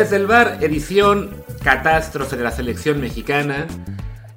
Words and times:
Desde 0.00 0.16
el 0.16 0.26
bar, 0.26 0.56
edición 0.62 1.28
Catástrofe 1.62 2.34
de 2.34 2.42
la 2.42 2.50
selección 2.50 3.02
mexicana. 3.02 3.66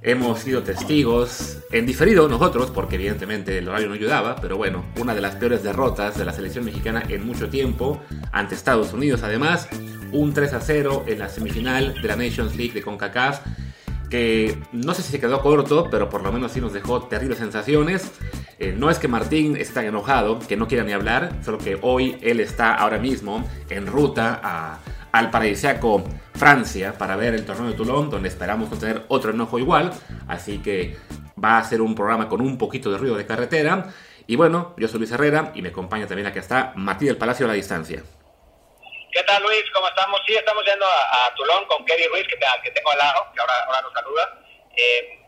Hemos 0.02 0.40
sido 0.40 0.62
testigos, 0.62 1.60
en 1.72 1.86
diferido 1.86 2.28
nosotros, 2.28 2.70
porque 2.70 2.96
evidentemente 2.96 3.60
el 3.60 3.70
horario 3.70 3.88
no 3.88 3.94
ayudaba, 3.94 4.36
pero 4.36 4.58
bueno, 4.58 4.84
una 5.00 5.16
de 5.16 5.22
las 5.22 5.36
peores 5.36 5.64
derrotas 5.64 6.18
de 6.18 6.26
la 6.26 6.34
selección 6.34 6.66
mexicana 6.66 7.02
en 7.08 7.26
mucho 7.26 7.48
tiempo, 7.48 8.02
ante 8.34 8.56
Estados 8.56 8.92
Unidos 8.92 9.24
además, 9.24 9.70
un 10.12 10.34
3 10.34 10.54
a 10.54 10.60
0 10.60 11.06
en 11.08 11.20
la 11.20 11.30
semifinal 11.30 11.94
de 11.94 12.08
la 12.10 12.18
Nations 12.18 12.58
League 12.58 12.74
de 12.74 12.82
CONCACAF, 12.82 13.40
que 14.10 14.58
no 14.74 14.94
sé 14.94 15.02
si 15.02 15.14
se 15.14 15.22
quedó 15.22 15.40
corto, 15.40 15.88
pero 15.90 16.10
por 16.10 16.24
lo 16.24 16.34
menos 16.34 16.52
sí 16.52 16.60
nos 16.60 16.74
dejó 16.74 17.04
terribles 17.04 17.38
sensaciones. 17.38 18.12
Eh, 18.60 18.76
no 18.78 18.90
es 18.90 19.00
que 19.00 19.08
Martín 19.08 19.56
esté 19.56 19.88
enojado, 19.88 20.40
que 20.40 20.58
no 20.58 20.68
quiera 20.68 20.84
ni 20.84 20.92
hablar, 20.92 21.38
solo 21.42 21.58
que 21.58 21.80
hoy 21.82 22.18
él 22.22 22.42
está 22.42 22.76
ahora 22.76 22.98
mismo 22.98 23.50
en 23.70 23.88
ruta 23.88 24.42
a 24.44 24.80
al 25.14 25.30
paradisíaco 25.30 26.04
Francia 26.34 26.98
para 26.98 27.16
ver 27.16 27.36
el 27.36 27.46
torneo 27.46 27.70
de 27.70 27.78
Toulon, 27.78 28.10
donde 28.10 28.30
esperamos 28.30 28.70
no 28.70 28.78
tener 28.78 29.04
otro 29.08 29.32
enojo 29.32 29.60
igual. 29.60 29.94
Así 30.28 30.62
que 30.62 30.98
va 31.42 31.60
a 31.60 31.64
ser 31.64 31.82
un 31.82 31.96
programa 31.96 32.28
con 32.28 32.42
un 32.42 32.58
poquito 32.58 32.92
de 32.92 32.98
ruido 32.98 33.16
de 33.16 33.26
carretera. 33.26 33.94
Y 34.26 34.36
bueno, 34.36 34.74
yo 34.78 34.88
soy 34.88 35.00
Luis 35.00 35.12
Herrera 35.12 35.52
y 35.54 35.62
me 35.62 35.70
acompaña 35.70 36.08
también 36.08 36.28
aquí 36.28 36.40
está 36.40 36.74
Martín 36.76 37.10
del 37.10 37.18
Palacio 37.18 37.46
a 37.46 37.50
la 37.50 37.54
distancia. 37.54 38.02
¿Qué 39.12 39.24
tal 39.24 39.44
Luis? 39.44 39.64
¿Cómo 39.72 39.88
estamos? 39.88 40.20
Sí, 40.26 40.34
estamos 40.34 40.66
yendo 40.66 40.86
a, 40.86 41.32
Toulon 41.36 41.66
con 41.66 41.86
Kerry 41.86 42.08
Ruiz, 42.08 42.28
que, 42.28 42.72
tengo 42.72 42.92
al 42.92 42.98
lado, 42.98 43.28
que 43.36 43.42
ahora, 43.42 43.54
ahora 43.68 43.82
nos 43.82 43.94
saluda. 43.94 44.42
Eh, 44.76 45.20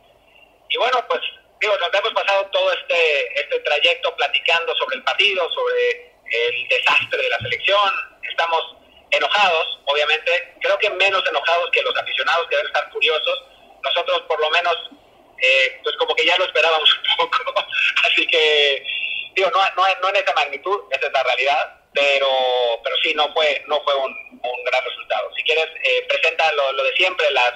y 0.70 0.78
bueno, 0.78 0.98
pues 1.08 1.22
digo, 1.62 1.74
nos 1.78 1.94
hemos 1.94 2.14
pasado 2.14 2.46
todo 2.48 2.74
este, 2.74 3.40
este 3.40 3.60
trayecto 3.60 4.16
platicando 4.16 4.74
sobre 4.78 4.96
el 4.96 5.04
partido, 5.04 5.48
sobre 5.54 6.16
el 6.26 6.68
desastre 6.70 7.22
de 7.22 7.30
la 7.30 7.38
selección. 7.38 7.94
Estamos 8.24 8.75
enojados, 9.16 9.80
obviamente, 9.86 10.54
creo 10.62 10.78
que 10.78 10.90
menos 10.92 11.24
enojados 11.28 11.70
que 11.72 11.82
los 11.82 11.96
aficionados 11.98 12.48
que 12.48 12.56
deben 12.56 12.68
estar 12.68 12.92
furiosos. 12.92 13.44
Nosotros 13.84 14.22
por 14.28 14.40
lo 14.40 14.50
menos, 14.50 14.76
eh, 15.40 15.80
pues 15.84 15.96
como 15.98 16.16
que 16.16 16.26
ya 16.26 16.38
lo 16.38 16.46
esperábamos 16.46 16.90
un 17.20 17.30
poco, 17.30 17.66
así 18.06 18.26
que 18.28 18.84
digo, 19.36 19.50
no, 19.52 19.60
no, 19.76 19.84
no, 20.02 20.10
en 20.10 20.16
esa 20.16 20.34
magnitud, 20.34 20.82
esa 20.92 21.08
es 21.08 21.14
la 21.14 21.24
realidad, 21.24 21.76
pero, 21.94 22.30
pero 22.84 22.96
sí, 23.04 23.14
no 23.14 23.32
fue, 23.34 23.64
no 23.68 23.82
fue 23.84 23.96
un, 23.96 24.26
gran 24.66 24.84
resultado. 24.84 25.32
Si 25.36 25.44
quieres, 25.44 25.68
eh, 25.84 26.06
presenta 26.08 26.52
lo, 26.54 26.72
lo, 26.74 26.84
de 26.84 26.96
siempre, 26.96 27.30
las, 27.32 27.54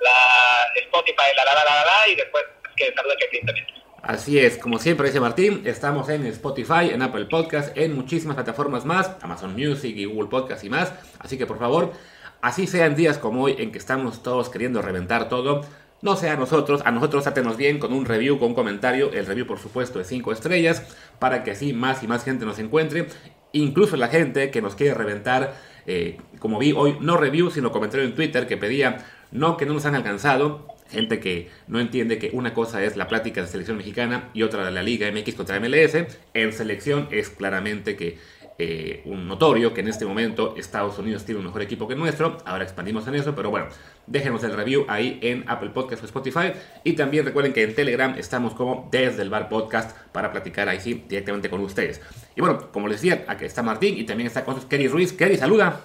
la 0.00 0.72
Spotify, 0.76 1.34
la 1.36 1.44
la 1.44 1.54
la 1.54 1.84
la 1.84 2.08
y 2.08 2.14
después 2.14 2.44
que 2.76 2.92
saluda 2.94 3.16
que 3.16 3.38
también. 3.38 3.81
Así 4.02 4.36
es, 4.36 4.58
como 4.58 4.80
siempre 4.80 5.06
dice 5.06 5.20
Martín, 5.20 5.62
estamos 5.64 6.08
en 6.08 6.26
Spotify, 6.26 6.90
en 6.92 7.02
Apple 7.02 7.26
Podcast, 7.26 7.76
en 7.78 7.94
muchísimas 7.94 8.34
plataformas 8.34 8.84
más, 8.84 9.12
Amazon 9.22 9.54
Music 9.54 9.96
y 9.96 10.06
Google 10.06 10.28
Podcast 10.28 10.64
y 10.64 10.68
más. 10.68 10.92
Así 11.20 11.38
que 11.38 11.46
por 11.46 11.60
favor, 11.60 11.92
así 12.40 12.66
sean 12.66 12.96
días 12.96 13.18
como 13.18 13.44
hoy 13.44 13.54
en 13.58 13.70
que 13.70 13.78
estamos 13.78 14.24
todos 14.24 14.48
queriendo 14.48 14.82
reventar 14.82 15.28
todo, 15.28 15.60
no 16.00 16.16
sea 16.16 16.32
a 16.32 16.36
nosotros, 16.36 16.82
a 16.84 16.90
nosotros 16.90 17.28
hátenos 17.28 17.56
bien 17.56 17.78
con 17.78 17.92
un 17.92 18.04
review, 18.04 18.40
con 18.40 18.48
un 18.48 18.54
comentario, 18.56 19.12
el 19.12 19.24
review 19.24 19.46
por 19.46 19.60
supuesto 19.60 20.00
de 20.00 20.04
5 20.04 20.32
estrellas, 20.32 20.82
para 21.20 21.44
que 21.44 21.52
así 21.52 21.72
más 21.72 22.02
y 22.02 22.08
más 22.08 22.24
gente 22.24 22.44
nos 22.44 22.58
encuentre, 22.58 23.06
incluso 23.52 23.96
la 23.96 24.08
gente 24.08 24.50
que 24.50 24.60
nos 24.60 24.74
quiere 24.74 24.94
reventar, 24.94 25.54
eh, 25.86 26.18
como 26.40 26.58
vi 26.58 26.72
hoy, 26.72 26.96
no 27.00 27.16
review, 27.16 27.52
sino 27.52 27.70
comentario 27.70 28.04
en 28.04 28.16
Twitter 28.16 28.48
que 28.48 28.56
pedía, 28.56 28.98
no 29.30 29.56
que 29.56 29.64
no 29.64 29.74
nos 29.74 29.86
han 29.86 29.94
alcanzado, 29.94 30.71
gente 30.92 31.18
que 31.18 31.50
no 31.66 31.80
entiende 31.80 32.18
que 32.18 32.30
una 32.32 32.54
cosa 32.54 32.84
es 32.84 32.96
la 32.96 33.08
plática 33.08 33.40
de 33.40 33.48
selección 33.48 33.76
mexicana 33.76 34.30
y 34.34 34.42
otra 34.42 34.64
de 34.64 34.70
la 34.70 34.82
Liga 34.82 35.10
MX 35.10 35.34
contra 35.34 35.58
MLS. 35.58 35.96
En 36.34 36.52
selección 36.52 37.08
es 37.10 37.30
claramente 37.30 37.96
que 37.96 38.18
eh, 38.58 39.02
un 39.06 39.26
notorio 39.26 39.72
que 39.72 39.80
en 39.80 39.88
este 39.88 40.04
momento 40.04 40.54
Estados 40.56 40.98
Unidos 40.98 41.24
tiene 41.24 41.40
un 41.40 41.46
mejor 41.46 41.62
equipo 41.62 41.88
que 41.88 41.96
nuestro. 41.96 42.38
Ahora 42.44 42.64
expandimos 42.64 43.06
en 43.08 43.14
eso, 43.14 43.34
pero 43.34 43.50
bueno, 43.50 43.68
déjenos 44.06 44.44
el 44.44 44.52
review 44.52 44.84
ahí 44.88 45.18
en 45.22 45.44
Apple 45.48 45.70
Podcast 45.70 46.02
o 46.02 46.06
Spotify. 46.06 46.52
Y 46.84 46.92
también 46.92 47.24
recuerden 47.24 47.52
que 47.52 47.62
en 47.62 47.74
Telegram 47.74 48.14
estamos 48.18 48.54
como 48.54 48.88
desde 48.92 49.22
el 49.22 49.30
bar 49.30 49.48
podcast 49.48 49.96
para 50.12 50.30
platicar 50.30 50.68
ahí 50.68 50.80
sí 50.80 51.02
directamente 51.08 51.48
con 51.48 51.60
ustedes. 51.60 52.00
Y 52.36 52.40
bueno, 52.40 52.70
como 52.70 52.88
les 52.88 53.00
decía, 53.00 53.24
aquí 53.26 53.46
está 53.46 53.62
Martín 53.62 53.96
y 53.98 54.04
también 54.04 54.26
está 54.26 54.44
con 54.44 54.54
nosotros 54.54 54.70
Kerry 54.70 54.88
Ruiz. 54.88 55.12
Kerry, 55.12 55.36
saluda. 55.36 55.80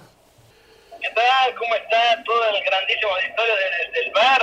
¿Qué 1.00 1.08
tal? 1.14 1.54
¿Cómo 1.54 1.74
está 1.74 2.22
todo 2.24 2.42
el 2.54 2.64
grandísimo 2.64 3.12
auditorio 3.12 3.54
desde 3.54 4.06
el 4.06 4.12
bar? 4.12 4.42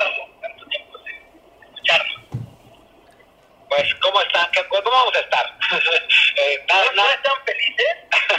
Pues, 3.69 3.95
¿cómo 3.95 4.21
están? 4.21 4.49
¿Cómo 4.69 4.89
vamos 4.89 5.15
a 5.15 5.19
estar? 5.19 5.45
eh, 6.37 6.65
nada, 6.67 6.91
¿No, 6.93 7.09
están 7.09 7.45
felices? 7.45 7.95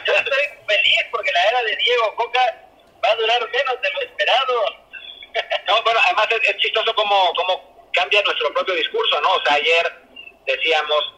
Yo 0.06 0.14
estoy 0.14 0.44
feliz 0.66 1.00
porque 1.10 1.32
la 1.32 1.48
era 1.50 1.62
de 1.62 1.76
Diego 1.76 2.14
Coca 2.14 2.40
va 3.04 3.10
a 3.10 3.16
durar 3.16 3.50
menos 3.50 3.82
de 3.82 3.90
lo 3.90 4.00
esperado. 4.02 4.64
no, 5.66 5.82
bueno, 5.82 6.00
además 6.04 6.26
es, 6.30 6.48
es 6.48 6.56
chistoso 6.58 6.94
cómo, 6.94 7.32
cómo 7.34 7.90
cambia 7.92 8.22
nuestro 8.22 8.52
propio 8.54 8.74
discurso, 8.74 9.20
¿no? 9.20 9.32
O 9.34 9.44
sea, 9.44 9.56
ayer 9.56 9.92
decíamos, 10.46 11.14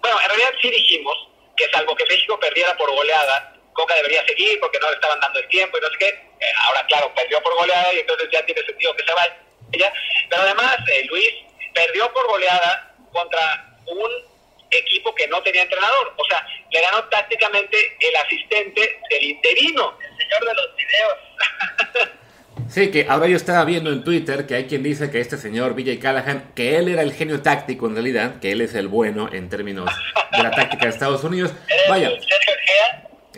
bueno, 0.00 0.20
en 0.20 0.28
realidad 0.28 0.52
sí 0.60 0.70
dijimos 0.70 1.16
que 1.56 1.68
salvo 1.70 1.96
que 1.96 2.04
México 2.06 2.38
perdiera 2.38 2.76
por 2.76 2.90
goleada, 2.90 3.52
Coca 3.72 3.94
debería 3.94 4.24
seguir 4.26 4.58
porque 4.60 4.78
no 4.78 4.88
le 4.88 4.94
estaban 4.94 5.20
dando 5.20 5.38
el 5.38 5.48
tiempo 5.48 5.76
y 5.76 5.80
no 5.80 5.88
sé 5.90 5.98
qué. 5.98 6.08
Eh, 6.08 6.52
ahora, 6.66 6.84
claro, 6.86 7.12
perdió 7.14 7.42
por 7.42 7.54
goleada 7.54 7.92
y 7.94 7.98
entonces 7.98 8.28
ya 8.32 8.44
tiene 8.44 8.62
sentido 8.62 8.94
que 8.96 9.04
se 9.04 9.12
vaya. 9.12 9.36
Pero 10.28 10.42
además, 10.42 10.76
eh, 10.90 11.04
Luis, 11.08 11.34
perdió 11.76 12.12
por 12.12 12.26
goleada 12.26 12.94
contra 13.12 13.76
un 13.86 14.10
equipo 14.70 15.14
que 15.14 15.28
no 15.28 15.42
tenía 15.42 15.62
entrenador. 15.62 16.14
O 16.16 16.24
sea, 16.24 16.44
le 16.72 16.80
ganó 16.80 17.04
tácticamente 17.04 17.76
el 18.00 18.16
asistente 18.16 19.00
del 19.10 19.24
interino, 19.24 19.96
el 20.00 20.16
señor 20.16 20.40
de 20.40 20.54
los 20.54 20.76
videos. 20.76 22.16
Sí, 22.68 22.90
que 22.90 23.06
ahora 23.08 23.28
yo 23.28 23.36
estaba 23.36 23.64
viendo 23.64 23.92
en 23.92 24.02
Twitter 24.02 24.44
que 24.44 24.56
hay 24.56 24.64
quien 24.64 24.82
dice 24.82 25.08
que 25.10 25.20
este 25.20 25.36
señor 25.36 25.74
Vijay 25.74 25.98
Callahan, 25.98 26.52
que 26.54 26.76
él 26.76 26.88
era 26.88 27.02
el 27.02 27.12
genio 27.12 27.40
táctico 27.40 27.86
en 27.86 27.94
realidad, 27.94 28.40
que 28.40 28.50
él 28.50 28.60
es 28.60 28.74
el 28.74 28.88
bueno 28.88 29.32
en 29.32 29.48
términos 29.48 29.88
de 30.32 30.42
la 30.42 30.50
táctica 30.50 30.86
de 30.86 30.90
Estados 30.90 31.22
Unidos. 31.22 31.52
Vaya. 31.88 32.10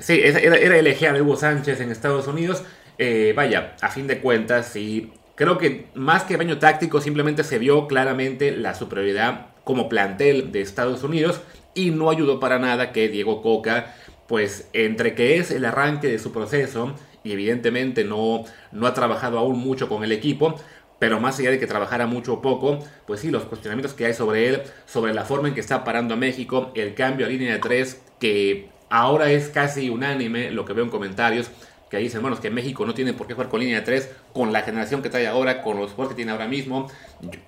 Sí, 0.01 0.19
era, 0.25 0.57
era 0.57 0.79
el 0.79 0.87
Egea 0.87 1.13
de 1.13 1.21
Hugo 1.21 1.37
Sánchez 1.37 1.81
en 1.81 1.91
Estados 1.91 2.27
Unidos. 2.27 2.65
Eh, 2.97 3.33
vaya, 3.37 3.77
a 3.81 3.91
fin 3.91 4.07
de 4.07 4.19
cuentas, 4.19 4.71
sí, 4.73 5.13
Creo 5.39 5.57
que 5.57 5.87
más 5.95 6.25
que 6.25 6.37
baño 6.37 6.59
táctico 6.59 7.01
simplemente 7.01 7.45
se 7.45 7.61
vio 7.61 7.87
claramente 7.87 8.51
la 8.51 8.75
superioridad 8.75 9.47
como 9.63 9.89
plantel 9.89 10.51
de 10.51 10.63
Estados 10.63 11.05
Unidos 11.05 11.41
y 11.75 11.93
no 11.93 12.11
ayudó 12.11 12.41
para 12.41 12.59
nada 12.59 12.91
que 12.91 13.09
Diego 13.09 13.41
Coca, 13.41 13.95
pues 14.27 14.69
entre 14.73 15.15
que 15.15 15.37
es 15.37 15.53
el 15.53 15.65
arranque 15.65 16.09
de 16.09 16.19
su 16.19 16.33
proceso 16.33 16.93
y 17.23 17.31
evidentemente 17.31 18.03
no, 18.03 18.47
no 18.73 18.89
ha 18.89 18.95
trabajado 18.95 19.39
aún 19.39 19.61
mucho 19.61 19.89
con 19.89 20.03
el 20.03 20.11
equipo, 20.11 20.57
pero 20.99 21.21
más 21.21 21.39
allá 21.39 21.53
de 21.53 21.61
que 21.61 21.69
trabajara 21.69 22.09
mucho 22.09 22.33
o 22.33 22.43
poco, 22.43 22.81
pues 23.07 23.21
sí, 23.21 23.31
los 23.31 23.45
cuestionamientos 23.45 23.95
que 23.95 24.07
hay 24.07 24.15
sobre 24.15 24.49
él, 24.49 24.63
sobre 24.87 25.15
la 25.15 25.25
forma 25.25 25.47
en 25.47 25.55
que 25.55 25.61
está 25.61 25.85
parando 25.85 26.15
a 26.15 26.17
México, 26.17 26.73
el 26.75 26.95
cambio 26.95 27.27
a 27.27 27.29
línea 27.29 27.53
de 27.53 27.61
tres, 27.61 28.03
que 28.19 28.71
ahora 28.91 29.31
es 29.31 29.51
casi 29.51 29.89
unánime 29.89 30.51
lo 30.51 30.65
que 30.65 30.73
veo 30.73 30.83
en 30.83 30.91
comentarios, 30.91 31.49
que 31.91 31.97
dicen, 31.99 32.21
bueno, 32.21 32.35
es 32.35 32.41
que 32.41 32.51
México 32.51 32.85
no 32.85 32.95
tiene 32.95 33.13
por 33.13 33.27
qué 33.27 33.35
jugar 33.35 33.49
con 33.49 33.61
línea 33.61 33.81
de 33.81 33.85
3, 33.85 34.11
con 34.33 34.53
la 34.53 34.63
generación 34.63 35.03
que 35.03 35.11
trae 35.11 35.27
ahora, 35.27 35.63
con 35.63 35.79
los 35.79 35.93
jugadores 35.93 36.11
que 36.11 36.17
tiene 36.17 36.33
ahora 36.33 36.47
mismo. 36.47 36.91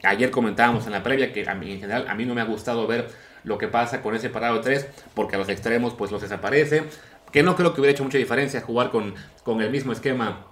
Ayer 0.02 0.30
comentábamos 0.30 0.86
en 0.86 0.92
la 0.92 1.02
previa 1.02 1.32
que 1.32 1.42
en 1.42 1.80
general 1.80 2.06
a 2.08 2.14
mí 2.14 2.24
no 2.24 2.34
me 2.34 2.40
ha 2.40 2.44
gustado 2.44 2.86
ver 2.86 3.08
lo 3.44 3.58
que 3.58 3.68
pasa 3.68 4.02
con 4.02 4.14
ese 4.14 4.30
parado 4.30 4.56
de 4.56 4.62
3, 4.62 4.88
porque 5.14 5.36
a 5.36 5.38
los 5.38 5.48
extremos 5.48 5.94
pues 5.94 6.10
los 6.10 6.22
desaparece, 6.22 6.84
que 7.32 7.42
no 7.42 7.56
creo 7.56 7.74
que 7.74 7.80
hubiera 7.80 7.92
hecho 7.92 8.04
mucha 8.04 8.18
diferencia 8.18 8.60
jugar 8.60 8.90
con, 8.90 9.14
con 9.44 9.60
el 9.60 9.70
mismo 9.70 9.92
esquema 9.92 10.46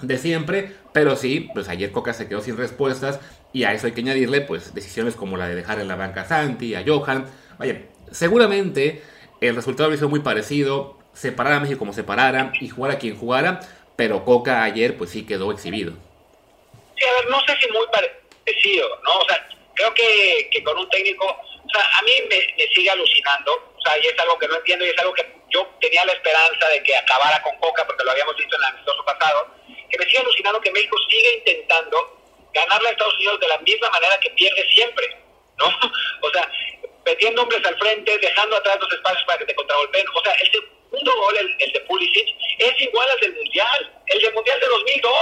de 0.00 0.18
siempre, 0.18 0.72
pero 0.92 1.16
sí, 1.16 1.48
pues 1.54 1.68
ayer 1.68 1.92
Coca 1.92 2.12
se 2.12 2.28
quedó 2.28 2.40
sin 2.40 2.56
respuestas 2.56 3.20
y 3.52 3.64
a 3.64 3.72
eso 3.72 3.86
hay 3.86 3.92
que 3.92 4.00
añadirle 4.00 4.40
pues 4.40 4.74
decisiones 4.74 5.14
como 5.14 5.36
la 5.36 5.48
de 5.48 5.54
dejar 5.54 5.80
en 5.80 5.88
la 5.88 5.96
banca 5.96 6.22
a 6.22 6.24
Santi, 6.24 6.74
a 6.74 6.82
Johan. 6.86 7.26
Vaya, 7.58 7.82
seguramente 8.10 9.02
el 9.40 9.54
resultado 9.54 9.88
hubiera 9.88 9.98
sido 9.98 10.08
muy 10.08 10.20
parecido, 10.20 10.98
separar 11.12 11.54
a 11.54 11.60
México 11.60 11.78
como 11.78 11.92
separara 11.92 12.52
y 12.60 12.68
jugar 12.68 12.92
a 12.92 12.98
quien 12.98 13.16
jugara, 13.16 13.60
pero 13.96 14.24
Coca 14.24 14.62
ayer 14.62 14.96
pues 14.96 15.10
sí 15.10 15.26
quedó 15.26 15.52
exhibido. 15.52 15.92
Sí, 16.96 17.04
a 17.04 17.12
ver, 17.12 17.30
no 17.30 17.40
sé 17.46 17.56
si 17.60 17.70
muy 17.70 17.86
parecido, 17.88 18.88
¿no? 19.04 19.18
O 19.18 19.28
sea, 19.28 19.48
creo 19.74 19.92
que, 19.94 20.48
que 20.50 20.62
con 20.62 20.78
un 20.78 20.88
técnico, 20.90 21.26
o 21.26 21.70
sea, 21.72 21.98
a 21.98 22.02
mí 22.02 22.12
me, 22.28 22.66
sigue 22.74 22.90
alucinando, 22.90 23.52
o 23.76 23.80
sea, 23.80 23.98
y 23.98 24.06
es 24.06 24.18
algo 24.18 24.38
que 24.38 24.48
no 24.48 24.56
entiendo 24.56 24.84
y 24.86 24.90
es 24.90 24.98
algo 24.98 25.12
que 25.14 25.26
yo 25.50 25.66
tenía 25.80 26.04
la 26.04 26.12
esperanza 26.12 26.68
de 26.68 26.82
que 26.82 26.96
acabara 26.96 27.42
con 27.42 27.56
Coca, 27.58 27.86
porque 27.86 28.04
lo 28.04 28.10
habíamos 28.10 28.36
visto 28.36 28.56
en 28.56 28.62
el 28.62 28.68
amistoso 28.68 29.04
pasado, 29.04 29.48
que 29.90 29.98
me 29.98 30.04
sigue 30.06 30.18
alucinando 30.18 30.60
que 30.60 30.72
México 30.72 30.96
sigue 31.08 31.34
intentando 31.38 32.18
ganarle 32.54 32.88
a 32.88 32.92
Estados 32.92 33.14
Unidos 33.14 33.40
de 33.40 33.48
la 33.48 33.58
misma 33.58 33.90
manera 33.90 34.18
que 34.20 34.30
pierde 34.30 34.66
siempre, 34.74 35.16
¿no? 35.58 35.66
O 36.24 36.30
sea, 36.30 36.48
metiendo 37.04 37.42
hombres 37.42 37.64
al 37.66 37.76
frente, 37.78 38.16
dejando 38.18 38.56
atrás 38.56 38.78
los 38.80 38.92
espacios 38.92 39.24
para 39.26 39.38
que 39.38 39.46
te 39.46 39.54
contragolpeen, 39.54 40.06
o 40.14 40.22
sea, 40.22 40.32
el 40.34 40.50
segundo 40.92 41.16
gol, 41.16 41.34
el, 41.58 41.72
de 41.72 41.80
Pulisic, 41.80 42.26
es 42.58 42.80
igual 42.80 43.08
al 43.10 43.20
del 43.20 43.34
Mundial, 43.34 43.92
el 44.06 44.20
del 44.20 44.34
Mundial 44.34 44.60
de 44.60 44.66
2002. 44.66 45.14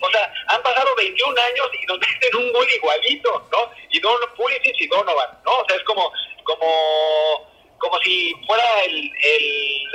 O 0.00 0.10
sea, 0.10 0.34
han 0.48 0.62
pasado 0.62 0.88
21 0.96 1.40
años 1.40 1.68
y 1.80 1.86
nos 1.86 1.98
meten 2.00 2.36
un 2.36 2.52
gol 2.52 2.66
igualito, 2.76 3.48
¿no? 3.52 3.70
Y 3.90 4.00
Don 4.00 4.18
Pulisic 4.36 4.74
y 4.80 4.86
Donovan, 4.88 5.38
¿no? 5.44 5.58
O 5.58 5.64
sea, 5.68 5.76
es 5.76 5.82
como, 5.84 6.10
como, 6.42 7.48
como 7.78 7.98
si 8.00 8.34
fuera 8.46 8.64
el, 8.84 8.94
el, 8.94 9.88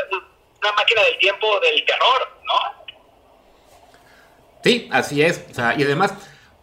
una 0.61 0.71
máquina 0.73 1.03
del 1.03 1.17
tiempo 1.17 1.59
del 1.59 1.85
terror, 1.85 2.29
¿no? 2.45 2.87
Sí, 4.63 4.87
así 4.91 5.21
es. 5.21 5.45
O 5.51 5.53
sea, 5.53 5.75
y 5.77 5.83
además 5.83 6.13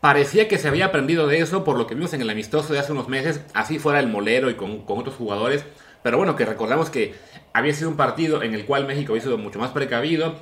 parecía 0.01 0.49
que 0.49 0.59
se 0.59 0.69
había 0.69 0.87
aprendido 0.87 1.27
de 1.27 1.39
eso 1.39 1.65
por 1.65 1.77
lo 1.77 1.87
que 1.87 1.95
vimos 1.95 2.15
en 2.15 2.23
el 2.23 2.31
amistoso 2.31 2.73
de 2.73 2.79
hace 2.79 2.93
unos 2.93 3.09
meses, 3.09 3.43
así 3.53 3.79
fuera 3.79 4.01
el 4.01 4.07
molero 4.07 4.49
y 4.49 4.55
con, 4.57 4.87
con 4.87 4.99
otros 4.99 5.17
jugadores. 5.17 5.67
Pero 6.05 6.19
bueno, 6.19 6.37
que 6.37 6.45
recordamos 6.45 6.91
que 6.91 7.15
había 7.55 7.73
sido 7.73 7.89
un 7.89 7.97
partido 7.97 8.43
en 8.43 8.53
el 8.55 8.67
cual 8.67 8.87
México 8.87 9.15
había 9.15 9.23
sido 9.23 9.39
mucho 9.39 9.59
más 9.59 9.71
precavido, 9.71 10.35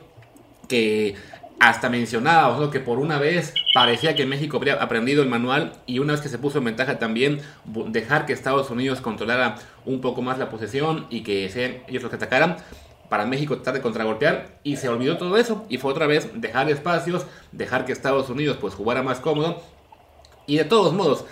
que 0.69 1.15
hasta 1.61 1.89
mencionaba 1.89 2.69
que 2.73 2.81
por 2.81 2.99
una 2.99 3.21
vez 3.21 3.55
parecía 3.73 4.17
que 4.17 4.27
México 4.27 4.57
habría 4.57 4.75
aprendido 4.75 5.23
el 5.23 5.29
manual 5.29 5.75
y 5.87 6.01
una 6.01 6.15
vez 6.15 6.21
que 6.21 6.29
se 6.29 6.39
puso 6.39 6.59
en 6.59 6.65
ventaja 6.65 6.99
también 6.99 7.41
dejar 7.91 8.27
que 8.27 8.33
Estados 8.33 8.71
Unidos 8.71 9.01
controlara 9.01 9.55
un 9.87 10.01
poco 10.01 10.21
más 10.21 10.37
la 10.37 10.51
posesión 10.51 11.07
y 11.11 11.23
que 11.23 11.49
sean 11.49 11.85
ellos 11.87 12.03
los 12.03 12.11
que 12.11 12.17
atacaran 12.17 12.57
para 13.09 13.25
México 13.25 13.55
tratar 13.55 13.75
de 13.75 13.83
contragolpear 13.83 14.59
y 14.65 14.79
se 14.79 14.89
olvidó 14.89 15.17
todo 15.17 15.37
eso 15.37 15.65
y 15.69 15.79
fue 15.79 15.93
otra 15.93 16.09
vez 16.09 16.29
dejar 16.35 16.69
espacios, 16.71 17.25
dejar 17.53 17.85
que 17.85 17.93
Estados 17.93 18.29
Unidos 18.31 18.57
pues 18.61 18.75
jugara 18.75 19.05
más 19.05 19.21
cómodo 19.21 19.63
y 20.49 20.57
de 20.57 20.65
todos 20.65 20.93
modos 20.93 21.25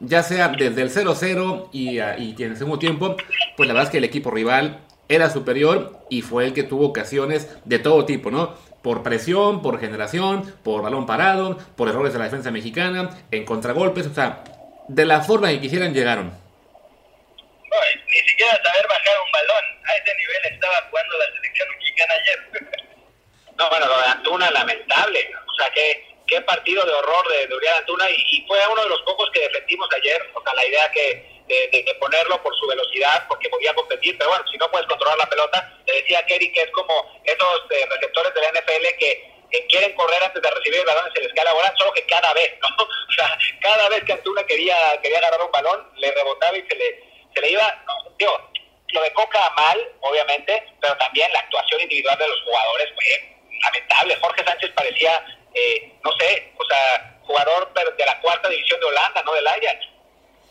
ya 0.00 0.22
sea 0.22 0.48
desde 0.48 0.82
el 0.82 0.90
0-0 0.90 1.68
y, 1.72 1.98
y 1.98 2.42
en 2.42 2.50
el 2.52 2.56
segundo 2.56 2.78
tiempo, 2.78 3.16
pues 3.56 3.66
la 3.66 3.74
verdad 3.74 3.88
es 3.88 3.90
que 3.90 3.98
el 3.98 4.04
equipo 4.04 4.30
rival 4.30 4.80
era 5.08 5.30
superior 5.30 5.98
y 6.10 6.22
fue 6.22 6.44
el 6.44 6.54
que 6.54 6.62
tuvo 6.62 6.86
ocasiones 6.86 7.48
de 7.64 7.78
todo 7.78 8.04
tipo, 8.04 8.30
¿no? 8.30 8.54
Por 8.82 9.02
presión, 9.02 9.62
por 9.62 9.80
generación, 9.80 10.54
por 10.62 10.82
balón 10.82 11.06
parado, 11.06 11.58
por 11.76 11.88
errores 11.88 12.12
de 12.12 12.18
la 12.18 12.26
defensa 12.26 12.50
mexicana, 12.50 13.10
en 13.30 13.44
contragolpes, 13.44 14.06
o 14.06 14.14
sea, 14.14 14.44
de 14.88 15.04
la 15.04 15.20
forma 15.22 15.48
que 15.48 15.60
quisieran 15.60 15.92
llegaron. 15.92 16.28
No, 16.28 17.76
ni 18.06 18.28
siquiera 18.28 18.52
saber 18.52 18.86
bajar 18.88 19.16
un 19.24 19.32
balón. 19.32 19.64
A 19.84 19.96
ese 19.96 20.16
nivel 20.16 20.54
estaba 20.54 20.76
jugando 20.90 21.18
la 21.18 21.34
selección 21.34 21.68
mexicana 21.78 22.14
ayer. 22.14 22.38
no, 23.58 23.68
bueno, 23.70 23.86
lo 23.86 23.98
de 23.98 24.06
Antuna, 24.06 24.50
lamentable. 24.50 25.20
O 25.46 25.54
sea, 25.58 25.70
qué, 25.74 26.07
qué 26.28 26.40
partido 26.42 26.84
de 26.84 26.92
horror 26.92 27.28
de, 27.28 27.46
de 27.46 27.68
Antuna 27.70 28.08
y, 28.10 28.44
fue 28.46 28.58
uno 28.66 28.82
de 28.82 28.88
los 28.88 29.02
pocos 29.02 29.28
que 29.32 29.40
defendimos 29.40 29.88
ayer. 29.94 30.30
O 30.34 30.42
sea, 30.42 30.54
la 30.54 30.66
idea 30.66 30.90
que 30.92 31.38
de, 31.48 31.96
ponerlo 31.98 32.42
por 32.42 32.54
su 32.56 32.66
velocidad, 32.66 33.26
porque 33.28 33.48
podía 33.48 33.74
competir, 33.74 34.16
pero 34.18 34.30
bueno, 34.30 34.44
si 34.50 34.58
no 34.58 34.70
puedes 34.70 34.86
controlar 34.86 35.18
la 35.18 35.28
pelota, 35.28 35.72
le 35.86 35.94
decía 35.94 36.20
a 36.20 36.26
Kerry 36.26 36.52
que 36.52 36.62
es 36.62 36.70
como 36.70 37.20
esos 37.24 37.62
eh, 37.70 37.86
receptores 37.88 38.34
de 38.34 38.40
la 38.42 38.50
NFL 38.50 38.98
que, 38.98 39.38
quieren 39.70 39.94
correr 39.96 40.22
antes 40.22 40.42
de 40.42 40.50
recibir 40.50 40.80
el 40.80 40.84
balón 40.84 41.10
y 41.10 41.16
se 41.16 41.22
les 41.22 41.32
cae 41.32 41.44
la 41.44 41.54
bola, 41.54 41.74
solo 41.78 41.90
que 41.92 42.04
cada 42.04 42.34
vez, 42.34 42.52
¿no? 42.60 42.68
O 43.08 43.12
sea, 43.12 43.38
cada 43.60 43.88
vez 43.88 44.04
que 44.04 44.12
Antuna 44.12 44.44
quería, 44.44 44.76
quería 45.02 45.18
agarrar 45.18 45.42
un 45.42 45.50
balón, 45.50 45.90
le 45.96 46.12
rebotaba 46.12 46.56
y 46.56 46.62
se 46.68 46.76
le, 46.76 47.02
se 47.34 47.40
le 47.40 47.50
iba, 47.52 47.82
no, 47.86 48.14
digo, 48.18 48.50
lo 48.92 49.02
de 49.02 49.12
Coca 49.14 49.50
mal, 49.56 49.92
obviamente, 50.00 50.64
pero 50.80 50.96
también 50.98 51.32
la 51.32 51.40
actuación 51.40 51.80
individual 51.80 52.18
de 52.18 52.28
los 52.28 52.42
jugadores 52.42 52.88
fue 52.94 53.38
lamentable. 53.62 54.16
Jorge 54.20 54.44
Sánchez 54.44 54.70
parecía, 54.74 55.37
eh, 55.58 55.92
no 56.04 56.10
sé, 56.12 56.52
o 56.56 56.64
sea, 56.64 57.18
jugador 57.22 57.72
de 57.74 58.04
la 58.04 58.20
cuarta 58.20 58.48
división 58.48 58.80
de 58.80 58.86
Holanda, 58.86 59.22
no 59.24 59.34
del 59.34 59.46
Ajax. 59.46 59.98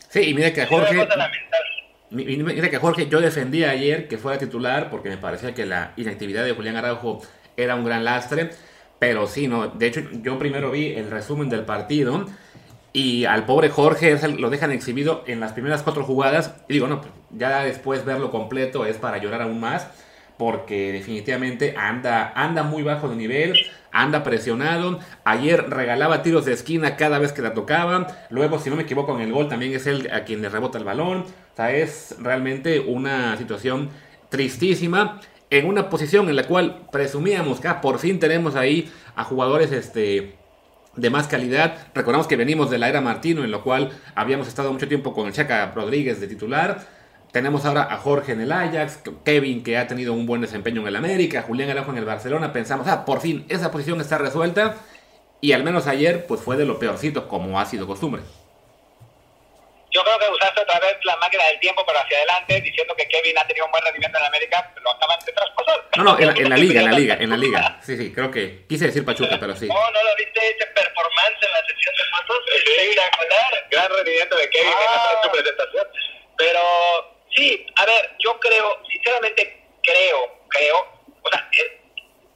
Sí, 0.08 0.30
y 0.30 0.34
mira 0.34 0.52
que 0.52 0.66
Jorge. 0.66 1.06
Mira 2.10 2.70
que 2.70 2.78
Jorge, 2.78 3.08
yo 3.08 3.20
defendía 3.20 3.70
ayer 3.70 4.08
que 4.08 4.16
fuera 4.16 4.38
titular 4.38 4.88
porque 4.90 5.10
me 5.10 5.18
parecía 5.18 5.54
que 5.54 5.66
la 5.66 5.92
inactividad 5.96 6.44
de 6.44 6.52
Julián 6.52 6.76
Araujo 6.76 7.22
era 7.56 7.74
un 7.74 7.84
gran 7.84 8.04
lastre. 8.04 8.50
Pero 8.98 9.26
sí, 9.26 9.46
no. 9.46 9.68
De 9.68 9.86
hecho, 9.86 10.00
yo 10.22 10.38
primero 10.38 10.70
vi 10.70 10.94
el 10.94 11.10
resumen 11.10 11.48
del 11.48 11.64
partido. 11.64 12.26
Y 12.92 13.26
al 13.26 13.44
pobre 13.44 13.68
Jorge 13.68 14.18
lo 14.38 14.50
dejan 14.50 14.72
exhibido 14.72 15.22
en 15.26 15.40
las 15.40 15.52
primeras 15.52 15.82
cuatro 15.82 16.04
jugadas. 16.04 16.54
Y 16.68 16.72
digo, 16.72 16.88
no, 16.88 17.02
pues, 17.02 17.12
ya 17.30 17.62
después 17.62 18.04
verlo 18.04 18.30
completo 18.30 18.86
es 18.86 18.96
para 18.96 19.18
llorar 19.18 19.42
aún 19.42 19.60
más. 19.60 19.88
Porque 20.38 20.92
definitivamente 20.92 21.74
anda, 21.76 22.32
anda 22.34 22.62
muy 22.62 22.82
bajo 22.82 23.08
de 23.08 23.16
nivel 23.16 23.54
anda 24.02 24.22
presionado. 24.22 25.00
Ayer 25.24 25.68
regalaba 25.68 26.22
tiros 26.22 26.44
de 26.44 26.52
esquina 26.52 26.96
cada 26.96 27.18
vez 27.18 27.32
que 27.32 27.42
la 27.42 27.54
tocaba. 27.54 28.06
Luego, 28.30 28.58
si 28.58 28.70
no 28.70 28.76
me 28.76 28.82
equivoco, 28.82 29.14
en 29.14 29.22
el 29.22 29.32
gol 29.32 29.48
también 29.48 29.74
es 29.74 29.86
él 29.86 30.08
a 30.12 30.24
quien 30.24 30.40
le 30.40 30.48
rebota 30.48 30.78
el 30.78 30.84
balón. 30.84 31.22
O 31.22 31.56
sea, 31.56 31.72
es 31.72 32.16
realmente 32.20 32.80
una 32.80 33.36
situación 33.36 33.90
tristísima. 34.28 35.20
En 35.50 35.66
una 35.66 35.88
posición 35.88 36.28
en 36.28 36.36
la 36.36 36.44
cual 36.44 36.86
presumíamos 36.92 37.60
que 37.60 37.68
ah, 37.68 37.80
por 37.80 37.98
fin 37.98 38.20
tenemos 38.20 38.54
ahí 38.54 38.92
a 39.16 39.24
jugadores 39.24 39.72
este, 39.72 40.36
de 40.94 41.10
más 41.10 41.26
calidad. 41.26 41.88
Recordamos 41.94 42.26
que 42.26 42.36
venimos 42.36 42.70
de 42.70 42.78
la 42.78 42.88
era 42.88 43.00
Martino, 43.00 43.42
en 43.42 43.50
lo 43.50 43.62
cual 43.62 43.90
habíamos 44.14 44.46
estado 44.46 44.72
mucho 44.72 44.88
tiempo 44.88 45.14
con 45.14 45.26
el 45.26 45.32
Chaca 45.32 45.72
Rodríguez 45.74 46.20
de 46.20 46.28
titular 46.28 46.97
tenemos 47.32 47.64
ahora 47.64 47.88
a 47.90 47.98
Jorge 47.98 48.32
en 48.32 48.40
el 48.40 48.52
Ajax, 48.52 49.00
Kevin 49.24 49.62
que 49.62 49.76
ha 49.76 49.86
tenido 49.86 50.12
un 50.12 50.26
buen 50.26 50.40
desempeño 50.40 50.80
en 50.80 50.88
el 50.88 50.96
América, 50.96 51.42
Julián 51.42 51.70
Araujo 51.70 51.90
en 51.90 51.98
el 51.98 52.04
Barcelona. 52.04 52.52
Pensamos, 52.52 52.86
ah, 52.88 53.04
por 53.04 53.20
fin 53.20 53.44
esa 53.48 53.70
posición 53.70 54.00
está 54.00 54.18
resuelta. 54.18 54.76
Y 55.40 55.52
al 55.52 55.62
menos 55.62 55.86
ayer, 55.86 56.26
pues 56.26 56.40
fue 56.40 56.56
de 56.56 56.64
lo 56.64 56.78
peorcito, 56.78 57.28
como 57.28 57.60
ha 57.60 57.66
sido 57.66 57.86
costumbre. 57.86 58.22
Yo 59.90 60.02
creo 60.02 60.18
que 60.18 60.28
usaste 60.30 60.60
otra 60.60 60.80
vez 60.80 60.96
la 61.04 61.16
máquina 61.16 61.44
del 61.46 61.60
tiempo, 61.60 61.84
pero 61.86 61.98
hacia 61.98 62.16
adelante, 62.18 62.60
diciendo 62.60 62.94
que 62.96 63.06
Kevin 63.08 63.38
ha 63.38 63.46
tenido 63.46 63.66
un 63.66 63.72
buen 63.72 63.82
rendimiento 63.84 64.18
en 64.18 64.22
el 64.22 64.28
América, 64.28 64.72
lo 64.82 64.90
acaban 64.90 65.18
de 65.24 65.32
traspasar. 65.32 65.84
No, 65.96 66.04
no, 66.04 66.18
en, 66.18 66.50
la 66.50 66.56
liga, 66.56 66.80
en 66.80 66.90
la 66.90 66.98
liga, 66.98 67.16
en 67.20 67.30
la 67.30 67.36
liga. 67.36 67.78
Sí, 67.82 67.96
sí, 67.96 68.12
creo 68.12 68.30
que 68.30 68.66
quise 68.68 68.86
decir 68.86 69.04
Pachuca, 69.04 69.38
pero 69.40 69.54
sí. 69.56 69.66
No, 69.66 69.74
no 69.74 70.02
lo 70.02 70.16
viste 70.16 70.40
ese 70.50 70.66
performance 70.66 71.38
en 71.40 71.52
la 71.52 71.60
sesión 71.66 71.94
de 71.94 72.04
fotos. 72.16 72.38
Espectacular. 72.54 73.68
Gran 73.70 73.90
rendimiento 73.90 74.36
de 74.36 74.50
Kevin 74.50 74.68
en 74.68 75.22
su 75.22 75.28
ah. 75.28 75.32
presentación. 75.32 75.86
Pero 76.36 77.17
Sí, 77.38 77.66
a 77.76 77.86
ver, 77.86 78.16
yo 78.18 78.36
creo, 78.40 78.82
sinceramente 78.90 79.62
creo, 79.84 80.38
creo, 80.48 80.78
o 81.22 81.30
sea, 81.30 81.48
eh, 81.52 81.80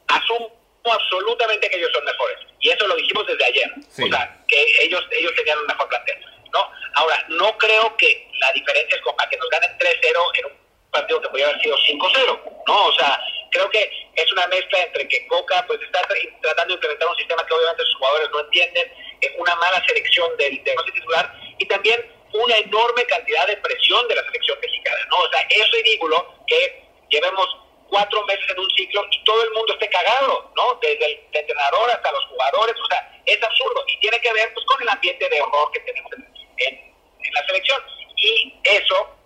asumo 0.06 0.52
absolutamente 0.84 1.68
que 1.68 1.76
ellos 1.76 1.90
son 1.92 2.04
mejores. 2.04 2.38
Y 2.60 2.70
eso 2.70 2.86
lo 2.86 2.94
dijimos 2.94 3.26
desde 3.26 3.44
ayer. 3.44 3.72
O 3.88 4.06
sea, 4.06 4.44
que 4.46 4.64
ellos, 4.80 5.04
ellos 5.10 5.32
tenían 5.34 5.58
un 5.58 5.66
mejor 5.66 5.88
plantel. 5.88 6.24
¿no? 6.52 6.70
Ahora, 6.94 7.24
no 7.30 7.58
creo 7.58 7.96
que 7.96 8.30
la 8.38 8.52
diferencia 8.52 8.96
es 8.96 9.02
para 9.02 9.28
que 9.28 9.36
nos 9.38 9.48
ganen 9.48 9.76
3-0 9.78 10.38
en 10.38 10.44
un 10.46 10.52
partido 10.92 11.20
que 11.20 11.28
podría 11.30 11.48
haber 11.48 11.60
sido 11.62 11.76
5-0. 11.76 12.40
¿no? 12.68 12.86
O 12.86 12.92
sea, 12.92 13.20
creo 13.50 13.68
que 13.70 13.90
es 14.14 14.32
una 14.32 14.46
mezcla 14.46 14.82
entre 14.82 15.08
que 15.08 15.26
Coca 15.26 15.64
pues 15.66 15.82
está 15.82 16.00
tratando 16.42 16.68
de 16.68 16.74
implementar 16.74 17.08
un 17.08 17.16
sistema 17.16 17.44
que 17.44 17.54
obviamente 17.54 17.84
sus 17.86 17.96
jugadores 17.96 18.28
no 18.30 18.40
entienden, 18.40 18.92
una 19.38 19.56
mala 19.56 19.84
selección 19.84 20.36
del, 20.36 20.62
del 20.62 20.76
titular 20.94 21.32
y 21.58 21.66
también 21.66 22.21
una 22.32 22.56
enorme 22.56 23.04
cantidad 23.06 23.46
de 23.46 23.56
presión 23.58 24.06
de 24.08 24.14
la 24.14 24.24
selección 24.24 24.58
mexicana, 24.60 25.06
¿no? 25.10 25.18
O 25.18 25.30
sea, 25.30 25.40
es 25.48 25.70
ridículo 25.70 26.34
que 26.46 26.82
llevemos 27.10 27.46
cuatro 27.88 28.24
meses 28.24 28.44
en 28.48 28.58
un 28.58 28.70
ciclo 28.70 29.06
y 29.10 29.22
todo 29.24 29.42
el 29.44 29.50
mundo 29.52 29.74
esté 29.74 29.88
cagado, 29.90 30.50
¿no? 30.56 30.78
Desde 30.80 31.04
el 31.04 31.20
entrenador 31.32 31.90
hasta 31.90 32.10
los 32.10 32.24
jugadores, 32.26 32.74
o 32.82 32.86
sea, 32.86 33.20
es 33.26 33.42
absurdo 33.42 33.84
y 33.86 34.00
tiene 34.00 34.18
que 34.20 34.32
ver 34.32 34.52
pues 34.54 34.64
con 34.66 34.82
el 34.82 34.88
ambiente 34.88 35.28
de 35.28 35.40
horror 35.42 35.70
que 35.72 35.80
tenemos 35.80 36.10
en, 36.56 36.92
la 37.32 37.46
selección. 37.46 37.82
Y 38.16 38.54
eso, 38.64 39.16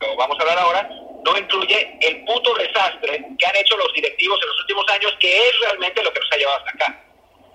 lo 0.00 0.16
vamos 0.16 0.38
a 0.38 0.42
hablar 0.42 0.58
ahora, 0.58 0.88
no 1.24 1.36
incluye 1.36 1.98
el 2.00 2.24
puto 2.24 2.54
desastre 2.54 3.24
que 3.38 3.46
han 3.46 3.56
hecho 3.56 3.76
los 3.76 3.92
directivos 3.92 4.40
en 4.42 4.48
los 4.48 4.60
últimos 4.60 4.88
años, 4.88 5.14
que 5.20 5.48
es 5.48 5.60
realmente 5.60 6.02
lo 6.02 6.12
que 6.12 6.20
nos 6.20 6.32
ha 6.32 6.36
llevado 6.36 6.58
hasta 6.58 6.70
acá. 6.70 7.04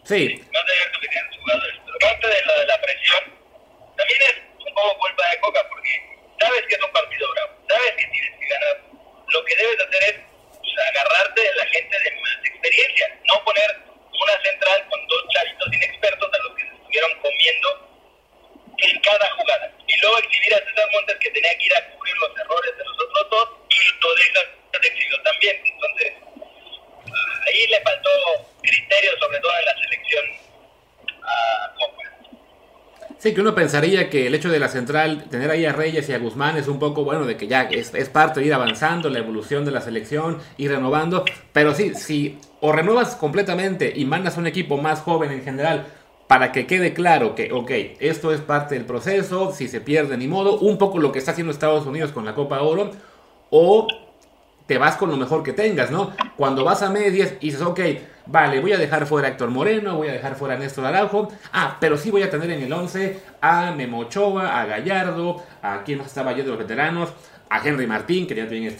Sí. 0.03 0.43
Parte 2.01 2.27
de 2.27 2.45
lo 2.45 2.59
de 2.59 2.65
la 2.67 2.81
presión 2.81 3.35
también 3.97 4.21
es 4.21 4.54
como 4.73 4.97
culpa 4.97 5.29
de 5.29 5.39
Coca, 5.39 5.67
porque 5.69 5.91
sabes 6.39 6.61
que 6.67 6.75
es 6.75 6.83
un 6.83 6.91
partido 6.91 7.31
bravo, 7.31 7.53
sabes 7.69 7.91
que 7.97 8.07
tienes 8.07 8.39
que 8.39 8.47
ganar. 8.47 8.81
Lo 9.27 9.45
que 9.45 9.55
debes 9.55 9.79
hacer 9.79 10.03
es 10.03 10.15
pues, 10.59 10.87
agarrarte 10.89 11.41
de 11.41 11.55
la 11.55 11.65
gente 11.65 11.99
de 11.99 12.11
más 12.21 12.37
experiencia, 12.45 13.19
no 13.25 13.43
poner 13.43 13.69
una 14.09 14.41
central 14.41 14.87
con 14.89 15.07
dos 15.07 15.23
chavitos 15.29 15.73
inexpertos 15.73 16.33
a 16.33 16.37
los 16.43 16.55
que 16.55 16.63
se 16.63 16.75
estuvieron 16.75 17.19
comiendo 17.19 17.85
en 18.77 19.01
cada 19.01 19.29
jugada. 19.31 19.71
Y 19.87 19.97
luego 19.99 20.17
exhibir 20.19 20.53
a 20.55 20.59
César 20.59 20.89
Montes 20.91 21.17
que 21.19 21.31
tenía 21.31 21.57
que 21.57 21.65
ir 21.65 21.75
a 21.75 21.85
cubrir 21.91 22.15
los 22.17 22.37
errores 22.37 22.77
de 22.77 22.83
los 22.83 22.93
otros 22.93 23.29
dos 23.29 23.49
y 23.69 24.01
lo 24.01 24.15
dejas 24.15 24.45
de 24.81 24.87
exhibió 24.87 25.21
también. 25.23 25.61
Entonces, 25.65 26.13
ahí 27.47 27.67
le 27.67 27.81
faltó 27.81 28.09
criterio, 28.61 29.11
sobre 29.19 29.39
todo 29.39 29.51
en 29.59 29.65
la 29.65 29.75
selección 29.81 30.25
a 31.23 31.73
Copa. 31.77 32.03
Sí, 33.25 33.33
que 33.33 33.41
uno 33.41 33.55
pensaría 33.55 34.07
que 34.11 34.27
el 34.27 34.35
hecho 34.35 34.51
de 34.51 34.59
la 34.59 34.67
central, 34.67 35.25
tener 35.31 35.49
ahí 35.49 35.65
a 35.65 35.73
Reyes 35.73 36.07
y 36.07 36.13
a 36.13 36.19
Guzmán 36.19 36.57
es 36.57 36.67
un 36.67 36.77
poco 36.77 37.03
bueno, 37.03 37.25
de 37.25 37.35
que 37.37 37.47
ya 37.47 37.63
es, 37.63 37.89
parte 38.09 38.39
de 38.39 38.45
ir 38.45 38.53
avanzando, 38.53 39.09
la 39.09 39.17
evolución 39.17 39.65
de 39.65 39.71
la 39.71 39.81
selección, 39.81 40.37
ir 40.57 40.69
renovando. 40.69 41.25
Pero 41.51 41.73
sí, 41.73 41.95
si 41.95 42.37
o 42.61 42.71
renuevas 42.71 43.15
completamente 43.15 43.91
y 43.95 44.05
mandas 44.05 44.37
un 44.37 44.45
equipo 44.45 44.77
más 44.77 44.99
joven 44.99 45.31
en 45.31 45.43
general 45.43 45.87
para 46.27 46.51
que 46.51 46.67
quede 46.67 46.93
claro 46.93 47.33
que, 47.33 47.51
ok, 47.51 47.71
esto 47.99 48.31
es 48.31 48.41
parte 48.41 48.75
del 48.75 48.85
proceso, 48.85 49.51
si 49.51 49.69
se 49.69 49.81
pierde 49.81 50.17
ni 50.17 50.27
modo, 50.27 50.59
un 50.59 50.77
poco 50.77 50.99
lo 50.99 51.11
que 51.11 51.17
está 51.17 51.31
haciendo 51.31 51.51
Estados 51.51 51.87
Unidos 51.87 52.11
con 52.11 52.25
la 52.25 52.35
Copa 52.35 52.61
Oro, 52.61 52.91
o 53.49 53.87
te 54.67 54.77
vas 54.77 54.97
con 54.97 55.09
lo 55.09 55.17
mejor 55.17 55.41
que 55.41 55.53
tengas, 55.53 55.89
¿no? 55.89 56.11
Cuando 56.37 56.63
vas 56.63 56.83
a 56.83 56.91
medias 56.91 57.33
y 57.39 57.47
dices, 57.47 57.63
ok, 57.63 57.79
vale, 58.27 58.59
voy 58.59 58.73
a 58.73 58.77
dejar 58.77 59.05
fuera 59.05 59.27
a 59.27 59.31
Héctor 59.31 59.49
Moreno, 59.49 59.95
voy 59.95 60.07
a 60.07 60.13
dejar 60.13 60.35
fuera 60.35 60.55
a 60.55 60.57
Néstor 60.57 60.85
Araujo, 60.85 61.29
ah, 61.53 61.77
pero 61.79 61.97
sí 61.97 62.11
voy 62.11 62.23
a 62.23 62.29
tener 62.29 62.49
en 62.51 62.63
el 62.63 62.71
11 62.71 63.19
a 63.41 63.71
Memo 63.71 63.99
Ochoa, 63.99 64.59
a 64.59 64.65
Gallardo, 64.65 65.43
a 65.61 65.83
quien 65.83 65.99
más 65.99 66.07
estaba 66.07 66.31
ayer 66.31 66.43
de 66.43 66.51
los 66.51 66.59
veteranos, 66.59 67.09
a 67.49 67.65
Henry 67.65 67.87
Martín, 67.87 68.27
que 68.27 68.35
ya 68.35 68.43
también 68.43 68.65
es. 68.65 68.75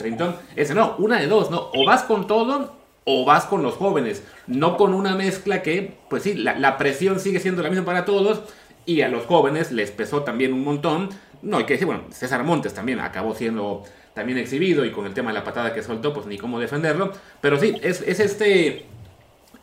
Ese 0.56 0.74
no, 0.74 0.96
una 0.98 1.20
de 1.20 1.28
dos, 1.28 1.52
¿no? 1.52 1.70
O 1.74 1.86
vas 1.86 2.04
con 2.04 2.28
todo 2.28 2.75
o 3.06 3.24
vas 3.24 3.46
con 3.46 3.62
los 3.62 3.75
jóvenes, 3.75 4.24
no 4.48 4.78
con 4.78 4.94
una 4.94 5.16
mezcla 5.16 5.62
que, 5.62 5.98
pues 6.10 6.24
sí, 6.24 6.34
la, 6.34 6.58
la 6.58 6.78
presión 6.78 7.20
sigue 7.20 7.40
siendo 7.40 7.62
la 7.62 7.70
misma 7.70 7.86
para 7.86 8.04
todos 8.04 8.42
y 8.86 9.02
a 9.02 9.10
los 9.10 9.25
jóvenes 9.25 9.72
les 9.72 9.92
pesó 9.92 10.24
también 10.24 10.54
un 10.54 10.64
montón. 10.64 11.10
No, 11.42 11.58
hay 11.58 11.66
que 11.66 11.74
decir, 11.74 11.86
bueno, 11.86 12.04
César 12.10 12.44
Montes 12.44 12.74
también 12.74 13.00
acabó 13.00 13.36
siendo 13.36 13.84
también 14.16 14.38
exhibido 14.38 14.86
y 14.86 14.92
con 14.92 15.06
el 15.06 15.14
tema 15.14 15.32
de 15.32 15.38
la 15.38 15.44
patada 15.44 15.74
que 15.74 15.84
soltó, 15.84 16.14
pues 16.14 16.25
ni 16.25 16.38
cómo 16.38 16.60
defenderlo. 16.60 17.12
Pero 17.42 17.60
sí, 17.60 17.75
es, 17.84 18.02
es 18.02 18.20
este, 18.20 18.86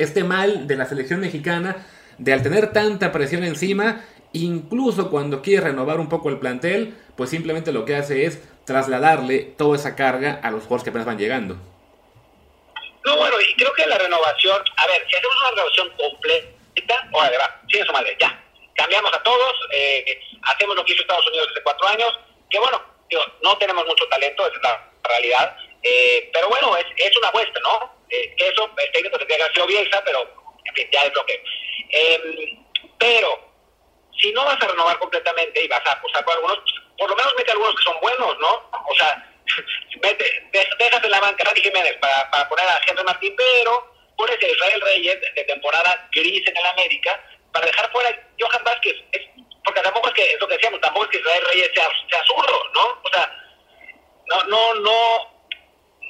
este 0.03 0.25
mal 0.25 0.67
de 0.67 0.77
la 0.77 0.87
selección 0.87 1.21
mexicana 1.21 1.87
de 2.19 2.33
al 2.33 2.43
tener 2.43 2.73
tanta 2.73 3.13
presión 3.13 3.45
encima, 3.45 4.05
incluso 4.33 5.11
cuando 5.11 5.43
quiere 5.43 5.63
renovar 5.63 5.99
un 5.99 6.09
poco 6.09 6.29
el 6.29 6.39
plantel, 6.39 6.95
pues 7.17 7.31
simplemente 7.31 7.73
lo 7.73 7.85
que 7.85 7.97
hace 7.97 8.27
es 8.27 8.43
trasladarle 8.65 9.41
toda 9.41 9.77
esa 9.77 9.97
carga 9.97 10.41
a 10.43 10.51
los 10.51 10.63
jugadores 10.63 10.85
que 10.85 10.91
apenas 10.91 11.07
van 11.07 11.19
llegando. 11.19 11.57
No, 13.05 13.17
bueno, 13.17 13.37
y 13.41 13.55
creo 13.57 13.73
que 13.73 13.87
la 13.87 13.99
renovación, 13.99 14.63
a 14.77 14.87
ver, 14.87 15.05
si 15.09 15.17
hacemos 15.17 15.37
una 15.41 15.51
renovación 15.51 15.89
completa, 15.97 17.09
o 17.13 17.21
sí, 17.69 17.79
eso 17.79 17.93
madre, 17.93 18.17
ya, 18.21 18.41
cambiamos 18.75 19.13
a 19.13 19.23
todos, 19.23 19.53
eh, 19.73 20.21
hacemos 20.43 20.77
lo 20.77 20.85
que 20.85 20.93
hizo 20.93 21.03
Estados 21.03 21.27
Unidos 21.27 21.49
hace 21.51 21.63
cuatro 21.63 21.89
años, 21.89 22.19
que 22.49 22.59
bueno, 22.59 22.81
no 23.43 23.59
tenemos 23.59 23.85
mucho 23.87 24.07
talento, 24.09 24.47
es 24.47 24.53
la 24.63 24.89
realidad, 25.03 25.57
eh, 25.83 26.31
pero 26.33 26.49
bueno, 26.49 26.77
es, 26.77 26.87
es 26.97 27.17
una 27.17 27.29
apuesta, 27.29 27.59
¿no? 27.61 28.02
Eh, 28.13 28.35
eso, 28.37 28.71
el 28.77 28.93
técnico 28.93 29.17
tendría 29.17 29.39
que 29.39 29.43
haber 29.45 29.55
sido 29.55 29.67
Bielsa, 29.67 30.05
pero 30.05 30.21
en 30.65 30.75
fin, 30.75 30.89
ya 30.93 31.03
es 31.03 31.15
lo 31.15 31.25
que... 31.25 31.43
Em, 31.91 32.67
pero, 32.99 33.53
si 34.21 34.31
no 34.33 34.45
vas 34.45 34.63
a 34.63 34.69
renovar 34.69 34.99
completamente 34.99 35.65
y 35.65 35.69
vas 35.69 35.85
a 35.87 35.93
apostar 35.93 36.23
por 36.25 36.35
algunos, 36.35 36.59
por 36.99 37.09
lo 37.09 37.17
menos 37.17 37.35
mete 37.39 37.53
algunos 37.53 37.75
que 37.75 37.85
son 37.85 38.01
buenos, 38.01 38.39
¿no? 38.39 38.71
O 38.87 38.95
sea, 38.97 39.35
mete, 40.03 40.51
déjate 40.79 41.09
la 41.09 41.21
banca 41.21 41.43
Randy 41.43 41.63
Jiménez 41.63 41.97
para, 42.01 42.49
poner 42.49 42.67
a 42.67 42.81
Henry 42.87 43.03
Martín, 43.03 43.35
pero 43.35 43.95
pones 44.19 44.37
a 44.43 44.47
Israel 44.47 44.81
Reyes 44.83 45.19
de 45.35 45.45
temporada 45.45 46.09
gris 46.13 46.47
en 46.47 46.57
el 46.57 46.67
América 46.67 47.19
para 47.51 47.67
dejar 47.67 47.91
fuera 47.93 48.11
a 48.11 48.19
Johan 48.39 48.63
Vázquez. 48.63 48.97
Porque 49.65 49.81
tampoco 49.81 50.09
es 50.09 50.15
que, 50.15 50.33
es 50.33 50.41
lo 50.41 50.49
que 50.49 50.55
decíamos, 50.55 50.81
tampoco 50.83 51.07
es 51.07 51.13
que 51.13 51.19
Israel 51.19 51.45
Reyes 51.51 51.71
sea, 51.75 51.89
sea 52.11 52.25
zurdo, 52.27 52.71
¿no? 52.75 53.01
O 53.03 53.09
sea, 53.11 53.39
no, 54.27 54.45
no, 54.45 54.75
no, 54.75 55.49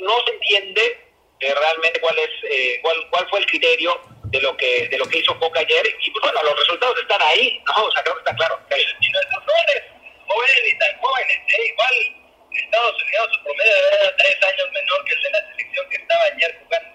no 0.00 0.25
se 0.25 0.32
entiende 0.32 1.12
eh, 1.42 1.54
realmente 1.58 2.00
cuál 2.00 2.16
es, 2.18 2.30
eh, 2.44 2.78
cuál, 2.82 2.96
cuál 3.11 3.28
fue 3.28 3.40
el 3.40 3.46
criterio 3.46 4.00
de 4.30 4.40
lo 4.40 4.56
que 4.56 4.88
de 4.88 4.99
lo 4.99 5.06
que 5.06 5.18
hizo 5.18 5.38
Coca 5.38 5.61
ayer. 5.61 5.84
Y 6.00 6.11
pues 6.11 6.22
bueno 6.22 6.42
los 6.42 6.58
resultados 6.58 6.99
están 7.00 7.20
ahí 7.22 7.61
no 7.66 7.84
o 7.84 7.90
sea 7.90 8.02
creo 8.02 8.14
que 8.14 8.20
está 8.20 8.34
claro. 8.37 8.61
Y 8.70 9.11
nuestros 9.11 9.42
jóvenes 9.44 9.82
jóvenes 10.26 10.62
y 10.72 10.78
tan 10.78 10.99
jóvenes 10.99 11.37
¿eh? 11.37 11.66
igual 11.68 11.94
Estados 12.52 13.02
Unidos 13.02 13.28
su 13.32 13.42
promedio 13.42 13.72
era 13.72 14.16
tres 14.16 14.37
años 14.42 14.68
menor 14.72 15.04
que 15.04 15.14
el 15.14 15.22
de 15.22 15.30
la 15.30 15.50
selección 15.50 15.88
que 15.90 15.96
estaba 15.96 16.22
ayer 16.22 16.61
jugando. 16.62 16.88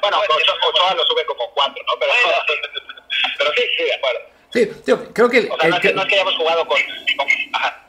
Bueno 0.00 0.20
Ochoa, 0.20 0.94
lo 0.94 1.04
sube 1.06 1.26
como 1.26 1.50
cuatro 1.54 1.82
no 1.86 1.98
pero, 1.98 2.12
pero 3.38 3.52
sí 3.56 3.62
sí 3.76 3.84
de 3.84 3.94
acuerdo. 3.94 4.20
Sí, 4.52 4.70
yo 4.86 5.12
creo 5.14 5.30
que... 5.30 5.48
O 5.50 5.58
sea, 5.58 5.70
no, 5.70 5.76
es 5.76 5.80
que, 5.80 5.92
no 5.94 6.02
es 6.02 6.08
que 6.08 6.14
hayamos 6.14 6.36
jugado 6.36 6.66
con... 6.66 6.78
con 7.16 7.26
ajá, 7.54 7.86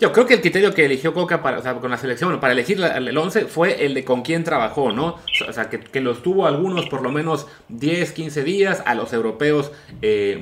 yo 0.00 0.12
creo 0.12 0.26
que 0.26 0.34
el 0.34 0.40
criterio 0.40 0.72
que 0.74 0.84
eligió 0.84 1.12
Coca 1.12 1.42
para, 1.42 1.58
o 1.58 1.62
sea, 1.62 1.74
con 1.74 1.90
la 1.90 1.98
selección, 1.98 2.38
para 2.40 2.52
elegir 2.52 2.80
el 2.80 3.16
11 3.16 3.46
fue 3.46 3.84
el 3.84 3.94
de 3.94 4.04
con 4.04 4.22
quién 4.22 4.44
trabajó, 4.44 4.92
¿no? 4.92 5.16
O 5.48 5.52
sea, 5.52 5.68
que, 5.68 5.80
que 5.80 6.00
los 6.00 6.22
tuvo 6.22 6.46
algunos 6.46 6.86
por 6.86 7.02
lo 7.02 7.10
menos 7.10 7.46
10, 7.68 8.12
15 8.12 8.44
días, 8.44 8.82
a 8.86 8.94
los 8.94 9.12
europeos 9.12 9.72
eh, 10.02 10.38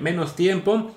menos 0.00 0.36
tiempo. 0.36 0.94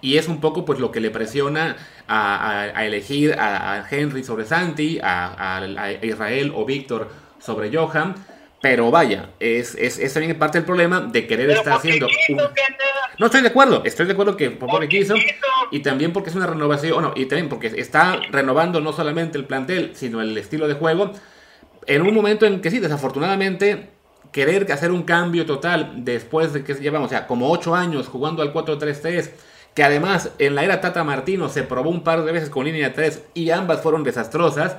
Y 0.00 0.18
es 0.18 0.28
un 0.28 0.40
poco 0.40 0.66
pues 0.66 0.80
lo 0.80 0.90
que 0.90 1.00
le 1.00 1.10
presiona 1.10 1.76
a, 2.08 2.84
elegir 2.84 3.34
a, 3.38 3.86
Henry 3.90 4.22
sobre 4.22 4.44
Santi, 4.44 4.98
a, 5.02 5.58
a 5.58 5.92
Israel 6.04 6.52
o 6.54 6.66
Víctor 6.66 7.10
sobre 7.38 7.74
Johan. 7.74 8.14
Pero 8.64 8.90
vaya, 8.90 9.28
es, 9.40 9.74
es, 9.74 9.98
es, 9.98 10.14
también 10.14 10.38
parte 10.38 10.56
del 10.56 10.64
problema 10.64 11.02
de 11.02 11.26
querer 11.26 11.50
estar 11.50 11.74
haciendo... 11.74 12.08
No 13.18 13.26
estoy 13.26 13.42
de 13.42 13.48
acuerdo, 13.48 13.82
estoy 13.84 14.06
de 14.06 14.12
acuerdo 14.12 14.38
que 14.38 14.50
por 14.52 14.70
porque 14.70 14.88
quiso 14.88 15.14
y 15.70 15.80
también 15.80 16.14
porque 16.14 16.30
es 16.30 16.36
una 16.36 16.46
renovación, 16.46 17.12
y 17.14 17.26
también 17.26 17.50
porque 17.50 17.66
está 17.66 18.22
renovando 18.30 18.80
no 18.80 18.94
solamente 18.94 19.36
el 19.36 19.44
plantel, 19.44 19.90
sino 19.94 20.22
el 20.22 20.38
estilo 20.38 20.66
de 20.66 20.72
juego. 20.72 21.12
En 21.86 22.00
un 22.00 22.14
momento 22.14 22.46
en 22.46 22.62
que 22.62 22.70
sí, 22.70 22.78
desafortunadamente, 22.78 23.90
querer 24.32 24.72
hacer 24.72 24.92
un 24.92 25.02
cambio 25.02 25.44
total 25.44 25.96
después 25.98 26.54
de 26.54 26.64
que 26.64 26.72
llevamos, 26.72 27.08
o 27.08 27.10
sea, 27.10 27.26
como 27.26 27.50
8 27.50 27.74
años 27.74 28.08
jugando 28.08 28.40
al 28.40 28.54
4-3-3, 28.54 29.30
que 29.74 29.84
además 29.84 30.30
en 30.38 30.54
la 30.54 30.64
era 30.64 30.80
Tata 30.80 31.04
Martino 31.04 31.50
se 31.50 31.64
probó 31.64 31.90
un 31.90 32.02
par 32.02 32.24
de 32.24 32.32
veces 32.32 32.48
con 32.48 32.64
línea 32.64 32.94
3 32.94 33.24
y 33.34 33.50
ambas 33.50 33.82
fueron 33.82 34.04
desastrosas 34.04 34.78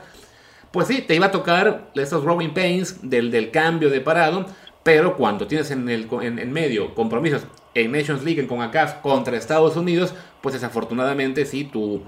pues 0.75 0.89
sí, 0.89 1.01
te 1.01 1.15
iba 1.15 1.27
a 1.27 1.31
tocar 1.31 1.89
esos 1.95 2.25
Robin 2.25 2.53
Pains 2.53 2.99
del, 3.01 3.31
del 3.31 3.49
cambio 3.49 3.89
de 3.89 4.01
parado, 4.01 4.45
pero 4.83 5.15
cuando 5.15 5.47
tienes 5.47 5.71
en, 5.71 5.87
el, 5.87 6.05
en, 6.21 6.51
medio 6.51 6.93
compromisos 6.93 7.43
en 7.73 7.93
Nations 7.93 8.25
League, 8.25 8.41
en 8.41 8.47
CONCACAF 8.47 8.95
contra 8.95 9.37
Estados 9.37 9.77
Unidos, 9.77 10.13
pues 10.41 10.51
desafortunadamente 10.51 11.45
sí, 11.45 11.63
tu, 11.63 12.01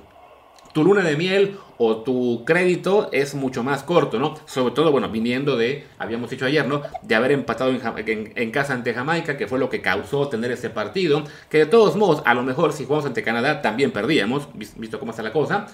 tu 0.74 0.84
luna 0.84 1.02
de 1.02 1.16
miel 1.16 1.58
o 1.78 2.04
tu 2.04 2.44
crédito 2.44 3.08
es 3.14 3.36
mucho 3.36 3.64
más 3.64 3.84
corto, 3.84 4.20
¿no? 4.20 4.36
Sobre 4.48 4.74
todo, 4.74 4.92
bueno, 4.92 5.08
viniendo 5.08 5.56
de, 5.56 5.86
habíamos 5.98 6.30
dicho 6.30 6.44
ayer, 6.44 6.68
¿no? 6.68 6.82
De 7.04 7.16
haber 7.16 7.32
empatado 7.32 7.72
en, 7.72 8.34
en, 8.36 8.52
casa 8.52 8.74
ante 8.74 8.94
Jamaica, 8.94 9.38
que 9.38 9.48
fue 9.48 9.60
lo 9.60 9.70
que 9.70 9.80
causó 9.80 10.28
tener 10.28 10.52
ese 10.52 10.70
partido, 10.70 11.24
que 11.50 11.60
de 11.60 11.68
todos 11.68 11.96
modos, 11.96 12.22
a 12.26 12.34
lo 12.34 12.44
mejor 12.44 12.74
si 12.74 12.84
jugamos 12.84 13.06
ante 13.06 13.24
Canadá 13.24 13.62
también 13.62 13.92
perdíamos, 13.92 14.50
visto 14.54 15.00
cómo 15.00 15.12
está 15.12 15.24
la 15.24 15.32
cosa, 15.32 15.68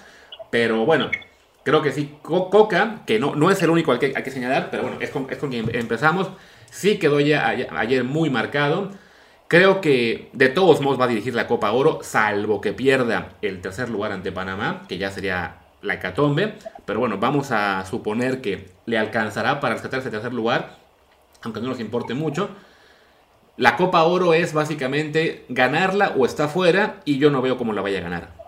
pero 0.52 0.86
bueno, 0.86 1.10
Creo 1.64 1.80
que 1.80 1.92
sí, 1.92 2.14
Coca, 2.22 3.00
que 3.06 3.18
no, 3.18 3.34
no 3.34 3.50
es 3.50 3.62
el 3.62 3.70
único 3.70 3.90
al 3.90 3.98
que 3.98 4.12
hay 4.14 4.22
que 4.22 4.30
señalar, 4.30 4.68
pero 4.70 4.82
bueno, 4.82 4.98
es 5.00 5.10
con, 5.10 5.24
con 5.24 5.50
quien 5.50 5.74
empezamos. 5.74 6.28
Sí 6.70 6.98
quedó 6.98 7.20
ya 7.20 7.48
ayer 7.48 8.04
muy 8.04 8.28
marcado. 8.28 8.90
Creo 9.48 9.80
que 9.80 10.28
de 10.34 10.48
todos 10.48 10.82
modos 10.82 11.00
va 11.00 11.04
a 11.06 11.08
dirigir 11.08 11.34
la 11.34 11.46
Copa 11.46 11.72
Oro, 11.72 12.00
salvo 12.02 12.60
que 12.60 12.74
pierda 12.74 13.30
el 13.40 13.62
tercer 13.62 13.88
lugar 13.88 14.12
ante 14.12 14.30
Panamá, 14.30 14.82
que 14.88 14.98
ya 14.98 15.10
sería 15.10 15.56
la 15.80 15.94
hecatombe. 15.94 16.54
Pero 16.84 17.00
bueno, 17.00 17.16
vamos 17.18 17.50
a 17.50 17.86
suponer 17.86 18.42
que 18.42 18.68
le 18.84 18.98
alcanzará 18.98 19.60
para 19.60 19.74
rescatar 19.74 20.00
ese 20.00 20.10
tercer 20.10 20.34
lugar, 20.34 20.76
aunque 21.42 21.60
no 21.60 21.68
nos 21.68 21.80
importe 21.80 22.12
mucho. 22.12 22.50
La 23.56 23.76
Copa 23.76 24.02
Oro 24.02 24.34
es 24.34 24.52
básicamente 24.52 25.46
ganarla 25.48 26.12
o 26.16 26.26
está 26.26 26.48
fuera, 26.48 27.00
y 27.06 27.18
yo 27.18 27.30
no 27.30 27.40
veo 27.40 27.56
cómo 27.56 27.72
la 27.72 27.80
vaya 27.80 28.00
a 28.00 28.02
ganar. 28.02 28.43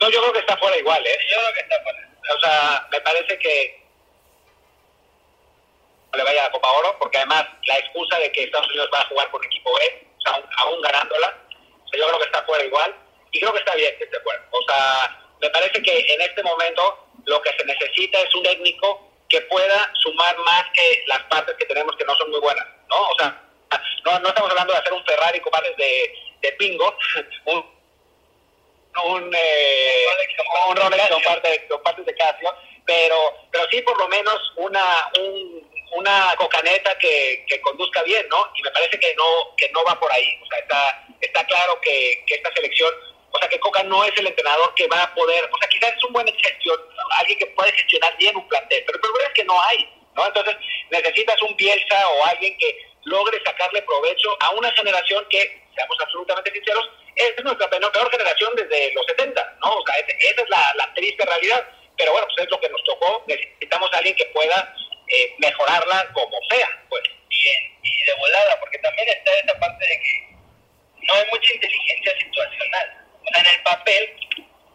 No, 0.00 0.10
yo 0.10 0.20
creo 0.20 0.32
que 0.32 0.38
está 0.40 0.56
fuera 0.56 0.76
igual, 0.76 1.04
¿eh? 1.04 1.18
Yo 1.30 1.36
creo 1.38 1.54
que 1.54 1.60
está 1.60 1.82
fuera. 1.82 2.08
O 2.36 2.40
sea, 2.40 2.88
me 2.90 3.00
parece 3.00 3.38
que 3.38 3.82
no 6.12 6.18
le 6.18 6.24
vaya 6.24 6.42
a 6.42 6.44
la 6.44 6.52
Copa 6.52 6.72
Oro, 6.72 6.96
porque 6.98 7.18
además 7.18 7.46
la 7.66 7.78
excusa 7.78 8.18
de 8.18 8.32
que 8.32 8.44
Estados 8.44 8.68
Unidos 8.68 8.90
va 8.94 9.00
a 9.00 9.06
jugar 9.06 9.30
con 9.30 9.44
equipo 9.44 9.74
B, 9.74 10.06
o 10.16 10.20
sea, 10.20 10.42
aún, 10.58 10.80
ganándola, 10.82 11.36
o 11.84 11.88
sea, 11.88 12.00
yo 12.00 12.06
creo 12.06 12.18
que 12.18 12.24
está 12.24 12.42
fuera 12.44 12.64
igual, 12.64 12.94
y 13.32 13.40
creo 13.40 13.52
que 13.52 13.58
está 13.58 13.74
bien 13.74 13.96
que 13.98 14.04
esté 14.04 14.20
fuera. 14.20 14.42
O 14.50 14.62
sea, 14.68 15.20
me 15.40 15.50
parece 15.50 15.82
que 15.82 16.14
en 16.14 16.20
este 16.20 16.42
momento 16.42 17.06
lo 17.26 17.42
que 17.42 17.52
se 17.58 17.64
necesita 17.64 18.20
es 18.20 18.34
un 18.34 18.42
técnico 18.42 19.08
que 19.28 19.40
pueda 19.42 19.92
sumar 19.94 20.36
más 20.38 20.64
que 20.72 21.04
las 21.06 21.22
partes 21.24 21.54
que 21.56 21.66
tenemos 21.66 21.94
que 21.96 22.04
no 22.04 22.16
son 22.16 22.30
muy 22.30 22.40
buenas, 22.40 22.66
¿no? 22.88 22.96
O 22.96 23.14
sea, 23.18 23.42
no, 24.04 24.18
no 24.20 24.28
estamos 24.28 24.50
hablando 24.50 24.72
de 24.72 24.78
hacer 24.78 24.92
un 24.92 25.04
Ferrari 25.04 25.40
con 25.40 25.52
partes 25.52 25.76
de, 25.76 26.14
de 26.40 26.52
pingo, 26.52 26.96
un 27.44 27.77
un, 29.04 29.34
eh, 29.34 30.04
un 30.68 30.76
Rolex 30.76 31.08
con 31.68 31.82
partes 31.82 32.06
de 32.06 32.14
Casio, 32.14 32.54
pero, 32.84 33.34
pero 33.50 33.66
sí 33.70 33.80
por 33.82 33.98
lo 33.98 34.08
menos 34.08 34.40
una, 34.56 35.10
un, 35.18 35.68
una 35.92 36.34
cocaneta 36.36 36.96
que, 36.98 37.44
que, 37.48 37.60
conduzca 37.60 38.02
bien, 38.02 38.26
¿no? 38.28 38.50
Y 38.54 38.62
me 38.62 38.70
parece 38.70 38.98
que 38.98 39.14
no, 39.14 39.54
que 39.56 39.68
no 39.70 39.84
va 39.84 39.98
por 39.98 40.12
ahí. 40.12 40.38
O 40.42 40.46
sea, 40.46 40.58
está, 40.58 41.06
está 41.20 41.46
claro 41.46 41.80
que, 41.80 42.24
que 42.26 42.34
esta 42.34 42.52
selección, 42.54 42.92
o 43.30 43.38
sea, 43.38 43.48
que 43.48 43.60
Coca 43.60 43.82
no 43.82 44.04
es 44.04 44.16
el 44.16 44.26
entrenador 44.26 44.74
que 44.74 44.86
va 44.88 45.02
a 45.02 45.14
poder, 45.14 45.44
o 45.52 45.58
sea, 45.58 45.68
quizás 45.68 45.94
es 45.96 46.04
un 46.04 46.12
buen 46.12 46.26
gestión, 46.26 46.78
alguien 47.18 47.38
que 47.38 47.46
puede 47.46 47.72
gestionar 47.72 48.16
bien 48.16 48.36
un 48.36 48.48
plantel, 48.48 48.82
pero 48.86 48.96
el 48.96 49.00
problema 49.00 49.28
es 49.28 49.34
que 49.34 49.44
no 49.44 49.62
hay, 49.62 49.88
¿no? 50.14 50.26
Entonces 50.26 50.56
necesitas 50.90 51.40
un 51.42 51.56
Bielsa 51.56 52.08
o 52.08 52.24
alguien 52.26 52.56
que 52.58 52.88
logre 53.04 53.40
sacarle 53.44 53.82
provecho 53.82 54.36
a 54.40 54.50
una 54.50 54.70
generación 54.72 55.24
que, 55.30 55.62
seamos 55.74 55.96
absolutamente 56.00 56.52
sinceros, 56.52 56.90
es 57.18 57.44
nuestra 57.44 57.68
peor 57.68 58.10
generación 58.10 58.54
desde 58.54 58.92
los 58.94 59.04
70, 59.06 59.56
¿no? 59.64 59.74
O 59.74 59.84
sea, 59.86 59.96
esa 59.98 60.42
es 60.42 60.48
la, 60.48 60.92
triste 60.94 61.24
realidad. 61.24 61.66
Pero 61.96 62.12
bueno, 62.12 62.26
pues 62.28 62.46
es 62.46 62.50
lo 62.50 62.60
que 62.60 62.68
nos 62.68 62.82
tocó. 62.84 63.24
Necesitamos 63.26 63.92
a 63.92 63.98
alguien 63.98 64.14
que 64.14 64.26
pueda 64.26 64.74
eh, 65.08 65.34
mejorarla 65.38 66.08
como 66.12 66.36
sea, 66.48 66.68
pues. 66.88 67.02
Bien, 67.28 67.78
y 67.82 68.04
de 68.04 68.14
volada, 68.14 68.58
porque 68.60 68.78
también 68.78 69.08
está 69.08 69.32
esa 69.32 69.58
parte 69.58 69.86
de 69.86 70.00
que 70.00 70.28
no 71.02 71.14
hay 71.14 71.26
mucha 71.30 71.54
inteligencia 71.54 72.18
situacional. 72.18 73.06
O 73.24 73.32
sea, 73.32 73.42
en 73.42 73.46
el 73.46 73.62
papel, 73.62 74.16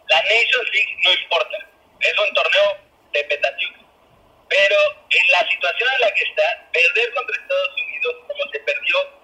la 0.08 0.22
Nations 0.22 0.70
League 0.72 0.96
no 1.02 1.12
importa. 1.12 1.58
Es 2.00 2.18
un 2.18 2.34
torneo 2.34 2.78
de 3.12 3.24
petatiuc. 3.24 3.76
Pero 4.48 4.76
en 5.10 5.30
la 5.32 5.50
situación 5.50 5.88
en 5.94 6.00
la 6.00 6.14
que 6.14 6.24
está, 6.24 6.68
perder 6.72 7.14
contra 7.14 7.36
Estados 7.36 7.74
Unidos, 7.82 8.16
como 8.28 8.52
se 8.52 8.60
perdió 8.60 9.23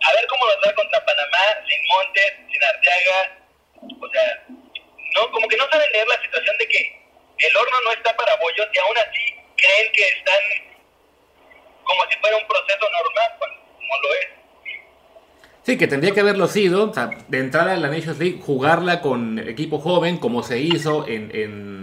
a 0.00 0.12
ver 0.12 0.26
cómo 0.28 0.46
nos 0.46 0.56
va 0.66 0.74
contra 0.74 1.04
Panamá, 1.04 1.44
sin 1.68 1.80
Montes, 1.88 2.32
sin 2.50 2.64
Arteaga. 2.64 3.18
O 4.00 4.08
sea, 4.08 4.44
no, 5.14 5.30
como 5.30 5.48
que 5.48 5.56
no 5.56 5.68
saben 5.70 5.90
leer 5.92 6.08
la 6.08 6.20
situación 6.22 6.56
de 6.58 6.68
que 6.68 7.00
el 7.38 7.56
horno 7.56 7.76
no 7.84 7.92
está 7.92 8.16
para 8.16 8.36
bollos 8.36 8.68
y 8.72 8.78
aún 8.78 8.98
así 8.98 9.34
creen 9.56 9.92
que 9.92 10.02
están 10.02 10.70
como 11.84 12.02
si 12.10 12.18
fuera 12.18 12.36
un 12.36 12.46
proceso 12.46 12.86
normal, 12.90 13.30
no 13.80 14.02
lo 14.02 14.14
es. 14.14 14.40
Sí, 15.62 15.76
que 15.76 15.86
tendría 15.86 16.14
que 16.14 16.20
haberlo 16.20 16.46
sido, 16.46 16.90
o 16.90 16.94
sea, 16.94 17.10
de 17.28 17.38
entrada 17.38 17.74
en 17.74 17.82
la 17.82 17.88
Nations 17.88 18.18
League, 18.18 18.40
jugarla 18.40 19.00
con 19.00 19.38
equipo 19.38 19.78
joven, 19.78 20.18
como 20.18 20.42
se 20.42 20.58
hizo 20.58 21.06
en, 21.06 21.30
en, 21.34 21.79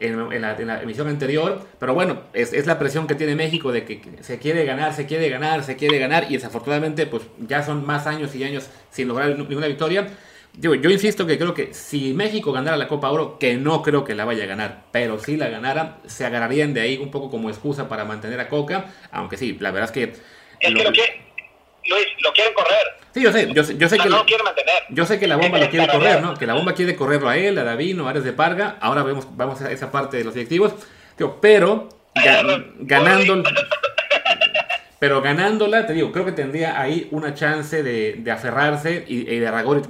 en, 0.00 0.40
la, 0.40 0.82
emisión 0.82 1.08
anterior. 1.08 1.66
Pero 1.78 1.94
bueno, 1.94 2.22
es, 2.32 2.52
es, 2.52 2.66
la 2.66 2.78
presión 2.78 3.06
que 3.06 3.14
tiene 3.14 3.36
México 3.36 3.70
de 3.70 3.84
que 3.84 4.00
se 4.20 4.38
quiere 4.38 4.64
ganar, 4.64 4.94
se 4.94 5.06
quiere 5.06 5.28
ganar, 5.28 5.62
se 5.62 5.76
quiere 5.76 5.98
ganar. 5.98 6.26
Y 6.28 6.34
desafortunadamente, 6.34 7.06
pues 7.06 7.22
ya 7.38 7.62
son 7.62 7.86
más 7.86 8.06
años 8.06 8.34
y 8.34 8.44
años 8.44 8.68
sin 8.90 9.08
lograr 9.08 9.38
ninguna 9.38 9.66
victoria. 9.66 10.08
Digo, 10.52 10.74
yo 10.74 10.90
insisto 10.90 11.26
que 11.26 11.38
creo 11.38 11.54
que 11.54 11.72
si 11.74 12.12
México 12.12 12.50
ganara 12.52 12.76
la 12.76 12.88
Copa 12.88 13.10
Oro, 13.10 13.38
que 13.38 13.54
no 13.54 13.82
creo 13.82 14.04
que 14.04 14.14
la 14.14 14.24
vaya 14.24 14.44
a 14.44 14.46
ganar, 14.46 14.82
pero 14.90 15.18
si 15.18 15.36
la 15.36 15.48
ganara, 15.48 15.98
se 16.06 16.24
agarrarían 16.24 16.74
de 16.74 16.80
ahí 16.80 16.96
un 16.98 17.10
poco 17.10 17.30
como 17.30 17.50
excusa 17.50 17.88
para 17.88 18.04
mantener 18.04 18.40
a 18.40 18.48
Coca. 18.48 18.86
Aunque 19.12 19.36
sí, 19.36 19.56
la 19.60 19.70
verdad 19.70 19.90
es 19.90 19.92
que... 19.92 20.02
Es 20.60 20.74
que 20.74 20.82
lo 20.82 20.92
que 20.92 21.30
Luis, 21.86 22.06
lo 22.22 22.32
quieren 22.32 22.52
correr. 22.54 22.99
Sí, 23.12 23.22
yo 23.22 23.32
sé, 23.32 23.52
yo, 23.52 23.62
yo 23.62 23.88
sé 23.88 23.98
que 23.98 24.08
no 24.08 24.18
lo 24.18 24.24
quiere 24.24 24.44
mantener. 24.44 24.74
Yo 24.90 25.04
sé 25.04 25.18
que 25.18 25.26
la 25.26 25.36
bomba 25.36 25.58
lo 25.58 25.68
quiere 25.68 25.88
correr, 25.88 26.22
¿no? 26.22 26.34
Que 26.34 26.46
la 26.46 26.54
bomba 26.54 26.74
quiere 26.74 26.94
correrlo 26.96 27.28
a 27.28 27.36
él, 27.36 27.58
a 27.58 27.64
Davino, 27.64 28.06
a 28.06 28.10
Ares 28.10 28.24
de 28.24 28.32
Parga. 28.32 28.76
Ahora 28.80 29.02
vemos, 29.02 29.26
vamos 29.36 29.60
a 29.62 29.70
esa 29.70 29.90
parte 29.90 30.16
de 30.16 30.24
los 30.24 30.34
directivos. 30.34 30.74
Pero 31.40 31.88
ganando 32.80 33.42
pero 34.98 35.22
ganándola, 35.22 35.86
te 35.86 35.94
digo, 35.94 36.12
creo 36.12 36.24
que 36.24 36.32
tendría 36.32 36.80
ahí 36.80 37.08
una 37.10 37.34
chance 37.34 37.82
de, 37.82 38.16
de 38.18 38.30
aferrarse 38.30 39.04
y, 39.08 39.24
de 39.24 39.46
Aragorri, 39.46 39.82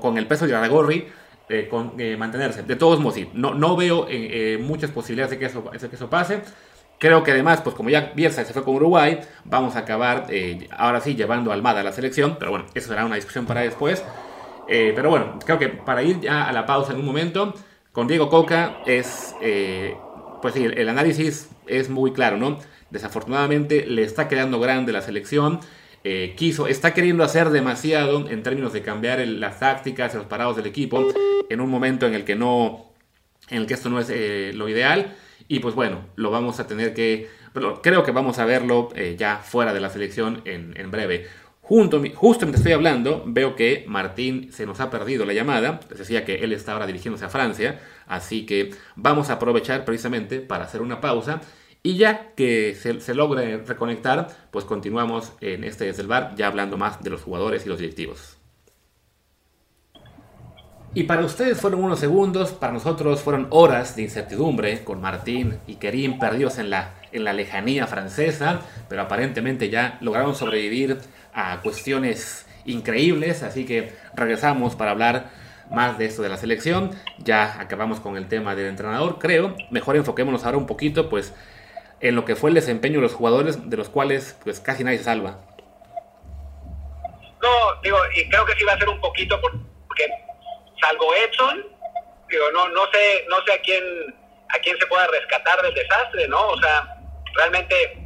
con, 0.00 0.18
el 0.18 0.26
peso 0.26 0.46
de 0.46 0.56
Aragorri, 0.56 1.06
eh, 1.48 1.68
con, 1.70 1.94
eh, 1.98 2.16
mantenerse. 2.16 2.64
De 2.64 2.76
todos 2.76 2.98
modos, 2.98 3.14
sí, 3.14 3.28
no, 3.32 3.54
no 3.54 3.76
veo 3.76 4.06
eh, 4.08 4.58
muchas 4.60 4.90
posibilidades 4.90 5.30
de 5.30 5.38
que 5.38 5.46
eso, 5.46 5.62
de 5.72 5.88
que 5.88 5.96
eso 5.96 6.10
pase. 6.10 6.40
Creo 7.00 7.24
que 7.24 7.30
además, 7.30 7.62
pues 7.62 7.74
como 7.74 7.88
ya 7.88 8.12
Bielsa 8.14 8.44
se 8.44 8.52
fue 8.52 8.62
con 8.62 8.74
Uruguay, 8.74 9.20
vamos 9.46 9.74
a 9.74 9.80
acabar 9.80 10.26
eh, 10.28 10.68
ahora 10.70 11.00
sí 11.00 11.14
llevando 11.14 11.50
a 11.50 11.54
Almada 11.54 11.80
a 11.80 11.82
la 11.82 11.92
selección, 11.92 12.36
pero 12.38 12.50
bueno, 12.50 12.66
eso 12.74 12.88
será 12.88 13.06
una 13.06 13.14
discusión 13.14 13.46
para 13.46 13.62
después. 13.62 14.04
Eh, 14.68 14.92
pero 14.94 15.08
bueno, 15.08 15.38
creo 15.46 15.58
que 15.58 15.70
para 15.70 16.02
ir 16.02 16.20
ya 16.20 16.46
a 16.46 16.52
la 16.52 16.66
pausa 16.66 16.92
en 16.92 16.98
un 16.98 17.06
momento, 17.06 17.54
con 17.92 18.06
Diego 18.06 18.28
Coca 18.28 18.80
es, 18.84 19.34
eh, 19.40 19.96
pues 20.42 20.52
sí, 20.52 20.62
el 20.62 20.90
análisis 20.90 21.48
es 21.66 21.88
muy 21.88 22.12
claro, 22.12 22.36
¿no? 22.36 22.58
Desafortunadamente 22.90 23.86
le 23.86 24.02
está 24.02 24.28
quedando 24.28 24.60
grande 24.60 24.92
la 24.92 25.00
selección. 25.00 25.60
quiso, 26.36 26.66
está 26.66 26.92
queriendo 26.92 27.24
hacer 27.24 27.48
demasiado 27.48 28.28
en 28.28 28.42
términos 28.42 28.74
de 28.74 28.82
cambiar 28.82 29.26
las 29.26 29.58
tácticas, 29.58 30.14
los 30.14 30.26
parados 30.26 30.54
del 30.56 30.66
equipo, 30.66 31.08
en 31.48 31.60
un 31.62 31.70
momento 31.70 32.06
en 32.06 32.12
el 32.12 32.24
que 32.24 32.36
no, 32.36 32.92
en 33.48 33.62
el 33.62 33.66
que 33.66 33.72
esto 33.72 33.88
no 33.88 34.00
es 34.00 34.10
lo 34.54 34.68
ideal. 34.68 35.16
Y 35.50 35.58
pues 35.58 35.74
bueno, 35.74 36.06
lo 36.14 36.30
vamos 36.30 36.60
a 36.60 36.68
tener 36.68 36.94
que, 36.94 37.28
creo 37.82 38.04
que 38.04 38.12
vamos 38.12 38.38
a 38.38 38.44
verlo 38.44 38.90
eh, 38.94 39.16
ya 39.18 39.38
fuera 39.38 39.74
de 39.74 39.80
la 39.80 39.90
selección 39.90 40.42
en, 40.44 40.78
en 40.78 40.92
breve. 40.92 41.26
Junto, 41.60 42.00
justo 42.14 42.46
mientras 42.46 42.60
estoy 42.60 42.70
hablando, 42.70 43.24
veo 43.26 43.56
que 43.56 43.84
Martín 43.88 44.52
se 44.52 44.64
nos 44.64 44.78
ha 44.78 44.90
perdido 44.90 45.24
la 45.24 45.32
llamada. 45.32 45.80
Decía 45.88 46.24
que 46.24 46.36
él 46.36 46.52
está 46.52 46.74
ahora 46.74 46.86
dirigiéndose 46.86 47.24
a 47.24 47.30
Francia. 47.30 47.80
Así 48.06 48.46
que 48.46 48.70
vamos 48.94 49.28
a 49.28 49.34
aprovechar 49.34 49.84
precisamente 49.84 50.38
para 50.38 50.66
hacer 50.66 50.82
una 50.82 51.00
pausa. 51.00 51.40
Y 51.82 51.96
ya 51.96 52.30
que 52.36 52.76
se, 52.76 53.00
se 53.00 53.14
logre 53.14 53.56
reconectar, 53.66 54.28
pues 54.52 54.64
continuamos 54.64 55.32
en 55.40 55.64
este 55.64 55.86
desde 55.86 56.02
el 56.02 56.08
bar, 56.08 56.36
ya 56.36 56.46
hablando 56.46 56.76
más 56.76 57.02
de 57.02 57.10
los 57.10 57.22
jugadores 57.22 57.66
y 57.66 57.68
los 57.68 57.80
directivos. 57.80 58.39
Y 60.92 61.04
para 61.04 61.24
ustedes 61.24 61.60
fueron 61.60 61.84
unos 61.84 62.00
segundos, 62.00 62.50
para 62.50 62.72
nosotros 62.72 63.20
fueron 63.20 63.46
horas 63.50 63.94
de 63.94 64.02
incertidumbre 64.02 64.82
con 64.82 65.00
Martín 65.00 65.60
y 65.68 65.76
Kerim 65.76 66.18
perdidos 66.18 66.58
en 66.58 66.68
la, 66.68 66.94
en 67.12 67.22
la 67.22 67.32
lejanía 67.32 67.86
francesa, 67.86 68.62
pero 68.88 69.02
aparentemente 69.02 69.70
ya 69.70 69.98
lograron 70.00 70.34
sobrevivir 70.34 70.98
a 71.32 71.60
cuestiones 71.60 72.44
increíbles, 72.64 73.44
así 73.44 73.64
que 73.64 73.94
regresamos 74.14 74.74
para 74.74 74.90
hablar 74.90 75.30
más 75.70 75.96
de 75.96 76.06
esto 76.06 76.22
de 76.22 76.28
la 76.28 76.36
selección. 76.36 76.90
Ya 77.18 77.60
acabamos 77.60 78.00
con 78.00 78.16
el 78.16 78.26
tema 78.26 78.56
del 78.56 78.66
entrenador, 78.66 79.20
creo. 79.20 79.54
Mejor 79.70 79.94
enfoquémonos 79.94 80.44
ahora 80.44 80.58
un 80.58 80.66
poquito, 80.66 81.08
pues, 81.08 81.32
en 82.00 82.16
lo 82.16 82.24
que 82.24 82.34
fue 82.34 82.50
el 82.50 82.54
desempeño 82.54 82.96
de 82.96 83.02
los 83.02 83.14
jugadores, 83.14 83.70
de 83.70 83.76
los 83.76 83.88
cuales, 83.88 84.36
pues, 84.42 84.58
casi 84.58 84.82
nadie 84.82 84.98
se 84.98 85.04
salva. 85.04 85.38
No, 87.40 87.80
digo, 87.84 87.96
y 88.16 88.28
creo 88.28 88.44
que 88.44 88.54
sí 88.54 88.64
va 88.64 88.72
a 88.72 88.78
ser 88.78 88.88
un 88.88 89.00
poquito 89.00 89.40
porque 89.40 90.29
salvo 90.80 91.14
Edson, 91.14 91.66
digo, 92.28 92.50
no, 92.52 92.68
no 92.68 92.90
sé, 92.92 93.26
no 93.28 93.42
sé 93.44 93.52
a 93.52 93.60
quién, 93.60 94.14
a 94.48 94.58
quién 94.58 94.78
se 94.78 94.86
pueda 94.86 95.06
rescatar 95.08 95.62
del 95.62 95.74
desastre, 95.74 96.28
¿no? 96.28 96.48
O 96.48 96.60
sea, 96.60 96.96
realmente, 97.34 97.98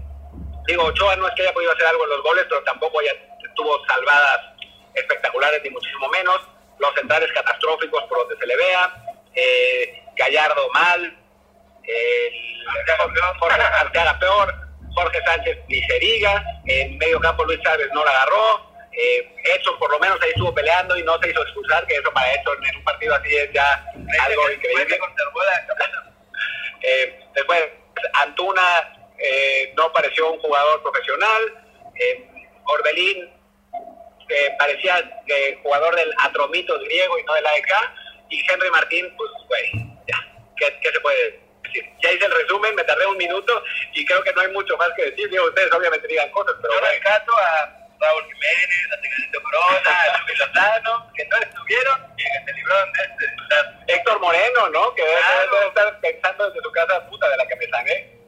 digo, 0.67 0.85
Ochoa 0.85 1.17
no 1.17 1.29
es 1.29 1.35
que 1.35 1.43
haya 1.43 1.53
podido 1.53 1.73
hacer 1.73 1.87
algo 1.87 2.05
en 2.05 2.11
los 2.11 2.23
goles, 2.23 2.47
pero 2.49 2.63
tampoco 2.65 3.01
haya, 3.01 3.13
tuvo 3.55 3.85
salvadas 3.87 4.41
espectaculares, 4.95 5.63
ni 5.63 5.71
muchísimo 5.71 6.09
menos. 6.09 6.41
Los 6.79 6.93
centrales 6.95 7.31
catastróficos 7.33 8.03
por 8.05 8.19
donde 8.19 8.37
se 8.37 8.47
le 8.47 8.57
vea, 8.57 8.95
eh, 9.35 10.05
Gallardo 10.17 10.69
mal, 10.71 11.17
el 11.87 12.55
Jorge 13.39 13.61
peor, 14.21 14.55
Jorge 14.95 15.21
Sánchez 15.25 15.59
ni 15.69 15.83
se 15.83 15.99
diga, 15.99 16.45
en 16.67 16.99
medio 16.99 17.21
campo 17.21 17.45
Luis 17.45 17.61
Chávez 17.63 17.89
no 17.93 18.05
la 18.05 18.11
agarró, 18.11 18.74
eh, 18.97 19.35
Edson 19.45 19.79
por 19.79 19.91
lo 19.91 19.99
menos 19.99 20.21
ahí 20.23 20.31
estuvo 20.31 20.55
peleando 20.55 20.97
y 20.97 21.03
no 21.03 21.19
se 21.21 21.31
hizo 21.31 21.43
expulsar, 21.43 21.87
que 21.87 21.97
eso 21.97 22.13
para 22.13 22.33
Edson 22.33 22.65
en 22.65 22.77
un 22.77 22.85
partido 22.85 23.15
así 23.15 23.37
es 23.37 23.53
ya 23.53 23.85
algo 24.23 24.51
increíble. 24.51 24.99
Eh, 26.87 27.19
después, 27.35 27.63
Antuna 28.13 28.95
eh, 29.19 29.73
no 29.75 29.91
pareció 29.93 30.31
un 30.31 30.39
jugador 30.39 30.83
profesional. 30.83 31.43
Eh, 31.99 32.29
Orbelín 32.65 33.31
parecía 34.59 35.23
eh, 35.27 35.59
jugador 35.63 35.95
del 35.97 36.13
Atromitos 36.19 36.83
griego 36.85 37.19
y 37.19 37.25
no 37.25 37.35
del 37.35 37.47
AEK. 37.47 37.73
Y 38.29 38.45
Henry 38.51 38.71
Martín, 38.71 39.15
pues, 39.17 39.31
güey, 39.49 39.71
ya, 40.09 40.17
¿qué, 40.57 40.79
¿qué, 40.81 40.93
se 40.93 41.01
puede 41.01 41.41
decir? 41.63 41.85
Ya 42.03 42.13
hice 42.13 42.25
el 42.27 42.33
resumen, 42.33 42.75
me 42.75 42.85
tardé 42.85 43.07
un 43.07 43.17
minuto 43.17 43.63
y 43.95 44.05
creo 44.05 44.23
que 44.23 44.33
no 44.33 44.41
hay 44.43 44.49
mucho 44.49 44.77
más 44.77 44.91
que 44.97 45.11
decir. 45.11 45.29
Digo, 45.31 45.47
ustedes 45.47 45.73
obviamente 45.73 46.09
digan 46.09 46.31
cosas, 46.31 46.55
pero... 46.61 46.75
Yo 46.75 46.81
rescato 46.81 47.33
a 47.39 47.84
Raúl 48.01 48.25
Jiménez, 48.25 48.93
a 48.93 49.01
Tecatito 49.01 49.43
Corona, 49.43 49.91
a 50.15 50.23
Luis 50.27 50.39
Lozano, 50.39 51.13
que 51.15 51.25
no 51.27 51.37
estuvieron 51.37 51.99
y 52.17 52.23
que 52.23 52.45
se 52.45 52.53
libraron 52.53 52.93
de 52.93 53.03
este. 53.03 53.95
Héctor 53.95 54.21
Moreno, 54.21 54.69
¿no? 54.71 54.95
Que 54.95 55.03
debe, 55.03 55.69
estar 55.69 56.01
pensando 56.01 56.49
desde 56.49 56.63
su 56.63 56.73
casa, 56.73 57.07
puta, 57.09 57.29
de 57.29 57.37
la 57.37 57.47
que 57.47 57.57
me 57.57 57.67
sangué. 57.69 58.19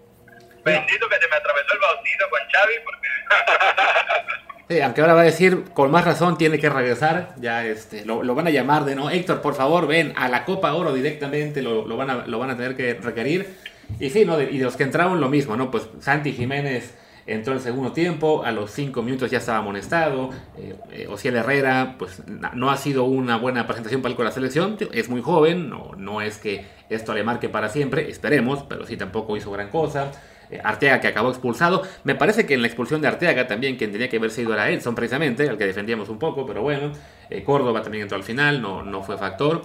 Bendito 0.64 1.08
que 1.08 1.16
se 1.16 1.28
me 1.28 1.36
atravesó 1.36 1.72
el 1.74 1.78
bautizo 1.78 2.30
con 2.30 2.40
Xavi, 2.50 2.74
porque... 2.84 3.08
Sí, 4.68 4.80
aunque 4.80 5.00
ahora 5.00 5.14
va 5.14 5.20
a 5.20 5.24
decir, 5.24 5.62
con 5.74 5.92
más 5.92 6.04
razón 6.04 6.36
tiene 6.36 6.58
que 6.58 6.68
regresar, 6.68 7.28
ya 7.36 7.64
este, 7.64 8.04
lo, 8.04 8.24
lo, 8.24 8.34
van 8.34 8.48
a 8.48 8.50
llamar 8.50 8.84
de 8.84 8.96
no, 8.96 9.10
Héctor, 9.10 9.40
por 9.40 9.54
favor, 9.54 9.86
ven 9.86 10.12
a 10.16 10.28
la 10.28 10.44
Copa 10.44 10.74
Oro 10.74 10.92
directamente, 10.92 11.62
lo, 11.62 11.86
lo, 11.86 11.96
van, 11.96 12.10
a, 12.10 12.14
lo 12.26 12.40
van 12.40 12.50
a 12.50 12.56
tener 12.56 12.76
que 12.76 12.94
requerir. 12.94 13.58
Y 14.00 14.10
sí, 14.10 14.24
¿no? 14.24 14.40
y 14.40 14.58
de 14.58 14.64
los 14.64 14.76
que 14.76 14.82
entraron 14.82 15.20
lo 15.20 15.28
mismo, 15.28 15.56
¿no? 15.56 15.70
Pues 15.70 15.88
Santi 16.00 16.32
Jiménez 16.32 16.98
entró 17.26 17.52
en 17.52 17.58
el 17.58 17.62
segundo 17.62 17.92
tiempo, 17.92 18.44
a 18.44 18.52
los 18.52 18.70
5 18.70 19.02
minutos 19.02 19.30
ya 19.30 19.38
estaba 19.38 19.58
amonestado, 19.58 20.30
eh, 20.56 20.76
eh, 20.92 21.06
Ociel 21.10 21.36
Herrera 21.36 21.96
pues 21.98 22.22
no 22.26 22.70
ha 22.70 22.76
sido 22.76 23.04
una 23.04 23.36
buena 23.36 23.66
presentación 23.66 24.00
para 24.00 24.10
el 24.10 24.16
con 24.16 24.24
la 24.24 24.30
selección, 24.30 24.76
es 24.92 25.08
muy 25.08 25.20
joven, 25.20 25.68
no, 25.68 25.90
no 25.96 26.22
es 26.22 26.38
que 26.38 26.64
esto 26.88 27.14
le 27.14 27.24
marque 27.24 27.48
para 27.48 27.68
siempre, 27.68 28.08
esperemos, 28.08 28.62
pero 28.68 28.86
sí 28.86 28.96
tampoco 28.96 29.36
hizo 29.36 29.50
gran 29.50 29.70
cosa. 29.70 30.12
Eh, 30.48 30.60
Arteaga 30.62 31.00
que 31.00 31.08
acabó 31.08 31.30
expulsado. 31.30 31.82
Me 32.04 32.14
parece 32.14 32.46
que 32.46 32.54
en 32.54 32.62
la 32.62 32.68
expulsión 32.68 33.00
de 33.00 33.08
Arteaga 33.08 33.48
también 33.48 33.76
quien 33.76 33.90
tenía 33.90 34.08
que 34.08 34.18
haber 34.18 34.30
sido 34.30 34.54
era 34.54 34.70
Edson 34.70 34.94
precisamente, 34.94 35.48
al 35.48 35.58
que 35.58 35.66
defendíamos 35.66 36.08
un 36.08 36.20
poco, 36.20 36.46
pero 36.46 36.62
bueno. 36.62 36.92
Eh, 37.30 37.42
Córdoba 37.42 37.82
también 37.82 38.02
entró 38.02 38.16
al 38.16 38.22
final, 38.22 38.62
no, 38.62 38.84
no 38.84 39.02
fue 39.02 39.18
factor. 39.18 39.62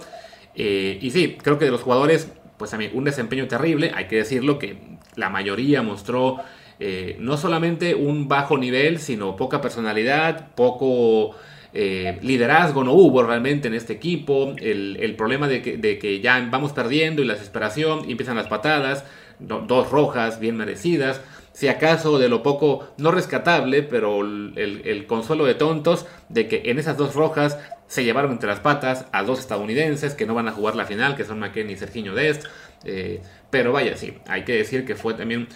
Y 0.54 1.10
sí, 1.12 1.38
creo 1.40 1.58
que 1.58 1.64
de 1.64 1.70
los 1.70 1.80
jugadores, 1.80 2.30
pues 2.58 2.76
mí 2.76 2.90
un 2.92 3.04
desempeño 3.04 3.46
terrible, 3.48 3.92
hay 3.94 4.06
que 4.06 4.16
decirlo 4.16 4.58
que 4.58 4.76
la 5.14 5.30
mayoría 5.30 5.82
mostró 5.82 6.40
eh, 6.80 7.16
no 7.18 7.36
solamente 7.36 7.94
un 7.94 8.28
bajo 8.28 8.58
nivel, 8.58 8.98
sino 8.98 9.36
poca 9.36 9.60
personalidad, 9.60 10.54
poco 10.54 11.36
eh, 11.74 12.18
liderazgo, 12.22 12.84
no 12.84 12.92
hubo 12.92 13.22
realmente 13.22 13.68
en 13.68 13.74
este 13.74 13.92
equipo, 13.92 14.54
el, 14.58 15.14
problema 15.16 15.48
de 15.48 15.62
que, 15.62 16.20
ya 16.20 16.46
vamos 16.50 16.72
perdiendo 16.72 17.22
y 17.22 17.24
la 17.24 17.34
desesperación, 17.34 18.08
y 18.08 18.12
empiezan 18.12 18.36
las 18.36 18.48
patadas, 18.48 19.04
do, 19.38 19.60
dos 19.60 19.90
rojas 19.90 20.38
bien 20.40 20.56
merecidas, 20.56 21.20
si 21.52 21.68
acaso 21.68 22.18
de 22.18 22.28
lo 22.28 22.42
poco, 22.42 22.88
no 22.96 23.10
rescatable, 23.10 23.82
pero 23.82 24.22
el, 24.22 24.82
el, 24.84 25.06
consuelo 25.06 25.44
de 25.44 25.54
tontos 25.54 26.06
de 26.28 26.48
que 26.48 26.62
en 26.66 26.78
esas 26.78 26.96
dos 26.96 27.14
rojas 27.14 27.58
se 27.86 28.04
llevaron 28.04 28.32
entre 28.32 28.48
las 28.48 28.60
patas 28.60 29.06
a 29.12 29.22
dos 29.22 29.38
estadounidenses 29.38 30.14
que 30.14 30.24
no 30.24 30.34
van 30.34 30.48
a 30.48 30.52
jugar 30.52 30.76
la 30.76 30.86
final, 30.86 31.14
que 31.14 31.24
son 31.24 31.38
McKenny 31.38 31.74
y 31.74 31.76
Serginho 31.76 32.14
Dest. 32.14 32.46
Eh, 32.84 33.20
pero 33.50 33.72
vaya, 33.72 33.96
sí, 33.98 34.14
hay 34.26 34.44
que 34.44 34.54
decir 34.54 34.86
que 34.86 34.94
fue 34.94 35.12
también 35.12 35.46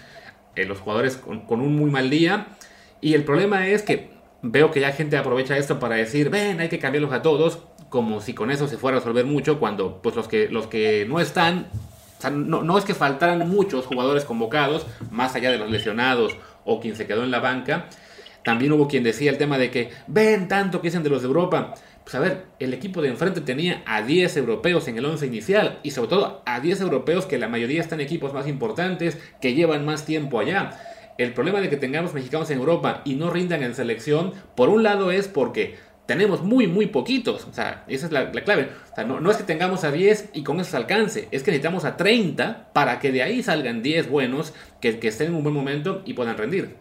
eh, 0.57 0.65
los 0.65 0.79
jugadores 0.79 1.17
con, 1.17 1.61
un 1.61 1.75
muy 1.75 1.89
mal 1.89 2.09
día. 2.09 2.47
Y 2.99 3.13
el 3.13 3.23
problema 3.23 3.67
es 3.67 3.83
que 3.83 4.09
veo 4.41 4.71
que 4.71 4.79
ya 4.79 4.91
gente 4.91 5.17
aprovecha 5.17 5.57
esto 5.57 5.79
para 5.79 5.95
decir, 5.95 6.29
ven, 6.29 6.59
hay 6.59 6.69
que 6.69 6.79
cambiarlos 6.79 7.13
a 7.13 7.21
todos, 7.21 7.59
como 7.89 8.21
si 8.21 8.33
con 8.33 8.51
eso 8.51 8.67
se 8.67 8.77
fuera 8.77 8.97
a 8.97 8.99
resolver 8.99 9.25
mucho, 9.25 9.59
cuando 9.59 10.01
pues 10.01 10.15
los 10.15 10.27
que, 10.27 10.49
los 10.49 10.67
que 10.67 11.05
no 11.07 11.19
están 11.19 11.67
O 12.17 12.21
sea, 12.21 12.31
no, 12.31 12.63
no 12.63 12.77
es 12.77 12.85
que 12.85 12.93
faltaran 12.93 13.47
muchos 13.49 13.85
jugadores 13.85 14.25
convocados, 14.25 14.85
más 15.11 15.35
allá 15.35 15.51
de 15.51 15.57
los 15.57 15.69
lesionados 15.69 16.35
o 16.65 16.79
quien 16.79 16.95
se 16.95 17.07
quedó 17.07 17.23
en 17.23 17.31
la 17.31 17.39
banca. 17.39 17.87
También 18.43 18.71
hubo 18.71 18.87
quien 18.87 19.03
decía 19.03 19.29
el 19.29 19.37
tema 19.37 19.57
de 19.57 19.69
que 19.71 19.91
ven 20.07 20.47
tanto 20.47 20.81
que 20.81 20.87
dicen 20.87 21.03
de 21.03 21.09
los 21.09 21.21
de 21.21 21.27
Europa. 21.27 21.75
Pues 22.07 22.15
a 22.15 22.19
ver, 22.21 22.45
el 22.59 22.73
equipo 22.73 23.01
de 23.01 23.09
enfrente 23.09 23.41
tenía 23.41 23.83
a 23.85 24.01
10 24.01 24.37
europeos 24.37 24.87
en 24.87 24.97
el 24.97 25.03
11 25.03 25.25
inicial 25.25 25.79
y 25.83 25.91
sobre 25.91 26.07
todo 26.07 26.41
a 26.45 26.61
10 26.61 26.79
europeos 26.79 27.25
que 27.25 27.37
la 27.37 27.49
mayoría 27.49 27.81
están 27.81 27.99
en 27.99 28.05
equipos 28.05 28.31
más 28.31 28.47
importantes, 28.47 29.17
que 29.41 29.55
llevan 29.55 29.83
más 29.83 30.05
tiempo 30.05 30.39
allá. 30.39 30.69
El 31.17 31.33
problema 31.33 31.59
de 31.59 31.69
que 31.69 31.75
tengamos 31.75 32.13
mexicanos 32.13 32.49
en 32.49 32.59
Europa 32.59 33.01
y 33.03 33.15
no 33.15 33.29
rindan 33.29 33.61
en 33.61 33.75
selección, 33.75 34.31
por 34.55 34.69
un 34.69 34.83
lado 34.83 35.11
es 35.11 35.27
porque 35.27 35.75
tenemos 36.05 36.43
muy, 36.43 36.67
muy 36.67 36.85
poquitos. 36.85 37.45
O 37.45 37.51
sea, 37.51 37.83
esa 37.89 38.05
es 38.05 38.13
la, 38.13 38.31
clave. 38.31 38.69
O 38.89 38.95
sea, 38.95 39.03
no, 39.03 39.29
es 39.29 39.35
que 39.35 39.43
tengamos 39.43 39.83
a 39.83 39.91
10 39.91 40.29
y 40.31 40.43
con 40.43 40.61
eso 40.61 40.71
se 40.71 40.77
alcance. 40.77 41.27
Es 41.31 41.43
que 41.43 41.51
necesitamos 41.51 41.83
a 41.83 41.97
30 41.97 42.71
para 42.71 42.99
que 42.99 43.11
de 43.11 43.21
ahí 43.21 43.43
salgan 43.43 43.83
10 43.83 44.09
buenos 44.09 44.53
que, 44.79 44.97
que 44.99 45.09
estén 45.09 45.27
en 45.27 45.35
un 45.35 45.43
buen 45.43 45.53
momento 45.53 46.03
y 46.05 46.13
puedan 46.13 46.37
rendir. 46.37 46.77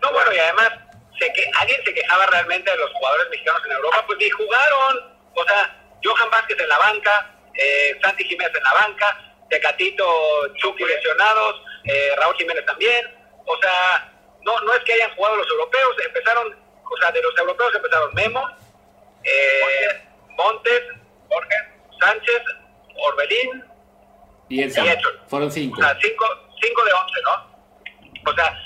No, 0.00 0.10
bueno, 0.10 0.32
y 0.34 0.38
además, 0.38 0.89
que, 1.32 1.50
alguien 1.58 1.80
se 1.84 1.94
quejaba 1.94 2.26
realmente 2.26 2.70
de 2.70 2.76
los 2.76 2.92
jugadores 2.92 3.28
mexicanos 3.30 3.62
en 3.66 3.72
Europa, 3.72 4.04
pues 4.06 4.18
ni 4.18 4.30
jugaron. 4.30 5.18
O 5.34 5.44
sea, 5.44 5.76
Johan 6.02 6.30
Vázquez 6.30 6.58
en 6.58 6.68
la 6.68 6.78
banca, 6.78 7.34
eh, 7.54 7.98
Santi 8.02 8.24
Jiménez 8.24 8.54
en 8.56 8.64
la 8.64 8.74
banca, 8.74 9.34
Tecatito, 9.48 10.54
Chucky 10.54 10.84
lesionados, 10.84 11.62
eh, 11.84 12.12
Raúl 12.16 12.36
Jiménez 12.36 12.64
también. 12.66 13.14
O 13.46 13.56
sea, 13.60 14.12
no, 14.42 14.60
no 14.60 14.74
es 14.74 14.84
que 14.84 14.94
hayan 14.94 15.14
jugado 15.14 15.36
los 15.36 15.48
europeos, 15.48 15.96
empezaron 16.06 16.70
o 16.90 16.96
sea, 16.96 17.12
de 17.12 17.22
los 17.22 17.38
europeos 17.38 17.74
empezaron 17.74 18.12
Memo, 18.14 18.42
eh, 19.22 20.02
Montes, 20.36 20.82
Jorge, 21.28 21.56
Sánchez, 22.00 22.42
Orbelín 22.96 23.64
y 24.48 24.62
Edson. 24.62 24.86
Fueron 25.28 25.50
cinco. 25.52 25.80
O 25.80 25.84
sea, 25.84 25.96
cinco, 26.00 26.26
cinco 26.60 26.84
de 26.84 26.92
once, 26.92 27.20
¿no? 27.22 28.30
O 28.30 28.34
sea, 28.34 28.58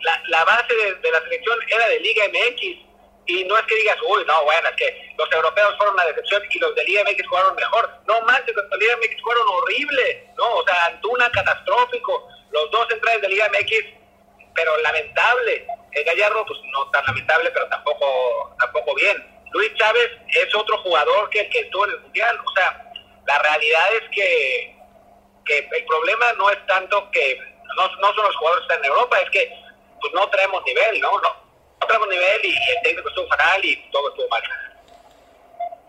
la, 0.00 0.22
la 0.28 0.44
base 0.44 0.74
de, 0.74 1.10
la 1.10 1.20
selección 1.22 1.58
era 1.68 1.88
de 1.88 2.00
Liga 2.00 2.24
MX. 2.28 2.92
Y 3.26 3.44
no 3.44 3.56
es 3.56 3.64
que 3.66 3.76
digas, 3.76 3.96
uy, 4.08 4.24
no, 4.26 4.44
bueno, 4.44 4.68
es 4.68 4.76
que 4.76 5.14
los 5.16 5.30
europeos 5.32 5.76
fueron 5.76 5.94
una 5.94 6.06
decepción 6.06 6.42
y 6.50 6.58
los 6.58 6.74
de 6.74 6.84
Liga 6.84 7.04
MX 7.04 7.26
jugaron 7.28 7.54
mejor. 7.54 7.90
No 8.06 8.20
manches, 8.22 8.54
los 8.54 8.68
de 8.70 8.78
Liga 8.78 8.96
MX 8.96 9.22
fueron 9.22 9.48
horribles, 9.48 10.18
¿no? 10.36 10.54
O 10.56 10.64
sea, 10.64 10.86
Antuna 10.86 11.30
catastrófico. 11.30 12.28
Los 12.50 12.70
dos 12.70 12.86
centrales 12.88 13.22
de 13.22 13.28
Liga 13.28 13.48
MX 13.48 14.02
pero 14.54 14.76
lamentable. 14.78 15.66
El 15.92 16.04
Gallardo, 16.04 16.44
pues 16.46 16.58
no 16.72 16.90
tan 16.90 17.04
lamentable, 17.06 17.50
pero 17.52 17.68
tampoco, 17.68 18.54
tampoco 18.58 18.94
bien. 18.94 19.16
Luis 19.52 19.72
Chávez 19.74 20.10
es 20.28 20.54
otro 20.54 20.78
jugador 20.78 21.28
que 21.30 21.40
el 21.40 21.50
que 21.50 21.60
estuvo 21.60 21.84
en 21.84 21.92
el 21.92 22.00
Mundial. 22.00 22.38
O 22.44 22.50
sea, 22.52 22.92
la 23.26 23.38
realidad 23.38 23.94
es 23.94 24.08
que, 24.10 24.76
que 25.44 25.58
el 25.58 25.84
problema 25.84 26.32
no 26.34 26.50
es 26.50 26.66
tanto 26.66 27.10
que 27.10 27.38
no, 27.76 27.96
no 27.96 28.14
son 28.14 28.24
los 28.24 28.36
jugadores 28.36 28.66
que 28.66 28.74
están 28.74 28.84
en 28.84 28.90
Europa, 28.92 29.20
es 29.20 29.30
que 29.30 29.62
pues 30.00 30.12
no 30.14 30.28
traemos 30.28 30.62
nivel, 30.64 31.00
¿no? 31.00 31.10
No, 31.12 31.28
no 31.80 31.86
traemos 31.86 32.08
nivel 32.08 32.44
y, 32.44 32.50
el 32.50 32.82
técnico 32.82 33.08
estuvo 33.08 33.28
fatal 33.28 33.64
y 33.64 33.76
todo 33.90 34.08
estuvo 34.08 34.28
mal. 34.28 34.42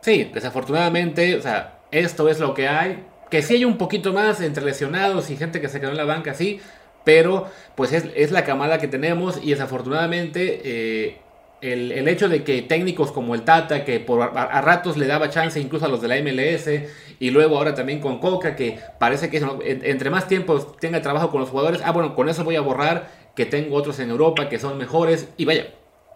Sí, 0.01 0.25
desafortunadamente, 0.33 1.35
o 1.35 1.41
sea, 1.41 1.79
esto 1.91 2.29
es 2.29 2.39
lo 2.39 2.53
que 2.53 2.67
hay. 2.67 3.05
Que 3.29 3.41
sí 3.41 3.55
hay 3.55 3.65
un 3.65 3.77
poquito 3.77 4.13
más 4.13 4.41
entre 4.41 4.63
lesionados 4.63 5.29
y 5.29 5.37
gente 5.37 5.59
que 5.59 5.69
se 5.69 5.79
quedó 5.79 5.89
en 5.89 5.97
la 5.97 6.05
banca, 6.05 6.33
sí, 6.33 6.61
pero 7.03 7.49
pues 7.75 7.91
es, 7.91 8.31
la 8.31 8.43
camada 8.43 8.77
que 8.77 8.87
tenemos 8.87 9.39
y 9.41 9.51
desafortunadamente 9.51 10.61
eh, 10.63 11.21
el, 11.63 12.07
hecho 12.07 12.27
de 12.29 12.43
que 12.43 12.61
técnicos 12.61 13.11
como 13.11 13.35
el 13.35 13.43
Tata, 13.43 13.85
que 13.85 13.99
por 13.99 14.21
a, 14.21 14.61
ratos 14.61 14.97
le 14.97 15.07
daba 15.07 15.29
chance 15.29 15.59
incluso 15.59 15.85
a 15.85 15.89
los 15.89 16.01
de 16.01 16.07
la 16.07 16.17
MLS, 16.21 16.69
y 17.19 17.29
luego 17.31 17.57
ahora 17.57 17.73
también 17.73 17.99
con 17.99 18.19
Coca, 18.19 18.55
que 18.55 18.79
parece 18.99 19.29
que 19.29 19.41
entre 19.65 20.09
más 20.09 20.27
tiempo 20.27 20.59
tenga 20.79 21.01
trabajo 21.01 21.31
con 21.31 21.41
los 21.41 21.49
jugadores, 21.49 21.81
ah 21.83 21.91
bueno, 21.91 22.15
con 22.15 22.29
eso 22.29 22.43
voy 22.43 22.55
a 22.55 22.61
borrar 22.61 23.09
que 23.35 23.45
tengo 23.45 23.75
otros 23.75 23.99
en 23.99 24.09
Europa 24.09 24.49
que 24.49 24.59
son 24.59 24.77
mejores, 24.77 25.29
y 25.37 25.45
vaya, 25.45 25.67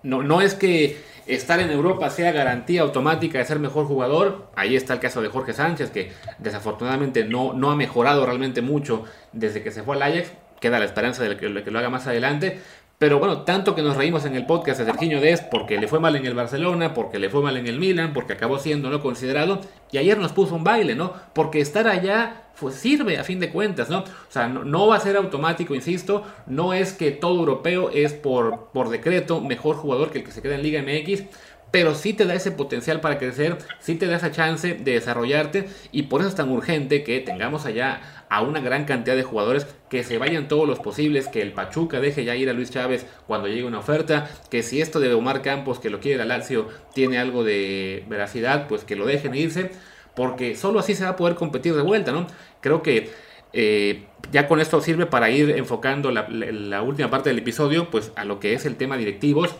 no, 0.03 0.21
no 0.21 0.41
es 0.41 0.53
que 0.53 0.97
estar 1.25 1.59
en 1.59 1.71
Europa 1.71 2.09
sea 2.09 2.31
garantía 2.31 2.81
automática 2.81 3.37
de 3.37 3.45
ser 3.45 3.59
mejor 3.59 3.85
jugador. 3.85 4.49
Ahí 4.55 4.75
está 4.75 4.93
el 4.93 4.99
caso 4.99 5.21
de 5.21 5.27
Jorge 5.27 5.53
Sánchez, 5.53 5.91
que 5.91 6.11
desafortunadamente 6.39 7.25
no, 7.25 7.53
no 7.53 7.71
ha 7.71 7.75
mejorado 7.75 8.25
realmente 8.25 8.61
mucho 8.61 9.03
desde 9.33 9.61
que 9.61 9.71
se 9.71 9.83
fue 9.83 9.95
al 9.95 10.03
Ajax 10.03 10.31
queda 10.59 10.79
la 10.79 10.85
esperanza 10.85 11.23
de 11.23 11.37
que, 11.37 11.49
lo 11.49 11.79
haga 11.79 11.89
más 11.89 12.07
adelante. 12.07 12.59
Pero 12.99 13.19
bueno, 13.19 13.43
tanto 13.43 13.75
que 13.75 13.83
nos 13.83 13.95
reímos 13.95 14.25
en 14.25 14.35
el 14.35 14.47
podcast 14.47 14.79
de 14.79 14.85
Serginho 14.85 15.21
Dest 15.21 15.49
porque 15.51 15.79
le 15.79 15.87
fue 15.87 15.99
mal 15.99 16.15
en 16.15 16.25
el 16.25 16.33
Barcelona, 16.33 16.95
porque 16.95 17.19
le 17.19 17.29
fue 17.29 17.43
mal 17.43 17.55
en 17.55 17.67
el 17.67 17.77
Milan, 17.77 18.11
porque 18.11 18.33
acabó 18.33 18.57
siendo 18.57 18.89
no 18.89 19.01
considerado. 19.01 19.61
Y 19.91 19.99
ayer 19.99 20.17
nos 20.17 20.33
puso 20.33 20.55
un 20.55 20.63
baile, 20.63 20.95
¿no? 20.95 21.13
Porque 21.33 21.61
estar 21.61 21.87
allá 21.87 22.47
pues, 22.59 22.73
sirve 22.73 23.19
a 23.19 23.23
fin 23.23 23.39
de 23.39 23.51
cuentas, 23.51 23.91
¿no? 23.91 23.99
O 23.99 24.05
sea, 24.29 24.47
no, 24.47 24.87
va 24.87 24.95
a 24.95 24.99
ser 24.99 25.15
automático, 25.15 25.75
insisto. 25.75 26.23
No 26.47 26.73
es 26.73 26.91
que 26.91 27.11
todo 27.11 27.37
europeo 27.37 27.91
es 27.91 28.13
por, 28.13 28.69
por 28.73 28.89
decreto 28.89 29.41
mejor 29.41 29.75
jugador 29.75 30.09
que 30.09 30.19
el 30.19 30.23
que 30.23 30.31
se 30.31 30.41
queda 30.41 30.55
en 30.55 30.63
Liga 30.63 30.81
MX 30.81 31.23
pero 31.71 31.95
sí 31.95 32.13
te 32.13 32.25
da 32.25 32.33
ese 32.33 32.51
potencial 32.51 33.01
para 33.01 33.17
crecer, 33.17 33.57
sí 33.79 33.95
te 33.95 34.07
da 34.07 34.17
esa 34.17 34.31
chance 34.31 34.73
de 34.73 34.93
desarrollarte 34.93 35.67
y 35.91 36.03
por 36.03 36.21
eso 36.21 36.29
es 36.29 36.35
tan 36.35 36.49
urgente 36.49 37.03
que 37.03 37.19
tengamos 37.19 37.65
allá 37.65 38.25
a 38.29 38.41
una 38.41 38.59
gran 38.59 38.85
cantidad 38.85 39.15
de 39.15 39.23
jugadores 39.23 39.67
que 39.89 40.03
se 40.03 40.17
vayan 40.17 40.47
todos 40.47 40.67
los 40.67 40.79
posibles, 40.79 41.27
que 41.27 41.41
el 41.41 41.53
Pachuca 41.53 41.99
deje 41.99 42.25
ya 42.25 42.35
ir 42.35 42.49
a 42.49 42.53
Luis 42.53 42.71
Chávez 42.71 43.05
cuando 43.25 43.47
llegue 43.47 43.65
una 43.65 43.79
oferta, 43.79 44.29
que 44.49 44.63
si 44.63 44.81
esto 44.81 44.99
de 44.99 45.13
Omar 45.13 45.41
Campos 45.41 45.79
que 45.79 45.89
lo 45.89 45.99
quiere 45.99 46.21
el 46.21 46.27
Lazio 46.27 46.67
tiene 46.93 47.19
algo 47.19 47.43
de 47.43 48.03
veracidad, 48.07 48.67
pues 48.67 48.83
que 48.83 48.95
lo 48.95 49.05
dejen 49.05 49.35
irse, 49.35 49.71
porque 50.15 50.55
solo 50.55 50.79
así 50.79 50.95
se 50.95 51.03
va 51.03 51.11
a 51.11 51.15
poder 51.15 51.35
competir 51.35 51.75
de 51.75 51.81
vuelta, 51.81 52.11
¿no? 52.11 52.27
Creo 52.61 52.81
que 52.81 53.11
eh, 53.53 54.05
ya 54.31 54.47
con 54.47 54.59
esto 54.59 54.81
sirve 54.81 55.05
para 55.05 55.29
ir 55.29 55.51
enfocando 55.51 56.11
la, 56.11 56.27
la 56.29 56.81
última 56.81 57.09
parte 57.09 57.29
del 57.29 57.39
episodio, 57.39 57.89
pues 57.89 58.11
a 58.15 58.25
lo 58.25 58.39
que 58.39 58.53
es 58.53 58.65
el 58.65 58.75
tema 58.75 58.97
directivos 58.97 59.55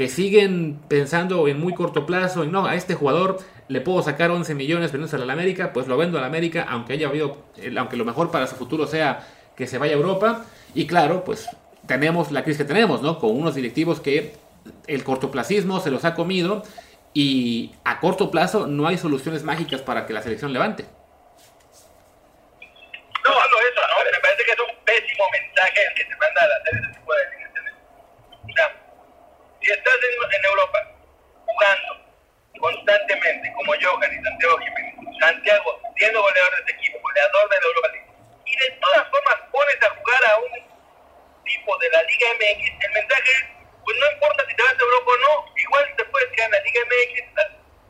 que 0.00 0.08
siguen 0.08 0.80
pensando 0.88 1.46
en 1.46 1.60
muy 1.60 1.74
corto 1.74 2.06
plazo, 2.06 2.42
en 2.42 2.50
no, 2.50 2.64
a 2.64 2.74
este 2.74 2.94
jugador 2.94 3.36
le 3.68 3.82
puedo 3.82 4.02
sacar 4.02 4.30
11 4.30 4.54
millones 4.54 4.92
vendiéndoselo 4.92 5.24
a 5.24 5.26
la 5.26 5.34
América, 5.34 5.74
pues 5.74 5.88
lo 5.88 5.98
vendo 5.98 6.16
a 6.16 6.22
la 6.22 6.26
América, 6.26 6.64
aunque 6.70 6.94
haya 6.94 7.08
habido, 7.08 7.44
aunque 7.76 7.98
lo 7.98 8.06
mejor 8.06 8.30
para 8.30 8.46
su 8.46 8.56
futuro 8.56 8.86
sea 8.86 9.28
que 9.54 9.66
se 9.66 9.76
vaya 9.76 9.92
a 9.92 9.96
Europa. 9.96 10.46
Y 10.74 10.86
claro, 10.86 11.22
pues 11.22 11.50
tenemos 11.86 12.32
la 12.32 12.44
crisis 12.44 12.62
que 12.62 12.64
tenemos, 12.64 13.02
¿no? 13.02 13.18
Con 13.18 13.36
unos 13.36 13.54
directivos 13.54 14.00
que 14.00 14.36
el 14.86 15.04
cortoplacismo 15.04 15.80
se 15.80 15.90
los 15.90 16.06
ha 16.06 16.14
comido 16.14 16.62
y 17.12 17.72
a 17.84 18.00
corto 18.00 18.30
plazo 18.30 18.66
no 18.66 18.86
hay 18.86 18.96
soluciones 18.96 19.42
mágicas 19.42 19.82
para 19.82 20.06
que 20.06 20.14
la 20.14 20.22
selección 20.22 20.54
levante. 20.54 20.86
No, 23.22 23.32
no 23.32 23.36
eso, 23.36 23.80
¿no? 23.82 24.10
Me 24.10 24.20
parece 24.22 24.44
que 24.46 24.52
es 24.52 24.60
un 24.60 24.82
pésimo 24.82 25.24
mensaje 25.30 25.80
el 25.90 25.94
que 25.94 26.04
se 26.04 26.16
manda 26.16 26.40
a 26.40 26.78
ese 26.78 26.88
tipo 26.88 27.12
de 27.12 27.40
si 29.60 29.70
estás 29.70 29.94
en, 29.94 30.44
Europa 30.44 30.78
jugando 31.46 32.10
constantemente, 32.58 33.52
como 33.54 33.72
Johan 33.80 34.12
y 34.12 34.24
Santiago 34.24 34.58
Jiménez, 34.58 34.94
Santiago 35.20 35.80
siendo 35.96 36.22
goleador 36.22 36.54
de 36.54 36.60
este 36.60 36.72
equipo, 36.72 36.98
goleador 37.00 37.48
de 37.48 37.56
la 37.60 37.66
Europa 37.66 37.88
League, 37.92 38.06
y 38.46 38.56
de 38.56 38.70
todas 38.80 39.08
formas 39.10 39.36
pones 39.52 39.82
a 39.82 39.90
jugar 39.90 40.24
a 40.30 40.36
un 40.38 40.52
tipo 41.44 41.78
de 41.78 41.90
la 41.90 42.02
Liga 42.02 42.28
MX, 42.34 42.84
el 42.84 42.92
mensaje 42.92 43.30
es, 43.30 43.44
pues 43.84 43.96
no 43.98 44.10
importa 44.12 44.44
si 44.48 44.54
te 44.54 44.62
vas 44.62 44.72
a 44.72 44.82
Europa 44.82 45.10
o 45.10 45.18
no, 45.18 45.54
igual 45.56 45.94
te 45.96 46.04
puedes 46.04 46.30
quedar 46.32 46.46
en 46.46 46.52
la 46.52 46.60
Liga 46.60 46.80
MX 46.84 47.20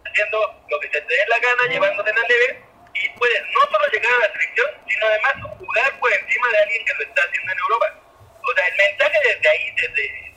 haciendo 0.06 0.64
lo 0.68 0.80
que 0.80 0.88
te 0.88 1.00
dé 1.00 1.16
la 1.28 1.38
gana, 1.38 1.62
llevándote 1.70 2.12
la 2.12 2.22
leve, 2.28 2.62
y 2.94 3.08
puedes 3.10 3.42
no 3.54 3.60
solo 3.70 3.86
llegar 3.92 4.12
a 4.12 4.18
la 4.26 4.32
selección, 4.32 4.70
sino 4.88 5.06
además 5.06 5.34
jugar 5.58 6.00
por 6.00 6.12
encima 6.12 6.48
de 6.50 6.58
alguien 6.58 6.84
que 6.84 6.94
lo 6.94 7.02
está 7.04 7.22
haciendo 7.22 7.52
en 7.52 7.58
Europa. 7.58 7.94
O 8.42 8.54
sea, 8.54 8.66
el 8.66 8.76
mensaje 8.76 9.18
desde 9.24 9.48
ahí, 9.48 9.70
desde 9.76 10.29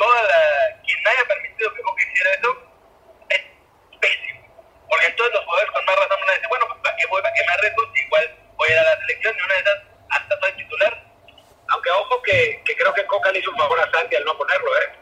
toda 0.00 0.22
la, 0.22 0.80
quien 0.82 1.06
haya 1.06 1.24
permitido 1.26 1.74
que 1.74 1.82
Coca 1.82 2.02
hiciera 2.02 2.30
eso, 2.30 2.56
es 3.28 3.40
pésimo. 4.00 4.40
Porque 4.88 5.06
entonces 5.06 5.34
los 5.34 5.44
jugadores 5.44 5.70
con 5.72 5.84
más 5.84 5.96
razón 5.96 6.20
van 6.20 6.30
a 6.30 6.32
decir, 6.32 6.48
bueno, 6.48 6.66
pues 6.68 6.80
¿para 6.80 6.96
qué 6.96 7.06
voy, 7.06 7.22
para 7.22 7.34
qué 7.34 7.44
me 7.46 7.52
arriesgo? 7.52 7.82
Igual 7.94 8.36
voy 8.56 8.68
a 8.68 8.72
ir 8.72 8.78
a 8.78 8.82
la 8.82 8.96
selección 8.96 9.36
y 9.38 9.42
una 9.42 9.54
de 9.54 9.60
esas 9.60 9.78
hasta 10.08 10.40
soy 10.40 10.52
titular. 10.52 11.04
Aunque 11.68 11.90
ojo 11.90 12.22
que, 12.22 12.62
que 12.64 12.76
creo 12.76 12.94
que 12.94 13.06
Coca 13.06 13.30
le 13.30 13.38
hizo 13.40 13.50
un 13.50 13.58
favor 13.58 13.78
a 13.78 13.90
Santi 13.92 14.16
al 14.16 14.24
no 14.24 14.38
ponerlo, 14.38 14.76
¿eh? 14.78 14.92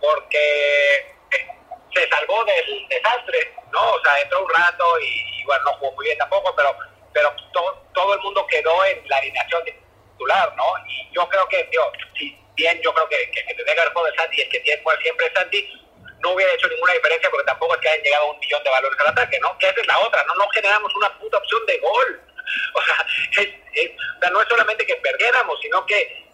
Porque 0.00 0.96
eh, 1.30 1.46
se 1.94 2.08
salvó 2.08 2.44
del 2.44 2.88
desastre, 2.88 3.54
¿no? 3.72 3.92
O 3.92 4.02
sea, 4.02 4.20
entró 4.20 4.44
un 4.44 4.50
rato 4.52 5.00
y, 5.00 5.44
bueno, 5.44 5.64
no 5.66 5.72
jugó 5.78 5.92
muy 5.92 6.06
bien 6.06 6.18
tampoco, 6.18 6.54
pero 6.56 6.76
pero 7.14 7.34
todo, 7.50 7.72
todo 7.94 8.12
el 8.12 8.20
mundo 8.20 8.46
quedó 8.46 8.84
en 8.84 9.08
la 9.08 9.16
alineación 9.16 9.62
titular, 9.64 10.54
¿no? 10.54 10.64
Y 10.86 11.14
yo 11.14 11.26
creo 11.30 11.48
que, 11.48 11.64
tío, 11.64 11.80
si 12.14 12.45
bien 12.56 12.80
yo 12.82 12.92
creo 12.92 13.08
que, 13.08 13.30
que, 13.30 13.44
que 13.44 13.54
que 13.54 13.70
haber 13.70 13.92
jugado 13.92 14.10
de 14.10 14.18
Santi 14.18 14.38
y 14.38 14.40
el 14.42 14.48
que 14.48 14.60
tiene 14.60 14.82
cual 14.82 14.98
siempre 15.02 15.26
es 15.26 15.32
Santi, 15.34 15.86
no 16.20 16.30
hubiera 16.30 16.52
hecho 16.54 16.68
ninguna 16.68 16.94
diferencia 16.94 17.30
porque 17.30 17.46
tampoco 17.46 17.74
es 17.74 17.80
que 17.80 17.88
hayan 17.88 18.02
llegado 18.02 18.24
a 18.24 18.32
un 18.32 18.38
millón 18.40 18.64
de 18.64 18.70
valores 18.70 19.00
al 19.00 19.06
ataque, 19.08 19.38
¿no? 19.40 19.58
Que 19.58 19.68
esa 19.68 19.80
es 19.80 19.86
la 19.86 19.98
otra, 20.00 20.24
¿no? 20.24 20.34
No 20.34 20.48
generamos 20.48 20.94
una 20.94 21.18
puta 21.18 21.38
opción 21.38 21.64
de 21.66 21.78
gol. 21.78 22.20
O 22.74 22.80
sea, 22.80 22.94
o 23.04 24.20
sea 24.20 24.30
no 24.30 24.40
es 24.40 24.48
solamente 24.48 24.86
que 24.86 24.94
perdiéramos, 24.96 25.60
sino 25.60 25.84
que 25.84 26.24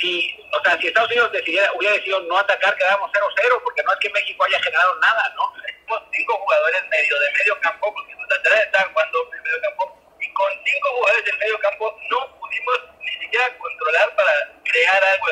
si, 0.00 0.38
o 0.52 0.62
sea, 0.62 0.78
si 0.78 0.86
Estados 0.86 1.10
Unidos 1.10 1.32
decidiera, 1.32 1.72
hubiera 1.74 1.94
decidido 1.94 2.20
no 2.20 2.38
atacar, 2.38 2.76
quedábamos 2.76 3.10
0-0, 3.12 3.62
porque 3.64 3.82
no 3.82 3.92
es 3.92 3.98
que 3.98 4.10
México 4.10 4.44
haya 4.44 4.62
generado 4.62 4.94
nada, 5.00 5.34
¿no? 5.36 5.52
Tenemos 5.52 6.02
cinco 6.12 6.36
jugadores 6.38 6.82
medio 6.88 7.18
de 7.18 7.32
medio 7.32 7.60
campo, 7.60 7.92
porque 7.92 8.14
laterales 8.14 8.66
estaban 8.66 8.92
jugando 8.92 9.30
en 9.34 9.42
medio 9.42 9.60
campo, 9.62 10.16
y 10.20 10.32
con 10.32 10.52
cinco 10.64 10.88
jugadores 10.94 11.24
del 11.24 11.38
medio 11.38 11.58
campo 11.58 11.98
no 12.08 12.39
pudimos 12.50 12.78
ni 13.00 13.24
siquiera 13.24 13.44
controlar 13.58 14.16
para 14.16 14.32
crear 14.64 15.02
algo 15.14 15.26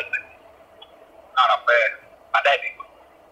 No, 1.37 1.49
no, 1.49 1.65
fue 1.65 1.75
patético. 2.33 2.87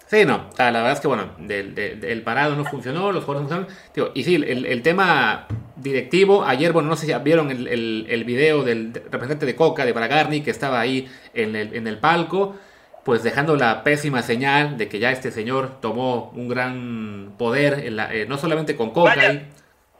Sí, 0.07 0.25
no, 0.25 0.51
la 0.59 0.71
verdad 0.71 0.93
es 0.93 1.01
que 1.01 1.09
bueno, 1.09 1.35
el 1.49 2.23
parado 2.23 2.55
no 2.55 2.65
funcionó, 2.65 3.13
los 3.13 3.25
jugadores 3.25 3.51
no 3.51 3.57
funcionaron. 3.57 4.13
y 4.15 4.25
sí, 4.25 4.37
el, 4.37 4.67
el, 4.67 4.83
tema 4.83 5.47
directivo, 5.77 6.45
ayer, 6.45 6.73
bueno, 6.73 6.89
no 6.89 6.97
sé 6.97 7.07
si 7.07 7.15
vieron 7.15 7.51
el, 7.51 7.67
el, 7.67 8.07
el 8.09 8.25
video 8.25 8.63
del 8.63 8.93
representante 8.95 9.47
de 9.47 9.57
Coca, 9.57 9.85
de 9.85 9.93
Bragarni, 9.93 10.43
que 10.43 10.51
estaba 10.51 10.81
ahí 10.81 11.11
en 11.35 11.57
el, 11.57 11.75
en 11.75 11.87
el 11.87 11.99
palco 11.99 12.57
pues 13.05 13.23
dejando 13.23 13.55
la 13.55 13.85
pésima 13.85 14.21
señal 14.21 14.77
de 14.77 14.89
que 14.89 14.99
ya 14.99 15.13
este 15.13 15.31
señor 15.31 15.81
tomó 15.81 16.31
un 16.31 16.49
gran 16.49 17.37
poder, 17.39 17.87
en 17.87 17.95
la, 17.95 18.13
eh, 18.13 18.27
no 18.27 18.37
solamente 18.37 18.75
con 18.75 18.91
Coca. 18.91 19.15
te 19.15 19.21
equivocas, 19.21 19.45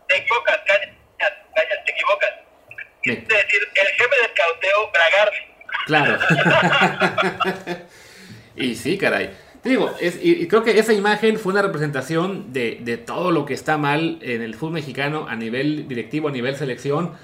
te 0.09 0.17
equivocas. 0.17 0.96
Es 3.13 3.29
decir, 3.29 3.61
el 3.75 3.87
jefe 3.87 4.17
de 4.23 4.33
cauteo, 4.35 4.91
Bragarni. 4.93 5.39
Claro. 5.87 6.19
y 8.57 8.75
sí, 8.75 8.99
caray. 8.99 9.31
Digo, 9.63 9.95
es, 10.01 10.19
y, 10.23 10.47
creo 10.47 10.63
que 10.63 10.79
esa 10.79 10.93
imagen 10.93 11.39
fue 11.39 11.53
una 11.53 11.63
representación 11.63 12.53
de, 12.53 12.79
de 12.81 12.97
todo 12.99 13.31
lo 13.31 13.45
que 13.45 13.55
está 13.55 13.79
mal 13.79 14.19
en 14.23 14.43
el 14.43 14.55
fútbol 14.55 14.75
mexicano 14.75 15.27
a 15.29 15.35
nivel 15.37 15.89
directivo, 15.89 16.29
a 16.29 16.33
nivel 16.33 16.57
selección 16.57 17.17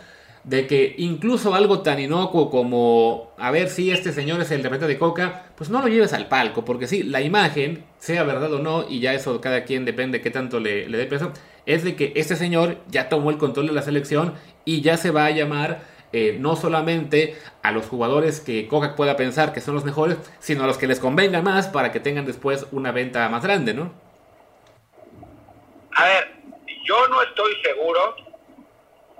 de 0.44 0.66
que 0.66 0.94
incluso 0.98 1.54
algo 1.54 1.80
tan 1.80 2.00
inocuo 2.00 2.50
como 2.50 3.32
a 3.38 3.50
ver 3.50 3.68
si 3.68 3.90
este 3.90 4.12
señor 4.12 4.40
es 4.40 4.50
el 4.50 4.62
repente 4.62 4.86
de 4.86 4.98
Coca, 4.98 5.46
pues 5.56 5.70
no 5.70 5.80
lo 5.80 5.88
lleves 5.88 6.12
al 6.12 6.28
palco, 6.28 6.64
porque 6.64 6.88
sí, 6.88 7.02
la 7.02 7.20
imagen, 7.20 7.84
sea 7.98 8.24
verdad 8.24 8.52
o 8.52 8.58
no, 8.58 8.84
y 8.88 9.00
ya 9.00 9.14
eso 9.14 9.40
cada 9.40 9.64
quien 9.64 9.84
depende 9.84 10.20
qué 10.20 10.30
tanto 10.30 10.58
le, 10.58 10.88
dé 10.88 11.06
peso, 11.06 11.32
es 11.64 11.84
de 11.84 11.94
que 11.94 12.12
este 12.16 12.34
señor 12.34 12.78
ya 12.88 13.08
tomó 13.08 13.30
el 13.30 13.38
control 13.38 13.68
de 13.68 13.72
la 13.72 13.82
selección 13.82 14.34
y 14.64 14.82
ya 14.82 14.96
se 14.96 15.10
va 15.10 15.26
a 15.26 15.30
llamar 15.30 15.82
eh, 16.12 16.36
no 16.38 16.56
solamente 16.56 17.40
a 17.62 17.72
los 17.72 17.86
jugadores 17.86 18.40
que 18.40 18.68
Coca 18.68 18.94
pueda 18.96 19.16
pensar 19.16 19.54
que 19.54 19.62
son 19.62 19.74
los 19.74 19.84
mejores, 19.84 20.18
sino 20.40 20.64
a 20.64 20.66
los 20.66 20.76
que 20.76 20.86
les 20.86 21.00
convenga 21.00 21.40
más 21.40 21.68
para 21.68 21.90
que 21.90 22.00
tengan 22.00 22.26
después 22.26 22.66
una 22.70 22.92
venta 22.92 23.26
más 23.30 23.42
grande, 23.42 23.72
¿no? 23.72 23.94
A 25.96 26.04
ver, 26.04 26.32
yo 26.84 27.08
no 27.08 27.22
estoy 27.22 27.54
seguro 27.62 28.14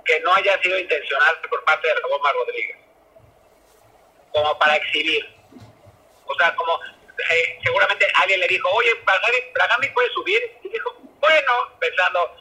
que 0.05 0.19
no 0.19 0.35
haya 0.35 0.61
sido 0.61 0.77
intencional 0.77 1.35
por 1.49 1.63
parte 1.65 1.87
de 1.87 1.93
Goma 2.07 2.31
Rodríguez, 2.31 2.77
como 4.31 4.59
para 4.59 4.75
exhibir. 4.75 5.25
O 6.25 6.35
sea, 6.35 6.55
como 6.55 6.79
eh, 6.83 7.59
seguramente 7.63 8.05
alguien 8.21 8.39
le 8.39 8.47
dijo, 8.47 8.69
oye, 8.69 8.89
Bragami 9.53 9.87
puede 9.89 10.09
subir, 10.09 10.39
y 10.63 10.69
dijo, 10.69 10.93
bueno, 11.19 11.53
pensando, 11.79 12.35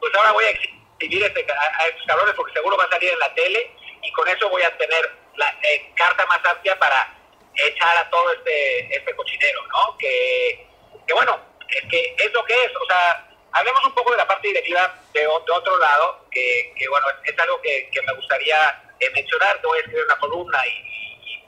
pues 0.00 0.12
ahora 0.16 0.32
voy 0.32 0.44
a 0.44 0.50
exhibir 0.50 0.81
este, 1.04 1.46
a, 1.52 1.88
estos 1.88 2.06
cabrones 2.06 2.34
porque 2.34 2.52
seguro 2.52 2.76
va 2.76 2.84
a 2.84 2.90
salir 2.90 3.10
en 3.10 3.18
la 3.18 3.34
tele 3.34 3.70
y 4.02 4.12
con 4.12 4.28
eso 4.28 4.48
voy 4.48 4.62
a 4.62 4.76
tener 4.76 5.10
la 5.36 5.48
eh, 5.62 5.92
carta 5.94 6.26
más 6.26 6.40
amplia 6.44 6.78
para 6.78 7.14
echar 7.54 7.96
a 7.96 8.10
todo 8.10 8.32
este, 8.32 8.96
este 8.96 9.14
cochinero, 9.14 9.60
¿no? 9.68 9.96
Que, 9.98 10.66
que 11.06 11.14
bueno, 11.14 11.38
es 11.68 11.82
que 11.90 12.14
es 12.18 12.32
lo 12.32 12.44
que 12.44 12.54
es, 12.54 12.70
o 12.76 12.86
sea, 12.86 13.28
Hablemos 13.52 13.84
un 13.84 13.92
poco 13.92 14.10
de 14.12 14.16
la 14.16 14.26
parte 14.26 14.48
directiva 14.48 14.94
de, 15.12 15.26
otro 15.26 15.78
lado, 15.78 16.26
que, 16.30 16.72
bueno, 16.88 17.06
es, 17.24 17.38
algo 17.38 17.60
que, 17.60 17.90
me 18.06 18.14
gustaría 18.14 18.82
eh, 18.98 19.10
mencionar. 19.10 19.60
Te 19.60 19.66
voy 19.66 19.76
a 19.76 19.80
escribir 19.80 20.04
una 20.06 20.16
columna 20.16 20.58
y, 20.66 21.44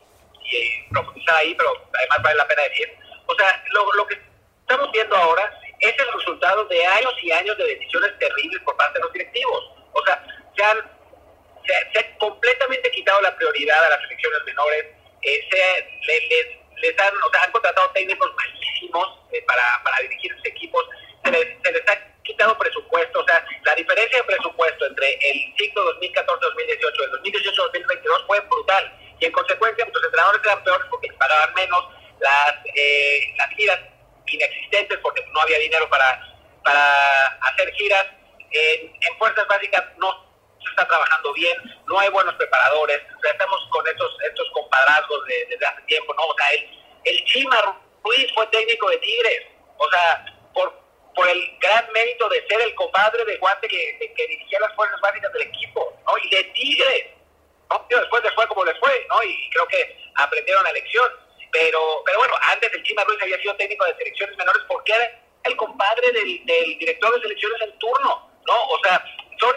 y, 0.50 0.88
profundizar 0.90 1.36
ahí, 1.36 1.54
pero 1.54 1.70
además 1.94 2.22
vale 2.22 2.36
la 2.36 2.46
pena 2.46 2.62
decir. 2.64 2.94
O 3.26 3.34
sea, 3.34 3.64
lo, 3.70 4.06
que 4.06 4.20
estamos 4.60 4.92
viendo 4.92 5.16
ahora 5.16 5.60
es 5.84 5.98
el 5.98 6.12
resultado 6.12 6.64
de 6.66 6.86
años 6.86 7.14
y 7.22 7.32
años 7.32 7.56
de 7.58 7.64
decisiones 7.64 8.18
terribles 8.18 8.60
por 8.62 8.76
parte 8.76 8.98
de 8.98 9.04
los 9.04 9.12
directivos. 9.12 9.70
O 9.92 10.04
sea, 10.04 10.24
se 10.56 10.64
han, 10.64 10.78
se, 11.92 12.16
completamente 12.18 12.90
quitado 12.90 13.20
la 13.20 13.34
prioridad 13.36 13.84
a 13.84 13.90
las 13.90 14.00
selecciones 14.02 14.44
menores, 14.44 14.84
eh, 15.22 15.48
se, 15.50 16.58
les, 16.80 17.00
han, 17.00 17.14
o 17.14 17.30
sea, 17.32 17.44
han 17.44 17.52
contratado 17.52 17.90
técnicos 17.90 18.30
malísimos 18.34 19.18
eh, 19.32 19.42
para, 19.46 19.82
para 19.82 20.02
dirigir 20.02 20.34
sus 20.36 20.46
equipos, 20.46 20.84
se 21.24 21.30
les, 21.30 21.88
ha 21.88 21.98
quitado 22.22 22.56
presupuesto, 22.58 23.20
o 23.20 23.24
sea, 23.26 23.44
la 23.64 23.74
diferencia 23.74 24.18
de 24.18 24.24
presupuesto 24.24 24.86
entre 24.86 25.12
el 25.14 25.54
ciclo 25.58 26.00
2014-2018 26.00 26.10
y 26.98 27.04
el 27.04 27.34
2018-2022 27.34 28.26
fue 28.26 28.40
brutal. 28.40 28.98
Y 29.20 29.26
en 29.26 29.32
consecuencia, 29.32 29.84
pues, 29.84 29.94
los 29.94 30.04
entrenadores 30.04 30.40
eran 30.44 30.64
peores 30.64 30.86
porque 30.90 31.12
pagaban 31.18 31.54
menos, 31.54 31.84
las, 32.20 32.54
eh, 32.74 33.34
las 33.36 33.48
giras 33.50 33.80
inexistentes 34.26 34.98
porque 34.98 35.24
no 35.32 35.40
había 35.40 35.58
dinero 35.58 35.88
para, 35.88 36.34
para 36.62 37.26
hacer 37.42 37.72
giras. 37.74 38.06
En, 38.50 38.92
fuerzas 39.18 39.46
básicas 39.48 39.84
no 39.96 40.12
se 40.62 40.70
está 40.70 40.86
trabajando 40.86 41.32
bien, 41.32 41.56
no 41.86 41.98
hay 41.98 42.08
buenos 42.10 42.34
preparadores, 42.34 43.00
estamos 43.22 43.68
con 43.70 43.86
estos, 43.86 44.16
estos 44.28 44.50
compadrazgos 44.52 45.24
desde 45.26 45.66
hace 45.66 45.82
tiempo, 45.82 46.14
¿no? 46.14 46.24
O 46.24 46.34
sea, 46.36 46.50
el, 46.50 46.68
el 47.04 47.24
Chima 47.26 47.56
Ruiz 48.02 48.32
fue 48.34 48.46
técnico 48.48 48.90
de 48.90 48.98
Tigres, 48.98 49.46
o 49.78 49.90
sea, 49.90 50.24
por 50.52 50.84
por 51.14 51.28
el 51.28 51.58
gran 51.60 51.92
mérito 51.92 52.28
de 52.28 52.46
ser 52.48 52.60
el 52.60 52.74
compadre 52.74 53.24
de 53.24 53.36
Guante 53.38 53.68
que, 53.68 54.12
que 54.16 54.26
dirigía 54.26 54.60
las 54.60 54.74
fuerzas 54.74 55.00
básicas 55.00 55.32
del 55.32 55.42
equipo, 55.42 55.96
¿no? 56.06 56.18
Y 56.18 56.28
de 56.28 56.44
Tigres, 56.44 57.06
¿no? 57.70 57.86
Después 57.88 58.22
les 58.24 58.34
fue 58.34 58.46
como 58.48 58.64
les 58.64 58.78
fue, 58.78 59.06
¿no? 59.08 59.22
Y 59.22 59.50
creo 59.50 59.66
que 59.68 59.96
aprendieron 60.16 60.64
la 60.64 60.72
lección. 60.72 61.10
Pero, 61.54 62.02
pero 62.04 62.18
bueno, 62.18 62.34
antes 62.50 62.68
el 62.74 62.82
Chima 62.82 63.04
Ruiz 63.04 63.22
había 63.22 63.38
sido 63.38 63.54
técnico 63.54 63.84
de 63.84 63.94
selecciones 63.94 64.36
menores 64.36 64.62
porque 64.66 64.92
era 64.92 65.08
el 65.44 65.56
compadre 65.56 66.10
del, 66.10 66.44
del 66.44 66.78
director 66.78 67.14
de 67.14 67.22
selecciones 67.22 67.62
en 67.62 67.78
turno, 67.78 68.28
¿no? 68.44 68.64
O 68.66 68.78
sea, 68.82 69.04
son 69.38 69.54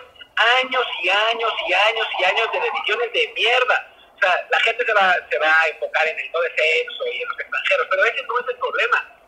años 0.62 0.86
y 1.02 1.10
años 1.10 1.52
y 1.68 1.74
años 1.74 2.08
y 2.20 2.24
años 2.24 2.52
de 2.54 2.60
decisiones 2.60 3.14
de 3.14 3.34
mierda. 3.34 3.94
O 4.16 4.20
sea, 4.20 4.48
la 4.52 4.60
gente 4.60 4.86
se 4.86 4.94
va, 4.94 5.16
se 5.28 5.40
va 5.40 5.62
a 5.62 5.68
enfocar 5.70 6.08
en 6.08 6.20
el 6.20 6.32
no 6.32 6.40
sexo 6.42 7.08
y 7.08 7.22
en 7.22 7.30
los 7.30 7.40
extranjeros, 7.40 7.88
pero 7.90 8.06
ese 8.06 8.24
no 8.24 8.40
es 8.42 8.48
el 8.48 8.58
problema. 8.58 9.20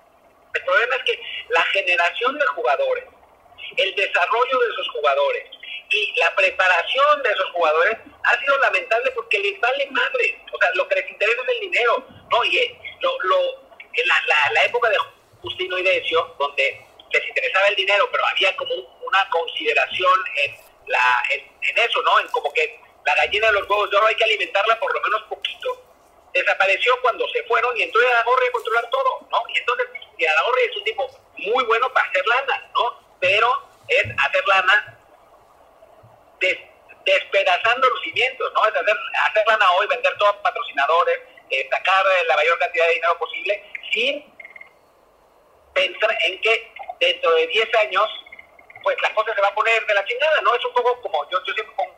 El 0.53 0.63
problema 0.63 0.95
es 0.95 1.03
que 1.05 1.21
la 1.49 1.63
generación 1.73 2.37
de 2.37 2.45
jugadores, 2.53 3.05
el 3.77 3.95
desarrollo 3.95 4.59
de 4.59 4.73
esos 4.73 4.89
jugadores 4.89 5.43
y 5.89 6.13
la 6.19 6.35
preparación 6.35 7.23
de 7.23 7.31
esos 7.31 7.49
jugadores 7.51 7.97
ha 8.23 8.39
sido 8.39 8.57
lamentable 8.59 9.11
porque 9.11 9.39
les 9.39 9.59
vale 9.59 9.87
madre. 9.91 10.41
O 10.51 10.57
sea, 10.57 10.69
lo 10.75 10.87
que 10.87 10.95
les 10.95 11.09
interesa 11.09 11.41
es 11.41 11.49
el 11.49 11.59
dinero. 11.59 12.05
¿no? 12.31 12.43
Y 12.43 12.57
eh, 12.57 12.79
lo, 13.01 13.19
lo, 13.21 13.69
la, 14.05 14.51
la, 14.51 14.65
época 14.65 14.89
de 14.89 14.97
Justino 15.41 15.77
y 15.77 15.83
Decio, 15.83 16.35
donde 16.37 16.85
les 17.11 17.27
interesaba 17.27 17.67
el 17.67 17.75
dinero, 17.75 18.07
pero 18.11 18.25
había 18.25 18.55
como 18.55 18.73
una 19.01 19.29
consideración 19.29 20.19
en, 20.35 20.55
la, 20.87 21.23
en, 21.31 21.77
eso, 21.77 22.01
¿no? 22.03 22.19
En 22.19 22.27
como 22.27 22.53
que 22.53 22.79
la 23.05 23.15
gallina 23.15 23.47
de 23.47 23.53
los 23.53 23.69
huevos 23.69 23.89
de 23.89 23.97
oro 23.97 24.07
hay 24.07 24.15
que 24.15 24.23
alimentarla 24.23 24.79
por 24.79 24.93
lo 24.93 25.01
menos 25.01 25.23
poquito. 25.23 25.83
Desapareció 26.33 26.93
cuando 27.01 27.27
se 27.29 27.41
fueron 27.43 27.75
y 27.77 27.83
entró 27.83 28.01
a 28.01 28.23
gorra 28.23 28.43
a 28.47 28.51
controlar 28.51 28.89
todo, 28.91 29.27
¿no? 29.31 29.43
Y 29.53 29.57
entonces 29.57 29.87
y 30.19 30.25
Adahorri 30.25 30.63
es 30.63 30.77
un 30.77 30.83
tipo 30.83 31.09
muy 31.37 31.63
bueno 31.63 31.91
para 31.93 32.07
hacer 32.09 32.25
lana, 32.27 32.69
¿no? 32.75 32.99
Pero 33.19 33.69
es 33.87 34.03
hacer 34.17 34.47
lana 34.47 34.98
despedazando 37.05 37.89
los 37.89 38.01
cimientos, 38.01 38.51
¿no? 38.53 38.65
Es 38.65 38.75
hacer, 38.75 38.95
hacer 39.29 39.47
lana 39.47 39.71
hoy, 39.73 39.87
vender 39.87 40.17
todos 40.17 40.33
los 40.35 40.43
patrocinadores, 40.43 41.19
eh, 41.49 41.67
sacar 41.71 42.05
la 42.27 42.35
mayor 42.35 42.59
cantidad 42.59 42.87
de 42.87 42.93
dinero 42.93 43.17
posible, 43.17 43.63
sin 43.91 44.33
pensar 45.73 46.17
en 46.25 46.41
que 46.41 46.73
dentro 46.99 47.33
de 47.35 47.47
10 47.47 47.75
años, 47.75 48.09
pues 48.83 48.97
la 49.01 49.13
cosa 49.13 49.33
se 49.33 49.41
va 49.41 49.47
a 49.47 49.55
poner 49.55 49.85
de 49.85 49.93
la 49.93 50.05
chingada, 50.05 50.41
¿no? 50.41 50.55
Es 50.55 50.65
un 50.65 50.73
poco 50.73 51.01
como 51.01 51.29
yo, 51.29 51.39
yo 51.45 51.53
siempre 51.53 51.75
pongo, 51.75 51.95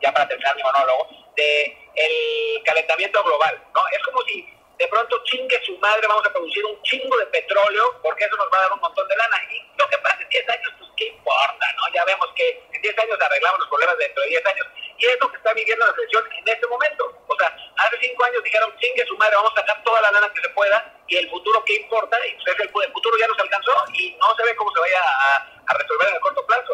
ya 0.00 0.12
para 0.12 0.28
terminar 0.28 0.56
mi 0.56 0.62
monólogo, 0.62 1.08
de 1.36 1.78
el 1.94 2.62
calentamiento 2.64 3.22
global, 3.22 3.62
¿no? 3.74 3.82
Es 3.88 3.98
como 4.04 4.22
si 4.22 4.48
de 4.78 4.88
pronto 4.88 5.22
chingue 5.24 5.60
su 5.64 5.76
madre, 5.78 6.06
vamos 6.06 6.26
a 6.26 6.32
producir 6.32 6.64
un 6.64 6.80
chingo 6.82 7.16
de 7.18 7.26
petróleo, 7.26 8.00
porque 8.02 8.24
eso 8.24 8.36
nos 8.36 8.48
va 8.52 8.58
a 8.58 8.62
dar 8.62 8.72
un 8.72 8.80
montón 8.80 9.06
de 9.08 9.16
lana. 9.16 9.36
Y 9.50 9.78
lo 9.78 9.88
que 9.88 9.98
pasa 9.98 10.18
en 10.20 10.28
10 10.28 10.48
años, 10.48 10.72
pues 10.78 10.90
qué 10.96 11.06
importa, 11.06 11.66
¿no? 11.76 11.94
Ya 11.94 12.04
vemos 12.04 12.28
que 12.34 12.62
en 12.72 12.82
10 12.82 12.98
años 12.98 13.18
arreglamos 13.20 13.60
los 13.60 13.68
problemas 13.68 13.98
dentro 13.98 14.22
de 14.22 14.28
10 14.30 14.46
años. 14.46 14.66
Y 14.98 15.06
es 15.06 15.18
lo 15.20 15.30
que 15.30 15.36
está 15.36 15.52
viviendo 15.54 15.86
la 15.86 15.94
selección 15.94 16.24
en 16.32 16.48
este 16.48 16.66
momento. 16.66 17.22
O 17.26 17.36
sea, 17.36 17.56
hace 17.76 17.96
5 18.00 18.24
años 18.24 18.44
dijeron, 18.44 18.74
chingue 18.78 19.06
su 19.06 19.16
madre, 19.16 19.36
vamos 19.36 19.52
a 19.56 19.60
sacar 19.60 19.82
toda 19.84 20.00
la 20.00 20.10
lana 20.10 20.32
que 20.34 20.40
se 20.40 20.48
pueda, 20.50 20.94
y 21.08 21.16
el 21.16 21.28
futuro 21.30 21.62
qué 21.64 21.76
importa, 21.76 22.16
y 22.26 22.34
pues 22.42 22.56
el, 22.60 22.92
futuro 22.92 23.16
ya 23.18 23.26
nos 23.26 23.38
alcanzó, 23.38 23.72
y 23.94 24.16
no 24.20 24.34
se 24.36 24.44
ve 24.44 24.56
cómo 24.56 24.72
se 24.72 24.80
vaya 24.80 25.00
a, 25.00 25.74
resolver 25.74 26.08
en 26.08 26.14
el 26.14 26.20
corto 26.20 26.46
plazo. 26.46 26.72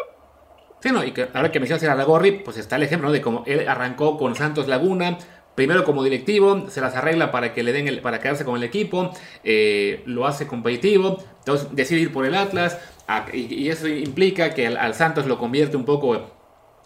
Sí, 0.81 0.91
no, 0.91 1.03
y 1.03 1.13
que 1.13 1.27
ahora 1.33 1.51
que 1.51 1.59
mencionas 1.59 1.83
a 1.83 1.95
Lagorri, 1.95 2.31
pues 2.31 2.57
está 2.57 2.75
el 2.75 2.83
ejemplo 2.83 3.11
de 3.11 3.21
cómo 3.21 3.43
él 3.47 3.67
arrancó 3.67 4.17
con 4.17 4.35
Santos 4.35 4.67
Laguna, 4.67 5.17
primero 5.59 5.83
como 5.83 6.05
directivo, 6.05 6.69
se 6.69 6.79
las 6.79 6.95
arregla 6.95 7.33
para 7.33 7.53
que 7.53 7.63
le 7.63 7.73
den 7.73 7.89
el, 7.89 7.99
para 7.99 8.21
quedarse 8.21 8.45
con 8.45 8.55
el 8.55 8.63
equipo, 8.63 9.11
eh, 9.43 10.03
lo 10.05 10.25
hace 10.25 10.47
competitivo, 10.47 11.21
entonces 11.39 11.67
decide 11.73 11.99
ir 11.99 12.13
por 12.13 12.25
el 12.25 12.33
Atlas, 12.33 12.77
y, 13.33 13.67
eso 13.67 13.85
implica 13.89 14.51
que 14.51 14.67
al, 14.67 14.93
Santos 14.93 15.25
lo 15.25 15.37
convierte 15.37 15.75
un 15.75 15.83
poco 15.83 16.31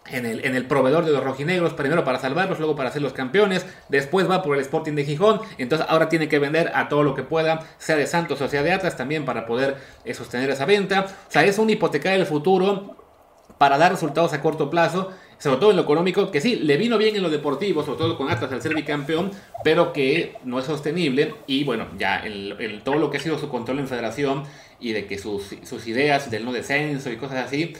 en 0.07 0.25
el, 0.25 0.43
en 0.43 0.55
el, 0.55 0.65
proveedor 0.65 1.05
de 1.05 1.11
los 1.11 1.23
rojinegros, 1.23 1.75
primero 1.75 2.03
para 2.03 2.17
salvarlos, 2.17 2.57
luego 2.57 2.75
para 2.75 2.89
ser 2.89 3.03
los 3.03 3.13
campeones, 3.13 3.63
después 3.89 4.27
va 4.27 4.41
por 4.41 4.55
el 4.55 4.61
Sporting 4.63 4.93
de 4.93 5.05
Gijón, 5.05 5.41
entonces 5.59 5.85
ahora 5.87 6.09
tiene 6.09 6.27
que 6.27 6.39
vender 6.39 6.71
a 6.73 6.89
todo 6.89 7.03
lo 7.03 7.13
que 7.13 7.21
pueda, 7.21 7.59
sea 7.77 7.95
de 7.95 8.07
Santos 8.07 8.41
o 8.41 8.47
sea 8.47 8.63
de 8.63 8.71
Atlas 8.71 8.97
también 8.97 9.23
para 9.23 9.45
poder 9.45 9.77
eh, 10.03 10.15
sostener 10.15 10.49
esa 10.49 10.65
venta, 10.65 11.05
o 11.27 11.31
sea, 11.31 11.45
es 11.45 11.59
un 11.59 11.69
hipotecar 11.69 12.15
el 12.15 12.25
futuro 12.25 12.95
para 13.59 13.77
dar 13.77 13.91
resultados 13.91 14.33
a 14.33 14.41
corto 14.41 14.71
plazo, 14.71 15.11
sobre 15.43 15.57
todo 15.57 15.71
en 15.71 15.75
lo 15.75 15.81
económico, 15.81 16.31
que 16.31 16.39
sí, 16.39 16.55
le 16.55 16.77
vino 16.77 16.97
bien 16.97 17.17
en 17.17 17.21
lo 17.21 17.29
deportivo, 17.29 17.83
sobre 17.83 17.97
todo 17.97 18.17
con 18.17 18.31
Atlas 18.31 18.49
al 18.53 18.61
ser 18.61 18.73
bicampeón, 18.75 19.29
pero 19.61 19.91
que 19.91 20.37
no 20.45 20.57
es 20.57 20.63
sostenible 20.63 21.35
y 21.47 21.65
bueno, 21.65 21.87
ya 21.97 22.19
el, 22.19 22.81
todo 22.85 22.95
lo 22.95 23.09
que 23.09 23.17
ha 23.17 23.19
sido 23.19 23.37
su 23.37 23.49
control 23.49 23.79
en 23.79 23.89
federación 23.89 24.45
y 24.79 24.93
de 24.93 25.05
que 25.05 25.19
sus, 25.19 25.53
sus 25.63 25.85
ideas 25.85 26.31
del 26.31 26.45
no 26.45 26.53
descenso 26.53 27.11
y 27.11 27.17
cosas 27.17 27.45
así, 27.45 27.73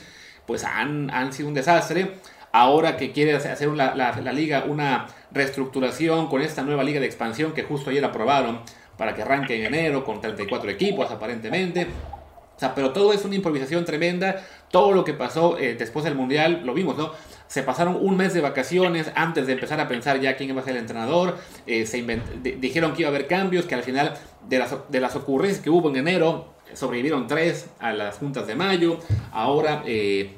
pues 0.46 0.62
han, 0.62 1.10
han 1.10 1.32
sido 1.32 1.48
un 1.48 1.54
desastre. 1.54 2.10
Ahora 2.52 2.98
que 2.98 3.12
quiere 3.12 3.34
hacer 3.34 3.68
la, 3.68 3.94
la 3.94 4.32
liga 4.34 4.64
una 4.68 5.06
reestructuración 5.32 6.28
con 6.28 6.42
esta 6.42 6.62
nueva 6.64 6.84
liga 6.84 7.00
de 7.00 7.06
expansión 7.06 7.54
que 7.54 7.62
justo 7.62 7.88
ayer 7.88 8.04
aprobaron 8.04 8.60
para 8.98 9.14
que 9.14 9.22
arranque 9.22 9.56
en 9.56 9.74
enero 9.74 10.04
con 10.04 10.20
34 10.20 10.70
equipos 10.70 11.10
aparentemente. 11.10 11.86
O 12.56 12.60
sea, 12.60 12.74
pero 12.74 12.92
todo 12.92 13.12
es 13.14 13.24
una 13.24 13.34
improvisación 13.34 13.84
tremenda. 13.84 14.44
Todo 14.70 14.92
lo 14.92 15.02
que 15.04 15.14
pasó 15.14 15.58
eh, 15.58 15.74
después 15.74 16.04
del 16.04 16.14
Mundial, 16.14 16.62
lo 16.64 16.74
vimos, 16.74 16.96
¿no? 16.96 17.12
Se 17.46 17.62
pasaron 17.62 17.98
un 18.00 18.16
mes 18.16 18.34
de 18.34 18.40
vacaciones 18.40 19.10
antes 19.14 19.46
de 19.46 19.52
empezar 19.52 19.78
a 19.80 19.86
pensar 19.86 20.20
ya 20.20 20.36
quién 20.36 20.50
iba 20.50 20.60
a 20.60 20.64
ser 20.64 20.74
el 20.74 20.80
entrenador. 20.80 21.38
Eh, 21.66 21.84
dijeron 22.58 22.94
que 22.94 23.02
iba 23.02 23.08
a 23.08 23.14
haber 23.14 23.26
cambios, 23.26 23.66
que 23.66 23.74
al 23.74 23.82
final 23.82 24.14
de 24.48 24.58
las, 24.58 24.74
de 24.88 25.00
las 25.00 25.14
ocurrencias 25.14 25.62
que 25.62 25.70
hubo 25.70 25.90
en 25.90 25.96
enero, 25.96 26.54
sobrevivieron 26.72 27.26
tres 27.26 27.66
a 27.78 27.92
las 27.92 28.16
juntas 28.16 28.46
de 28.46 28.54
mayo. 28.54 28.98
Ahora 29.32 29.82
eh, 29.86 30.34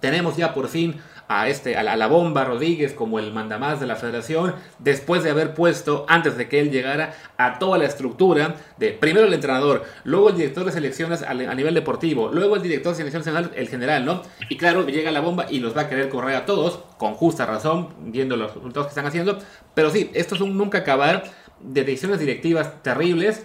tenemos 0.00 0.36
ya 0.36 0.54
por 0.54 0.68
fin 0.68 1.00
a, 1.28 1.48
este, 1.48 1.76
a, 1.76 1.82
la, 1.82 2.06
bomba 2.06 2.44
Rodríguez 2.44 2.92
como 2.92 3.18
el 3.18 3.32
mandamás 3.32 3.80
de 3.80 3.86
la 3.86 3.96
federación, 3.96 4.54
después 4.78 5.22
de 5.22 5.30
haber 5.30 5.54
puesto, 5.54 6.04
antes 6.08 6.36
de 6.36 6.48
que 6.48 6.60
él 6.60 6.70
llegara, 6.70 7.14
a 7.36 7.58
toda 7.58 7.78
la 7.78 7.86
estructura 7.86 8.56
de 8.78 8.90
primero 8.92 9.26
el 9.26 9.32
entrenador, 9.32 9.84
luego 10.04 10.30
el 10.30 10.36
director 10.36 10.64
de 10.64 10.72
selecciones 10.72 11.22
a, 11.22 11.34
nivel 11.34 11.74
deportivo, 11.74 12.30
luego 12.32 12.56
el 12.56 12.62
director 12.62 12.92
de 12.92 12.96
selecciones 12.98 13.26
nacional, 13.26 13.52
el 13.56 13.68
general, 13.68 14.04
¿no? 14.04 14.22
Y 14.48 14.56
claro, 14.56 14.86
llega 14.86 15.10
la 15.10 15.20
bomba 15.20 15.46
y 15.48 15.60
los 15.60 15.76
va 15.76 15.82
a 15.82 15.88
querer 15.88 16.08
correr 16.08 16.36
a 16.36 16.46
todos, 16.46 16.80
con 16.98 17.14
justa 17.14 17.46
razón, 17.46 17.88
viendo 18.00 18.36
los 18.36 18.54
resultados 18.54 18.86
que 18.86 18.90
están 18.90 19.06
haciendo. 19.06 19.38
Pero 19.74 19.90
sí, 19.90 20.10
esto 20.14 20.34
es 20.34 20.40
un 20.40 20.56
nunca 20.56 20.78
acabar 20.78 21.24
de 21.60 21.84
decisiones 21.84 22.20
directivas 22.20 22.82
terribles 22.82 23.44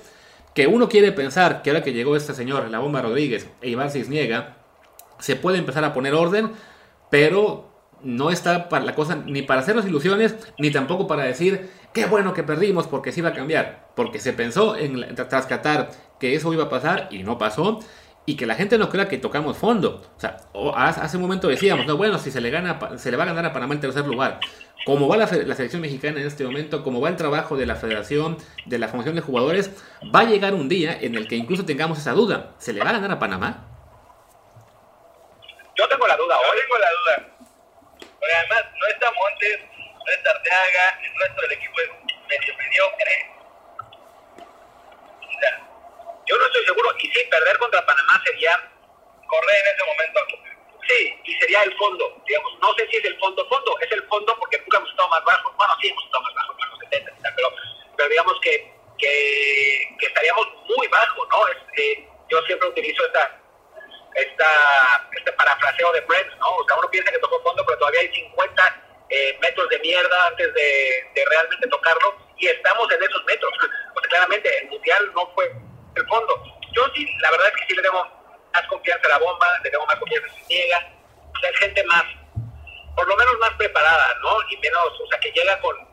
que 0.53 0.67
uno 0.67 0.89
quiere 0.89 1.11
pensar 1.11 1.61
que 1.61 1.69
ahora 1.69 1.83
que 1.83 1.93
llegó 1.93 2.15
este 2.15 2.33
señor, 2.33 2.69
la 2.69 2.79
bomba 2.79 3.01
Rodríguez 3.01 3.47
e 3.61 3.69
Iván 3.69 3.91
Cisniega, 3.91 4.57
se 5.19 5.35
puede 5.35 5.57
empezar 5.57 5.83
a 5.83 5.93
poner 5.93 6.13
orden, 6.13 6.51
pero 7.09 7.68
no 8.03 8.29
está 8.31 8.69
para 8.69 8.85
la 8.85 8.95
cosa 8.95 9.15
ni 9.15 9.41
para 9.41 9.61
hacer 9.61 9.75
las 9.75 9.85
ilusiones, 9.85 10.35
ni 10.57 10.71
tampoco 10.71 11.07
para 11.07 11.23
decir 11.23 11.69
qué 11.93 12.05
bueno 12.05 12.33
que 12.33 12.43
perdimos 12.43 12.87
porque 12.87 13.11
sí 13.11 13.19
iba 13.19 13.29
a 13.29 13.33
cambiar. 13.33 13.89
Porque 13.95 14.19
se 14.19 14.33
pensó 14.33 14.75
en 14.75 15.15
tras 15.15 15.45
Qatar 15.45 15.89
que 16.19 16.35
eso 16.35 16.53
iba 16.53 16.65
a 16.65 16.69
pasar 16.69 17.07
y 17.11 17.23
no 17.23 17.37
pasó. 17.37 17.79
Y 18.25 18.35
que 18.35 18.45
la 18.45 18.53
gente 18.53 18.77
no 18.77 18.89
crea 18.89 19.07
que 19.07 19.17
tocamos 19.17 19.57
fondo. 19.57 20.03
O 20.15 20.19
sea, 20.19 20.37
hace 20.75 21.17
un 21.17 21.23
momento 21.23 21.47
decíamos, 21.47 21.87
no, 21.87 21.97
bueno, 21.97 22.19
si 22.19 22.29
se 22.29 22.41
le, 22.41 22.51
gana, 22.51 22.79
se 22.97 23.09
le 23.09 23.17
va 23.17 23.23
a 23.23 23.27
ganar 23.27 23.45
a 23.45 23.53
Panamá 23.53 23.73
el 23.73 23.79
tercer 23.79 24.05
lugar. 24.05 24.39
Como 24.85 25.07
va 25.07 25.17
la, 25.17 25.25
la, 25.25 25.55
selección 25.55 25.81
mexicana 25.81 26.19
en 26.21 26.27
este 26.27 26.43
momento, 26.43 26.83
como 26.83 27.01
va 27.01 27.09
el 27.09 27.15
trabajo 27.15 27.57
de 27.57 27.65
la 27.65 27.75
federación, 27.75 28.37
de 28.67 28.77
la 28.77 28.87
formación 28.87 29.15
de 29.15 29.21
jugadores, 29.21 29.71
va 30.13 30.19
a 30.19 30.23
llegar 30.25 30.53
un 30.53 30.69
día 30.69 30.95
en 31.01 31.15
el 31.15 31.27
que 31.27 31.37
incluso 31.37 31.65
tengamos 31.65 31.97
esa 31.97 32.11
duda. 32.11 32.51
¿Se 32.59 32.71
le 32.71 32.83
va 32.83 32.91
a 32.91 32.93
ganar 32.93 33.11
a 33.11 33.19
Panamá? 33.19 33.65
Yo 35.75 35.87
tengo 35.87 36.07
la 36.07 36.17
duda, 36.17 36.35
hoy 36.37 36.57
tengo 36.61 36.77
la 36.77 36.87
duda. 36.91 37.38
Porque 38.19 38.35
además 38.35 38.65
no 38.75 38.87
está 38.87 39.11
Montes, 39.11 39.59
no 40.05 40.11
está 40.13 40.31
Arteaga, 40.31 40.99
el 41.03 41.19
resto 41.19 41.41
del 41.41 41.51
equipo 41.53 41.79
es 41.79 41.89
medio 42.27 42.57
mediocre. 42.57 43.31
O 44.37 45.39
sea, 45.39 45.67
yo 46.25 46.37
no 46.37 46.45
estoy 46.45 46.65
seguro, 46.65 46.89
y 46.99 47.11
sí, 47.11 47.19
perder 47.29 47.57
contra 47.57 47.85
Panamá 47.85 48.21
sería 48.25 48.69
correr 49.27 49.57
en 49.65 49.75
ese 49.75 49.85
momento. 49.85 50.19
Sí, 50.87 51.21
y 51.23 51.33
sería 51.39 51.61
el 51.63 51.77
fondo, 51.77 52.21
digamos, 52.27 52.57
no 52.59 52.73
sé 52.73 52.87
si 52.89 52.97
es 52.97 53.05
el 53.05 53.19
fondo, 53.19 53.47
fondo, 53.47 53.77
es 53.79 53.91
el 53.91 54.03
fondo 54.07 54.35
porque 54.39 54.57
nunca 54.57 54.77
hemos 54.77 54.89
estado 54.89 55.09
más 55.09 55.23
bajos, 55.23 55.55
bueno, 55.55 55.73
sí 55.79 55.87
hemos 55.87 56.03
estado 56.03 56.23
más 56.23 56.33
bajos, 56.33 56.55
los 56.71 56.79
70, 56.79 57.33
pero, 57.35 57.49
pero 57.95 58.09
digamos 58.09 58.39
que, 58.41 58.73
que, 58.97 59.95
que 59.99 60.05
estaríamos 60.07 60.47
muy 60.75 60.87
bajos, 60.87 61.27
¿no? 61.29 61.47
Es, 61.47 61.57
eh, 61.77 62.09
yo 62.29 62.41
siempre 62.41 62.69
utilizo 62.69 63.05
esta 63.05 63.39
esta, 64.15 65.09
este 65.17 65.31
parafraseo 65.33 65.91
de 65.93 66.01
Friends, 66.03 66.37
¿no? 66.37 66.55
O 66.55 66.65
sea, 66.67 66.77
uno 66.77 66.89
piensa 66.89 67.11
que 67.11 67.19
tocó 67.19 67.41
fondo, 67.41 67.63
pero 67.65 67.77
todavía 67.77 68.01
hay 68.01 68.13
50 68.13 68.83
eh, 69.09 69.37
metros 69.41 69.69
de 69.69 69.79
mierda 69.79 70.27
antes 70.27 70.53
de, 70.53 71.25
realmente 71.29 71.67
tocarlo 71.67 72.15
y 72.37 72.47
estamos 72.47 72.91
en 72.91 73.03
esos 73.03 73.23
metros. 73.25 73.51
Porque 73.93 74.09
claramente 74.09 74.57
el 74.59 74.69
Mundial 74.69 75.11
no 75.13 75.27
fue 75.33 75.51
el 75.95 76.07
fondo. 76.07 76.43
Yo 76.73 76.87
sí, 76.93 77.07
la 77.21 77.31
verdad 77.31 77.47
es 77.47 77.53
que 77.53 77.67
sí 77.67 77.75
le 77.75 77.81
tengo 77.81 78.05
más 78.53 78.67
confianza 78.67 79.05
a 79.07 79.09
la 79.09 79.17
bomba, 79.19 79.47
le 79.63 79.69
tengo 79.69 79.85
más 79.85 79.95
confianza 79.97 80.27
a 80.27 80.47
Niega, 80.47 80.91
o 81.35 81.39
sea, 81.39 81.51
gente 81.59 81.83
más, 81.85 82.03
por 82.95 83.07
lo 83.07 83.15
menos 83.15 83.37
más 83.39 83.53
preparada, 83.55 84.15
¿no? 84.21 84.37
Y 84.49 84.57
menos, 84.57 84.85
o 85.01 85.07
sea, 85.09 85.19
que 85.19 85.31
llega 85.31 85.59
con, 85.61 85.89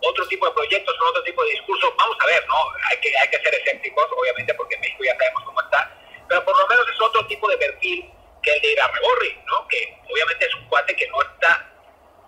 otro 0.00 0.28
tipo 0.28 0.46
de 0.46 0.52
proyectos, 0.52 0.96
con 0.96 1.08
otro 1.08 1.22
tipo 1.24 1.42
de 1.44 1.50
discurso. 1.50 1.92
Vamos 1.98 2.16
a 2.22 2.26
ver, 2.26 2.46
¿no? 2.46 2.54
Hay 2.88 2.96
que, 3.00 3.12
hay 3.18 3.28
que 3.28 3.38
ser 3.40 3.52
escépticos, 3.52 4.06
obviamente, 4.16 4.54
porque 4.54 4.78
México 4.78 5.02
ya 5.04 5.16
sabemos 5.16 5.42
cómo 5.44 5.60
está 5.60 5.97
pero 6.28 6.44
por 6.44 6.56
lo 6.56 6.66
menos 6.68 6.86
es 6.88 7.00
otro 7.00 7.26
tipo 7.26 7.48
de 7.48 7.56
perfil 7.56 8.10
que 8.42 8.52
el 8.52 8.60
de 8.60 8.72
Irarregorri, 8.72 9.38
¿no? 9.46 9.66
Que 9.68 9.98
obviamente 10.10 10.46
es 10.46 10.54
un 10.54 10.68
cuate 10.68 10.94
que 10.94 11.08
no 11.08 11.22
está, 11.22 11.72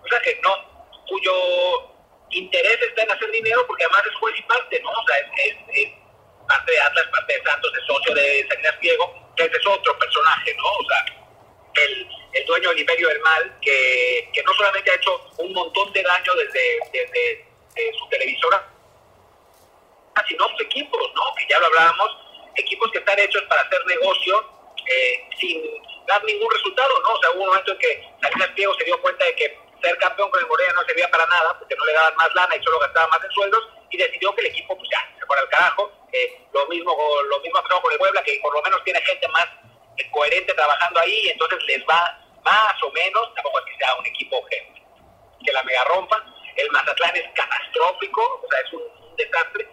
o 0.03 0.07
sea, 0.07 0.19
que 0.21 0.39
no, 0.43 0.89
cuyo 1.07 1.33
interés 2.31 2.81
está 2.81 3.03
en 3.03 3.11
hacer 3.11 3.31
dinero 3.31 3.65
porque 3.67 3.83
además 3.83 4.03
es 4.07 4.15
juez 4.15 4.35
y 4.37 4.43
parte, 4.43 4.79
¿no? 4.81 4.89
O 4.89 5.07
sea, 5.07 5.17
es, 5.19 5.55
parte 6.47 6.71
de 6.71 6.79
Atlas, 6.79 7.07
parte 7.11 7.33
de 7.33 7.43
Santos, 7.43 7.71
es 7.77 7.85
socio 7.85 8.13
de 8.13 8.47
Salinas 8.47 8.75
que 9.35 9.43
ese 9.45 9.57
es 9.57 9.67
otro 9.67 9.97
personaje, 9.97 10.53
¿no? 10.55 10.63
O 10.63 10.85
sea, 10.87 11.05
el, 11.83 12.07
el 12.33 12.45
dueño 12.45 12.69
del 12.69 12.79
imperio 12.79 13.07
del 13.07 13.19
mal, 13.21 13.57
que, 13.61 14.29
que, 14.33 14.43
no 14.43 14.53
solamente 14.53 14.91
ha 14.91 14.95
hecho 14.95 15.29
un 15.37 15.53
montón 15.53 15.91
de 15.93 16.03
daño 16.03 16.33
desde, 16.35 16.79
desde, 16.91 17.45
desde 17.75 17.97
su 17.97 18.09
televisora, 18.09 18.67
sino 20.27 20.49
sus 20.49 20.61
equipos, 20.61 21.11
¿no? 21.15 21.21
Que 21.35 21.47
ya 21.49 21.59
lo 21.59 21.67
hablábamos, 21.67 22.17
equipos 22.55 22.91
que 22.91 22.99
están 22.99 23.19
hechos 23.19 23.43
para 23.43 23.61
hacer 23.61 23.85
negocio 23.85 24.61
eh, 24.85 25.29
sin 25.39 25.61
dar 26.07 26.23
ningún 26.23 26.51
resultado, 26.51 26.89
¿no? 27.01 27.09
O 27.13 27.21
sea, 27.21 27.31
hubo 27.31 27.41
un 27.43 27.47
momento 27.47 27.71
en 27.71 27.77
que 27.77 28.09
Salinas 28.21 28.49
Piego 28.49 28.73
se 28.75 28.85
dio 28.85 29.01
cuenta 29.01 29.25
de 29.25 29.35
que 29.35 29.57
ser 29.81 29.97
campeón 29.97 30.29
con 30.29 30.39
el 30.39 30.47
Morelia 30.47 30.73
no 30.73 30.83
servía 30.85 31.09
para 31.09 31.25
nada, 31.25 31.57
porque 31.57 31.75
no 31.75 31.85
le 31.85 31.93
daban 31.93 32.15
más 32.15 32.33
lana 32.35 32.55
y 32.55 32.63
solo 32.63 32.79
gastaba 32.79 33.07
más 33.07 33.23
en 33.23 33.31
sueldos, 33.31 33.69
y 33.89 33.97
decidió 33.97 34.33
que 34.35 34.41
el 34.41 34.47
equipo, 34.47 34.77
pues 34.77 34.89
ya, 34.91 35.19
se 35.19 35.25
fuera 35.25 35.41
al 35.41 35.49
carajo. 35.49 35.91
Eh, 36.11 36.41
lo 36.53 36.67
mismo 36.67 36.95
lo 37.23 37.39
mismo 37.39 37.59
ha 37.59 37.81
con 37.81 37.91
el 37.91 37.97
Puebla, 37.97 38.23
que 38.23 38.39
por 38.41 38.53
lo 38.53 38.61
menos 38.61 38.83
tiene 38.83 39.01
gente 39.01 39.27
más 39.29 39.47
eh, 39.97 40.09
coherente 40.11 40.53
trabajando 40.53 40.99
ahí, 40.99 41.25
y 41.25 41.29
entonces 41.29 41.59
les 41.67 41.83
va 41.87 42.17
más 42.43 42.83
o 42.83 42.91
menos, 42.91 43.33
tampoco 43.35 43.59
es 43.59 43.65
que 43.65 43.77
sea 43.77 43.95
un 43.95 44.05
equipo 44.05 44.45
que, 44.47 44.71
la 45.51 45.63
mega 45.63 45.83
rompa. 45.85 46.23
El 46.55 46.69
Mazatlán 46.71 47.15
es 47.15 47.25
catastrófico, 47.33 48.21
o 48.21 48.47
sea, 48.49 48.59
es 48.59 48.73
un 48.73 49.15
desastre 49.17 49.67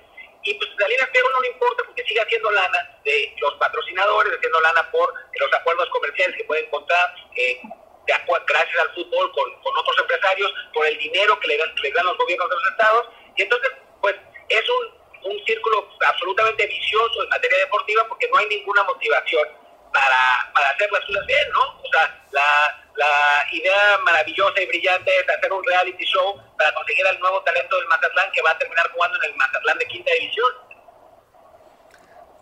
y 0.48 0.54
pues 0.54 0.70
Salinas 0.78 1.08
Pliego 1.10 1.28
no 1.30 1.40
le 1.40 1.48
importa 1.48 1.82
porque 1.84 2.04
sigue 2.04 2.20
haciendo 2.20 2.50
lana 2.50 3.00
de 3.04 3.34
los 3.38 3.54
patrocinadores, 3.54 4.32
haciendo 4.34 4.60
lana 4.60 4.90
por 4.90 5.12
los 5.12 5.52
acuerdos 5.52 5.88
comerciales 5.90 6.36
que 6.36 6.44
puede 6.44 6.64
encontrar 6.64 7.14
eh, 7.36 7.60
gracias 8.46 8.78
al 8.80 8.94
fútbol 8.94 9.30
con, 9.32 9.62
con, 9.62 9.76
otros 9.76 9.98
empresarios, 10.00 10.50
por 10.72 10.86
el 10.86 10.96
dinero 10.96 11.38
que 11.40 11.48
le, 11.48 11.58
dan, 11.58 11.68
le 11.82 11.90
dan 11.92 12.06
los 12.06 12.16
gobiernos 12.16 12.48
de 12.48 12.54
los 12.54 12.66
estados. 12.70 13.06
Y 13.36 13.42
entonces, 13.42 13.70
pues 14.00 14.16
es 14.48 14.64
un, 14.70 15.32
un 15.32 15.44
círculo 15.44 15.86
absolutamente 16.06 16.66
vicioso 16.66 17.22
en 17.22 17.28
materia 17.28 17.58
deportiva 17.58 18.08
porque 18.08 18.28
no 18.28 18.38
hay 18.38 18.46
ninguna 18.46 18.82
motivación 18.84 19.48
para, 19.92 20.52
para 20.52 20.68
hacer 20.70 20.90
las 20.92 21.04
cosas 21.04 21.26
bien, 21.26 21.48
¿no? 21.52 21.60
O 21.80 21.88
sea, 21.92 22.24
la, 22.32 22.88
la 22.96 23.46
idea 23.52 23.98
maravillosa 24.04 24.60
y 24.60 24.66
brillante 24.66 25.10
es 25.18 25.28
hacer 25.28 25.52
un 25.52 25.64
reality 25.64 26.04
show 26.04 26.36
para 26.58 26.72
conseguir 26.74 27.06
al 27.06 27.18
nuevo 27.20 27.40
talento 27.42 27.76
del 27.76 27.86
Mazatlán 27.86 28.30
que 28.32 28.42
va 28.42 28.50
a 28.50 28.58
terminar 28.58 28.90
jugando 28.92 29.16
en 29.22 29.30
el 29.30 29.36
Mazatlán 29.36 29.78
de 29.78 29.86
quinta 29.86 30.10
división. 30.20 30.68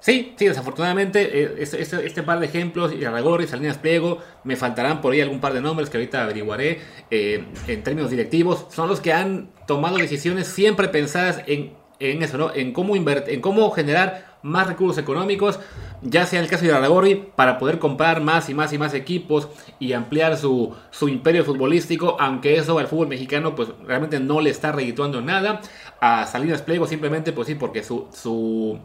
Sí, 0.01 0.37
sí, 0.39 0.47
desafortunadamente 0.47 1.43
eh, 1.43 1.55
este, 1.59 1.83
este, 1.83 2.07
este, 2.07 2.23
par 2.23 2.39
de 2.39 2.47
ejemplos, 2.47 2.93
y 2.93 3.03
Salinas 3.47 3.79
Pliego, 3.79 4.23
me 4.45 4.55
faltarán 4.55 5.01
por 5.01 5.12
ahí 5.12 5.20
algún 5.20 5.41
par 5.41 5.53
de 5.53 5.61
nombres 5.61 5.91
que 5.91 5.97
ahorita 5.97 6.23
averiguaré 6.23 6.81
eh, 7.11 7.45
en 7.66 7.83
términos 7.83 8.11
directivos, 8.11 8.66
son 8.70 8.89
los 8.89 9.01
que 9.01 9.12
han 9.12 9.53
tomado 9.66 9.97
decisiones 9.97 10.47
siempre 10.47 10.89
pensadas 10.89 11.43
en, 11.47 11.77
en 11.99 12.23
eso, 12.23 12.39
¿no? 12.39 12.55
En 12.55 12.73
cómo, 12.73 12.95
en 12.95 13.41
cómo 13.41 13.70
generar 13.73 14.36
más 14.47 14.68
recursos 14.68 14.99
económicos, 14.99 15.59
ya 16.03 16.24
sea 16.24 16.40
el 16.40 16.49
caso 16.49 16.64
de 16.64 16.72
Aragorri, 16.72 17.14
para 17.34 17.59
poder 17.59 17.78
comprar 17.78 18.20
más 18.20 18.49
y 18.49 18.55
más 18.55 18.72
y 18.72 18.78
más 18.78 18.94
equipos 18.94 19.49
y 19.78 19.92
ampliar 19.92 20.36
su, 20.36 20.74
su 20.90 21.09
imperio 21.09 21.44
futbolístico, 21.44 22.16
aunque 22.20 22.57
eso 22.57 22.78
al 22.78 22.86
fútbol 22.86 23.09
mexicano 23.09 23.55
pues 23.55 23.68
realmente 23.84 24.20
no 24.20 24.40
le 24.40 24.51
está 24.51 24.72
redituando 24.72 25.20
nada. 25.20 25.61
A 26.01 26.26
Salinas 26.26 26.62
Pliego 26.62 26.86
simplemente 26.86 27.32
pues 27.32 27.49
sí, 27.49 27.55
porque 27.57 27.82
su, 27.82 28.07
su, 28.12 28.78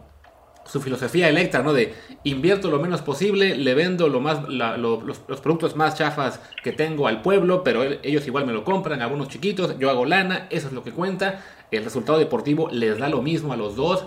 su 0.65 0.81
filosofía 0.81 1.29
electa, 1.29 1.61
¿no? 1.61 1.73
De 1.73 1.93
invierto 2.23 2.71
lo 2.71 2.79
menos 2.79 3.01
posible, 3.01 3.55
le 3.55 3.73
vendo 3.75 4.07
lo 4.07 4.19
más, 4.19 4.47
los, 4.47 5.19
productos 5.41 5.75
más 5.75 5.95
chafas 5.95 6.39
que 6.63 6.71
tengo 6.71 7.07
al 7.07 7.21
pueblo, 7.21 7.63
pero 7.63 7.83
ellos 7.83 8.25
igual 8.25 8.45
me 8.45 8.53
lo 8.53 8.63
compran, 8.63 9.01
algunos 9.01 9.27
chiquitos, 9.27 9.77
yo 9.77 9.89
hago 9.89 10.05
lana, 10.05 10.47
eso 10.49 10.67
es 10.67 10.73
lo 10.73 10.83
que 10.83 10.91
cuenta. 10.91 11.43
El 11.71 11.83
resultado 11.83 12.19
deportivo 12.19 12.69
les 12.71 12.97
da 12.97 13.09
lo 13.09 13.21
mismo 13.21 13.53
a 13.53 13.57
los 13.57 13.75
dos 13.75 14.05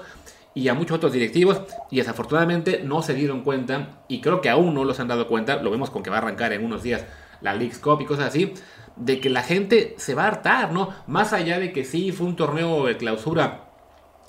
y 0.54 0.68
a 0.68 0.74
muchos 0.74 0.96
otros 0.96 1.12
directivos 1.12 1.60
y 1.90 1.96
desafortunadamente 1.96 2.82
no 2.84 3.02
se 3.02 3.14
dieron 3.14 3.42
cuenta 3.42 4.02
y 4.08 4.20
creo 4.20 4.40
que 4.40 4.50
aún 4.50 4.74
no 4.74 4.84
los 4.84 5.00
han 5.00 5.08
dado 5.08 5.26
cuenta, 5.26 5.56
lo 5.56 5.70
vemos 5.70 5.90
con 5.90 6.02
que 6.02 6.10
va 6.10 6.16
a 6.16 6.20
arrancar 6.20 6.52
en 6.52 6.64
unos 6.64 6.82
días 6.82 7.04
la 7.40 7.54
League's 7.54 7.78
Cup 7.78 8.00
y 8.00 8.06
cosas 8.06 8.26
así, 8.26 8.54
de 8.96 9.20
que 9.20 9.28
la 9.28 9.42
gente 9.42 9.94
se 9.98 10.14
va 10.14 10.24
a 10.24 10.28
hartar, 10.28 10.72
¿no? 10.72 10.90
Más 11.06 11.32
allá 11.32 11.58
de 11.58 11.72
que 11.72 11.84
sí 11.84 12.12
fue 12.12 12.26
un 12.26 12.36
torneo 12.36 12.86
de 12.86 12.96
clausura 12.96 13.64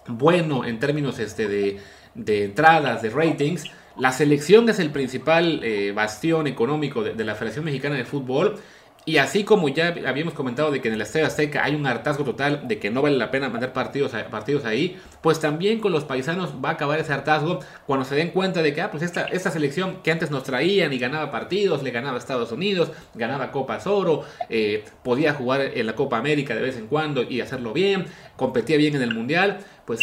bueno 0.08 0.66
en 0.66 0.80
términos 0.80 1.20
este, 1.20 1.48
de, 1.48 1.80
de 2.16 2.44
entradas, 2.44 3.02
de 3.02 3.10
ratings, 3.10 3.66
la 3.98 4.12
selección 4.12 4.68
es 4.68 4.80
el 4.80 4.92
principal 4.92 5.62
eh, 5.64 5.94
bastión 5.94 6.48
económico 6.48 7.02
de, 7.02 7.14
de, 7.14 7.24
la 7.24 7.36
Federación 7.36 7.66
Mexicana 7.66 7.96
de 7.96 8.04
Fútbol 8.04 8.60
y 9.06 9.18
así 9.18 9.44
como 9.44 9.70
ya 9.70 9.96
habíamos 10.08 10.34
comentado 10.34 10.72
de 10.72 10.82
que 10.82 10.88
en 10.88 10.96
el 10.96 11.02
Estadio 11.02 11.28
Azteca 11.28 11.64
hay 11.64 11.76
un 11.76 11.86
hartazgo 11.86 12.24
total 12.24 12.68
de 12.68 12.80
que 12.80 12.90
no 12.90 13.04
vale 13.04 13.18
la 13.18 13.30
pena 13.30 13.50
mandar 13.50 13.72
partidos, 13.72 14.14
partidos 14.32 14.66
ahí, 14.66 14.98
pues 15.22 15.40
también 15.40 15.80
con 15.80 15.92
los 15.92 16.06
paisanos 16.06 16.56
va 16.64 16.70
a 16.70 16.72
acabar 16.74 17.00
ese 17.00 17.14
hartazgo 17.14 17.60
cuando 17.86 18.04
se 18.04 18.16
den 18.16 18.32
cuenta 18.32 18.64
de 18.64 18.74
que, 18.74 18.82
ah, 18.82 18.90
pues 18.90 19.04
esta, 19.04 19.26
esta 19.26 19.52
selección 19.52 19.98
que 20.04 20.12
antes 20.12 20.32
nos 20.32 20.44
traían 20.44 20.92
y 20.92 20.98
ganaba 20.98 21.30
partidos, 21.30 21.84
le 21.84 21.92
ganaba 21.92 22.16
a 22.16 22.20
Estados 22.20 22.52
Unidos, 22.52 22.92
ganaba 23.14 23.52
Copas 23.52 23.86
Oro, 23.86 24.24
eh, 24.50 24.84
podía 25.04 25.34
jugar 25.34 25.62
en 25.62 25.86
la 25.86 25.94
Copa 25.94 26.18
América 26.18 26.56
de 26.56 26.62
vez 26.62 26.78
en 26.78 26.88
cuando 26.88 27.22
y 27.22 27.42
hacerlo 27.42 27.74
bien, 27.74 28.06
competía 28.36 28.78
bien 28.78 28.96
en 28.96 29.04
el 29.04 29.14
Mundial, 29.14 29.60
pues 29.86 30.00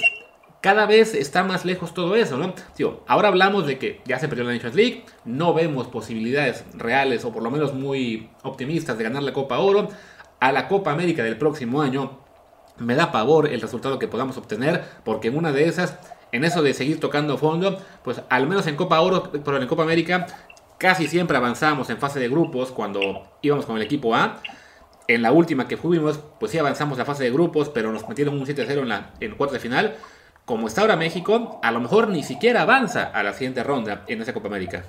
cada 0.63 0.87
vez 0.87 1.15
está 1.15 1.43
más 1.43 1.65
lejos 1.65 1.93
todo 1.93 2.15
eso, 2.15 2.39
¿no? 2.39 2.55
ahora 3.09 3.29
hablamos 3.29 3.67
de 3.67 3.79
que 3.79 4.01
ya 4.07 4.21
se 4.21 4.29
perdió 4.29 4.45
la 4.45 4.53
Nations 4.53 4.77
League, 4.77 5.05
no 5.25 5.53
vemos 5.53 5.89
posibilidades 5.89 6.65
reales 6.75 7.25
o 7.25 7.33
por 7.33 7.43
lo 7.43 7.51
menos 7.51 7.75
muy 7.75 8.31
optimistas 8.45 8.97
de 8.97 9.05
ganar 9.05 9.25
la 9.25 9.33
Copa 9.33 9.59
Oro. 9.59 9.89
A 10.39 10.53
la 10.53 10.69
Copa 10.69 10.93
América 10.93 11.25
del 11.25 11.37
próximo 11.37 11.83
año 11.83 12.21
me 12.79 12.95
da 12.95 13.11
pavor 13.11 13.49
el 13.49 13.61
resultado 13.61 13.99
que 13.99 14.07
podamos 14.07 14.37
obtener, 14.37 14.85
porque 15.05 15.29
en 15.29 15.37
una 15.37 15.51
de 15.51 15.67
esas, 15.67 15.99
en 16.31 16.45
eso 16.45 16.63
de 16.63 16.75
seguir 16.75 17.01
tocando 17.01 17.39
fondo, 17.39 17.81
pues 18.05 18.23
al 18.29 18.47
menos 18.47 18.69
en 18.69 18.77
Copa 18.77 19.01
Oro, 19.01 19.33
pero 19.33 19.61
en 19.61 19.67
Copa 19.67 19.83
América, 19.83 20.27
casi 20.79 21.09
siempre 21.09 21.37
avanzamos 21.37 21.91
en 21.91 21.99
fase 21.99 22.21
de 22.21 22.29
grupos 22.29 22.71
cuando 22.71 23.25
íbamos 23.43 23.67
con 23.67 23.77
el 23.77 23.83
equipo 23.83 24.15
A. 24.15 24.41
En 25.09 25.23
la 25.23 25.33
última 25.33 25.67
que 25.67 25.77
fuimos, 25.77 26.21
pues 26.39 26.53
sí 26.53 26.59
avanzamos 26.59 26.99
la 26.99 27.05
fase 27.05 27.25
de 27.25 27.33
grupos, 27.33 27.69
pero 27.69 27.93
nos 27.93 28.09
metieron 28.09 28.35
un 28.35 28.47
7-0 28.47 28.83
en 28.83 28.89
la 28.89 29.11
en 29.19 29.35
cuarto 29.35 29.55
de 29.55 29.61
final 29.61 29.97
como 30.53 30.69
está 30.69 30.83
ahora 30.83 30.97
México, 30.97 31.59
a 31.63 31.71
lo 31.71 31.81
mejor 31.81 32.09
ni 32.09 32.23
siquiera 32.23 32.61
avanza 32.61 33.11
a 33.15 33.23
la 33.23 33.33
siguiente 33.33 33.65
ronda 33.65 34.05
en 34.07 34.21
esa 34.21 34.35
Copa 34.35 34.49
América. 34.49 34.85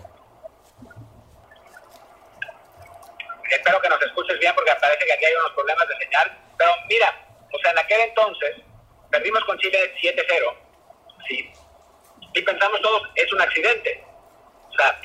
Espero 3.50 3.80
que 3.80 3.88
nos 3.88 4.02
escuches 4.02 4.38
bien 4.40 4.54
porque 4.56 4.74
parece 4.82 5.06
que 5.06 5.14
aquí 5.14 5.24
hay 5.24 5.34
unos 5.34 5.54
problemas 5.54 5.88
de 5.88 6.04
señal. 6.04 6.38
Pero 6.58 6.70
mira, 6.90 7.16
o 7.50 7.58
sea, 7.60 7.72
en 7.72 7.80
aquel 7.80 8.02
entonces 8.02 8.58
perdimos 9.10 9.42
con 9.46 9.58
Chile 9.60 9.96
7-0. 10.02 10.54
Sí. 11.30 11.50
Y 12.34 12.42
pensamos 12.42 12.82
todos, 12.82 13.04
es 13.16 13.32
un 13.32 13.42
accidente. 13.42 14.04
O 14.70 14.74
sea, 14.74 15.00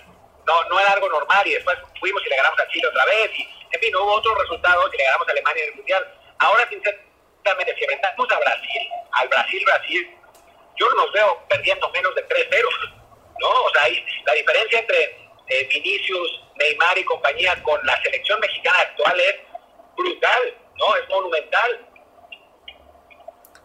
no, 0.44 0.64
no 0.70 0.80
era 0.80 0.90
algo 0.90 1.09
normal 1.09 1.46
y 1.46 1.54
después 1.54 1.78
fuimos 2.00 2.20
y 2.26 2.30
le 2.30 2.36
ganamos 2.36 2.59
a 2.59 2.66
Chile 2.66 2.88
otra 2.88 3.04
vez. 3.04 3.30
Y, 3.38 3.42
en 3.70 3.80
fin, 3.80 3.94
hubo 3.94 4.12
otros 4.12 4.36
resultados 4.40 4.90
y 4.92 4.96
le 4.96 5.04
ganamos 5.04 5.28
a 5.28 5.30
Alemania 5.30 5.62
en 5.62 5.70
el 5.70 5.76
Mundial. 5.76 6.14
Ahora, 6.40 6.68
sinceramente, 6.68 7.76
si 7.78 7.84
enfrentamos 7.84 8.32
a 8.32 8.38
Brasil, 8.40 8.88
al 9.12 9.28
Brasil-Brasil, 9.28 10.17
yo 10.78 10.88
no 10.90 11.04
los 11.04 11.12
veo 11.12 11.38
perdiendo 11.48 11.90
menos 11.90 12.14
de 12.14 12.26
3-0, 12.26 12.62
¿no? 13.40 13.48
O 13.48 13.70
sea, 13.72 13.82
la 14.26 14.34
diferencia 14.34 14.80
entre 14.80 15.04
eh, 15.48 15.68
Vinicius, 15.68 16.40
Neymar 16.58 16.98
y 16.98 17.04
compañía 17.04 17.60
con 17.62 17.84
la 17.84 18.00
selección 18.02 18.38
mexicana 18.40 18.78
actual 18.80 19.20
es 19.20 19.34
brutal, 19.96 20.54
¿no? 20.78 20.96
Es 20.96 21.08
monumental. 21.08 21.86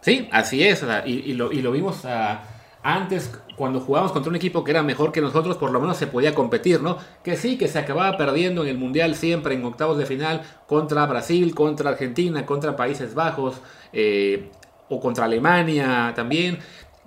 Sí, 0.02 0.28
así 0.32 0.68
es, 0.68 0.84
y, 1.06 1.34
lo, 1.34 1.50
vimos 1.50 2.04
ah, 2.04 2.44
antes 2.84 3.40
cuando 3.56 3.80
jugábamos 3.80 4.12
contra 4.12 4.30
un 4.30 4.36
equipo 4.36 4.64
que 4.64 4.72
era 4.72 4.84
mejor 4.84 5.14
que 5.14 5.22
nosotros, 5.22 5.56
por 5.58 5.72
lo 5.72 5.80
menos 5.80 5.96
se 5.96 6.08
podía 6.08 6.36
competir, 6.36 6.82
¿no? 6.82 6.98
Que 7.24 7.38
sí, 7.38 7.58
que 7.58 7.70
se 7.70 7.80
acababa 7.80 8.18
perdiendo 8.18 8.64
en 8.64 8.70
el 8.70 8.78
Mundial 8.78 9.16
siempre 9.16 9.54
en 9.54 9.64
octavos 9.64 9.98
de 9.98 10.06
final 10.06 10.42
contra 10.68 11.06
Brasil, 11.06 11.56
contra 11.56 11.92
Argentina, 11.92 12.46
contra 12.46 12.76
Países 12.76 13.14
Bajos, 13.14 13.62
eh, 13.94 14.52
o 14.90 15.00
contra 15.00 15.26
Alemania 15.26 16.14
también 16.16 16.60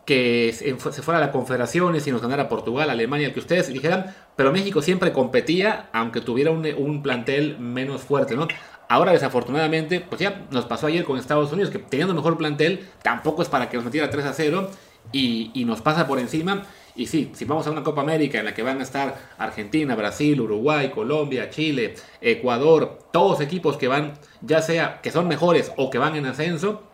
que 0.06 0.52
se 0.52 1.02
fuera 1.02 1.18
a 1.18 1.20
las 1.20 1.30
confederaciones 1.30 2.06
y 2.06 2.12
nos 2.12 2.22
ganara 2.22 2.48
Portugal, 2.48 2.88
Alemania, 2.88 3.26
el 3.26 3.34
que 3.34 3.40
ustedes 3.40 3.66
dijeran, 3.72 4.14
pero 4.36 4.52
México 4.52 4.80
siempre 4.80 5.12
competía, 5.12 5.90
aunque 5.92 6.20
tuviera 6.20 6.52
un, 6.52 7.02
plantel 7.02 7.58
menos 7.58 8.02
fuerte, 8.02 8.36
¿no? 8.36 8.46
Ahora, 8.88 9.10
desafortunadamente, 9.10 10.00
pues 10.00 10.20
ya 10.20 10.46
nos 10.52 10.64
pasó 10.64 10.86
ayer 10.86 11.04
con 11.04 11.18
Estados 11.18 11.52
Unidos, 11.52 11.72
que 11.72 11.80
teniendo 11.80 12.14
mejor 12.14 12.38
plantel, 12.38 12.88
tampoco 13.02 13.42
es 13.42 13.48
para 13.48 13.68
que 13.68 13.76
nos 13.76 13.84
metiera 13.84 14.08
3 14.08 14.26
a 14.26 14.32
0 14.32 14.70
y, 15.10 15.50
y 15.54 15.64
nos 15.64 15.80
pasa 15.80 16.06
por 16.06 16.20
encima. 16.20 16.62
Y 16.94 17.08
sí, 17.08 17.32
si 17.34 17.44
vamos 17.44 17.66
a 17.66 17.72
una 17.72 17.82
Copa 17.82 18.02
América 18.02 18.38
en 18.38 18.44
la 18.44 18.54
que 18.54 18.62
van 18.62 18.78
a 18.78 18.84
estar 18.84 19.16
Argentina, 19.38 19.96
Brasil, 19.96 20.40
Uruguay, 20.40 20.90
Colombia, 20.90 21.50
Chile, 21.50 21.96
Ecuador, 22.20 23.00
todos 23.12 23.40
equipos 23.40 23.76
que 23.76 23.88
van, 23.88 24.14
ya 24.40 24.62
sea 24.62 25.00
que 25.02 25.10
son 25.10 25.26
mejores 25.26 25.72
o 25.76 25.90
que 25.90 25.98
van 25.98 26.14
en 26.14 26.26
ascenso, 26.26 26.84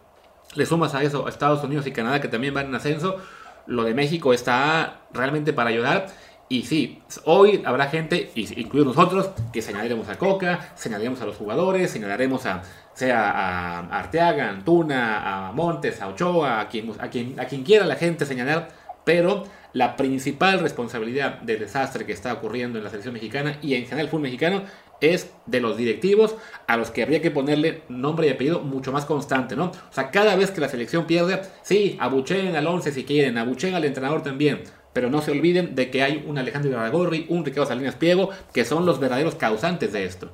le 0.54 0.66
sumas 0.66 0.94
a 0.94 1.02
eso 1.02 1.26
a 1.26 1.30
Estados 1.30 1.62
Unidos 1.64 1.86
y 1.86 1.92
Canadá 1.92 2.20
que 2.20 2.28
también 2.28 2.54
van 2.54 2.66
en 2.66 2.74
ascenso, 2.74 3.16
lo 3.66 3.84
de 3.84 3.94
México 3.94 4.32
está 4.32 5.00
realmente 5.12 5.52
para 5.52 5.70
ayudar. 5.70 6.08
Y 6.48 6.64
sí, 6.64 7.00
hoy 7.24 7.62
habrá 7.64 7.86
gente, 7.86 8.30
incluidos 8.34 8.94
nosotros, 8.94 9.30
que 9.54 9.62
señalaremos 9.62 10.08
a 10.10 10.18
Coca, 10.18 10.72
señalaremos 10.74 11.22
a 11.22 11.24
los 11.24 11.36
jugadores, 11.36 11.90
señalaremos 11.90 12.44
a, 12.44 12.62
sea 12.92 13.30
a 13.30 13.98
Arteaga, 13.98 14.48
a 14.48 14.50
Antuna, 14.50 15.48
a 15.48 15.52
Montes, 15.52 16.02
a 16.02 16.08
Ochoa, 16.08 16.60
a 16.60 16.68
quien, 16.68 16.92
a 16.98 17.08
quien, 17.08 17.40
a 17.40 17.46
quien 17.46 17.62
quiera 17.62 17.86
la 17.86 17.96
gente 17.96 18.26
señalar, 18.26 18.68
pero 19.04 19.44
la 19.72 19.96
principal 19.96 20.60
responsabilidad 20.60 21.40
del 21.40 21.60
desastre 21.60 22.04
que 22.04 22.12
está 22.12 22.32
ocurriendo 22.34 22.76
en 22.76 22.84
la 22.84 22.90
selección 22.90 23.14
mexicana 23.14 23.56
y 23.62 23.74
en 23.74 23.84
general 23.84 24.06
el 24.06 24.08
fútbol 24.08 24.22
mexicano 24.22 24.62
es 25.02 25.32
de 25.46 25.60
los 25.60 25.76
directivos 25.76 26.36
a 26.66 26.76
los 26.76 26.90
que 26.90 27.02
habría 27.02 27.20
que 27.20 27.30
ponerle 27.30 27.82
nombre 27.88 28.26
y 28.26 28.30
apellido 28.30 28.60
mucho 28.60 28.92
más 28.92 29.04
constante, 29.04 29.56
¿no? 29.56 29.66
O 29.66 29.92
sea, 29.92 30.10
cada 30.10 30.36
vez 30.36 30.50
que 30.50 30.60
la 30.60 30.68
selección 30.68 31.06
pierde, 31.06 31.42
sí, 31.62 31.96
abucheen 32.00 32.54
al 32.56 32.66
11 32.66 32.92
si 32.92 33.04
quieren, 33.04 33.38
abucheen 33.38 33.74
al 33.74 33.84
entrenador 33.84 34.22
también, 34.22 34.64
pero 34.92 35.10
no 35.10 35.22
se 35.22 35.30
olviden 35.30 35.74
de 35.74 35.90
que 35.90 36.02
hay 36.02 36.24
un 36.26 36.38
Alejandro 36.38 36.70
Iraragorri, 36.70 37.26
un 37.28 37.44
Ricardo 37.44 37.66
Salinas 37.66 37.96
Piego, 37.96 38.30
que 38.52 38.64
son 38.64 38.86
los 38.86 39.00
verdaderos 39.00 39.34
causantes 39.34 39.92
de 39.92 40.04
esto. 40.04 40.30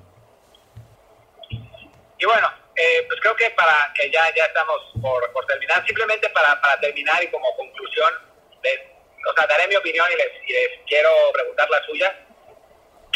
Y 1.51 2.27
bueno, 2.27 2.49
eh, 2.75 3.05
pues 3.09 3.21
creo 3.21 3.37
que 3.37 3.51
para 3.51 3.93
que 3.95 4.11
ya, 4.11 4.23
ya 4.37 4.45
estamos 4.45 4.77
por, 5.01 5.33
por 5.33 5.47
terminar, 5.47 5.85
simplemente 5.87 6.29
para, 6.31 6.61
para, 6.61 6.79
terminar 6.81 7.23
y 7.23 7.29
como 7.29 7.47
conclusión, 7.57 8.13
les, 8.63 8.81
o 9.29 9.35
sea, 9.37 9.47
daré 9.47 9.69
mi 9.69 9.77
opinión 9.77 10.07
y 10.13 10.17
les, 10.17 10.49
y 10.49 10.53
les 10.53 10.81
quiero 10.87 11.11
preguntar 11.33 11.71
la 11.71 11.85
suya 11.87 12.28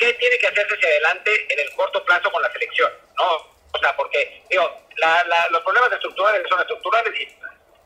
¿qué 0.03 0.13
tiene 0.15 0.39
que 0.39 0.49
hacerse 0.49 0.75
hacia 0.75 0.89
adelante 0.89 1.31
en 1.49 1.61
el 1.61 1.73
corto 1.75 2.05
plazo 2.05 2.31
con 2.33 2.43
la 2.43 2.53
selección? 2.53 2.91
¿no? 3.17 3.37
O 3.73 3.79
sea, 3.79 3.97
porque, 3.97 4.43
digo, 4.51 4.69
los 5.51 5.63
problemas 5.63 5.93
estructurales 5.93 6.43
son 6.49 6.61
estructurales 6.61 7.21
y 7.21 7.39